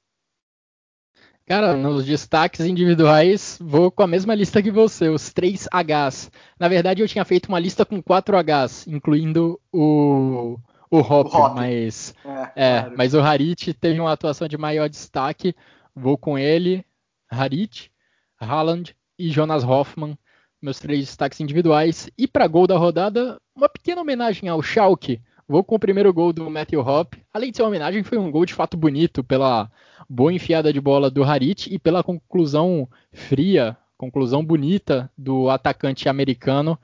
Cara, 1.47 1.77
nos 1.77 2.05
destaques 2.05 2.67
individuais, 2.67 3.57
vou 3.61 3.89
com 3.89 4.03
a 4.03 4.07
mesma 4.07 4.35
lista 4.35 4.61
que 4.61 4.71
você, 4.71 5.09
os 5.09 5.33
três 5.33 5.69
Hs. 5.73 6.29
Na 6.59 6.67
verdade, 6.67 7.03
eu 7.03 7.07
tinha 7.07 7.25
feito 7.25 7.47
uma 7.47 7.61
lista 7.61 7.87
com 7.87 8.03
quatro 8.03 8.37
Hs, 8.37 8.85
incluindo 8.89 9.61
o, 9.73 10.59
o 10.91 10.99
Hop, 10.99 11.55
mas, 11.55 12.13
é, 12.25 12.31
é 12.57 12.81
claro. 12.81 12.95
mas 12.99 13.15
o 13.15 13.21
Harit 13.21 13.73
teve 13.75 14.01
uma 14.01 14.11
atuação 14.11 14.49
de 14.49 14.59
maior 14.59 14.89
destaque. 14.89 15.55
Vou 15.95 16.19
com 16.19 16.37
ele. 16.37 16.85
Harit, 17.31 17.93
Haaland 18.41 18.97
e 19.17 19.31
Jonas 19.31 19.63
Hoffmann, 19.63 20.19
meus 20.61 20.81
três 20.81 21.07
destaques 21.07 21.39
individuais. 21.39 22.11
E 22.19 22.27
para 22.27 22.49
gol 22.49 22.67
da 22.67 22.77
rodada, 22.77 23.41
uma 23.55 23.69
pequena 23.69 24.01
homenagem 24.01 24.49
ao 24.49 24.61
Schalke. 24.63 25.23
Vou 25.49 25.63
com 25.63 25.77
o 25.77 25.79
primeiro 25.79 26.13
gol 26.13 26.33
do 26.33 26.51
Matthew 26.51 26.81
Hopp. 26.81 27.17
Além 27.33 27.53
de 27.53 27.57
ser 27.57 27.63
uma 27.63 27.69
homenagem, 27.69 28.03
foi 28.03 28.19
um 28.19 28.33
gol 28.33 28.45
de 28.45 28.53
fato 28.53 28.77
bonito 28.77 29.23
pela 29.23 29.71
boa 30.09 30.33
enfiada 30.33 30.73
de 30.73 30.81
bola 30.81 31.09
do 31.09 31.23
Harit 31.23 31.73
e 31.73 31.79
pela 31.79 32.03
conclusão 32.03 32.89
fria, 33.13 33.77
conclusão 33.97 34.45
bonita 34.45 35.09
do 35.17 35.49
atacante 35.49 36.09
americano. 36.09 36.77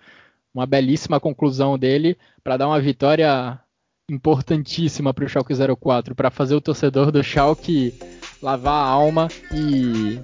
Uma 0.54 0.64
belíssima 0.64 1.18
conclusão 1.18 1.76
dele 1.76 2.16
para 2.44 2.56
dar 2.56 2.68
uma 2.68 2.80
vitória 2.80 3.58
importantíssima 4.08 5.12
para 5.12 5.24
o 5.24 5.28
Schalke 5.28 5.54
04, 5.76 6.14
para 6.14 6.30
fazer 6.30 6.54
o 6.54 6.60
torcedor 6.60 7.10
do 7.10 7.22
Schalke 7.22 7.94
lavar 8.40 8.74
a 8.74 8.88
alma 8.88 9.26
e 9.52 10.20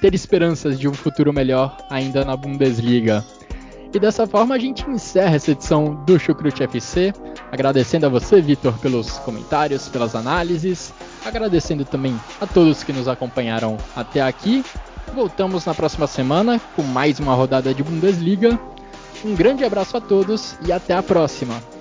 ter 0.00 0.14
esperanças 0.14 0.78
de 0.78 0.86
um 0.86 0.94
futuro 0.94 1.32
melhor 1.32 1.76
ainda 1.90 2.24
na 2.24 2.36
Bundesliga. 2.36 3.24
E 3.92 3.98
dessa 3.98 4.24
forma 4.24 4.54
a 4.54 4.58
gente 4.58 4.88
encerra 4.88 5.34
essa 5.34 5.50
edição 5.50 5.96
do 6.06 6.18
Chucrute 6.18 6.62
FC, 6.62 7.12
agradecendo 7.50 8.06
a 8.06 8.08
você, 8.08 8.40
Vitor, 8.40 8.72
pelos 8.78 9.18
comentários, 9.18 9.88
pelas 9.88 10.14
análises, 10.14 10.94
agradecendo 11.24 11.84
também 11.84 12.18
a 12.40 12.46
todos 12.46 12.84
que 12.84 12.92
nos 12.92 13.08
acompanharam 13.08 13.76
até 13.96 14.20
aqui. 14.20 14.64
Voltamos 15.12 15.64
na 15.64 15.74
próxima 15.74 16.06
semana 16.06 16.60
com 16.76 16.82
mais 16.82 17.18
uma 17.18 17.34
rodada 17.34 17.74
de 17.74 17.82
Bundesliga. 17.82 18.58
Um 19.24 19.34
grande 19.34 19.64
abraço 19.64 19.96
a 19.96 20.00
todos 20.00 20.56
e 20.64 20.70
até 20.70 20.94
a 20.94 21.02
próxima! 21.02 21.79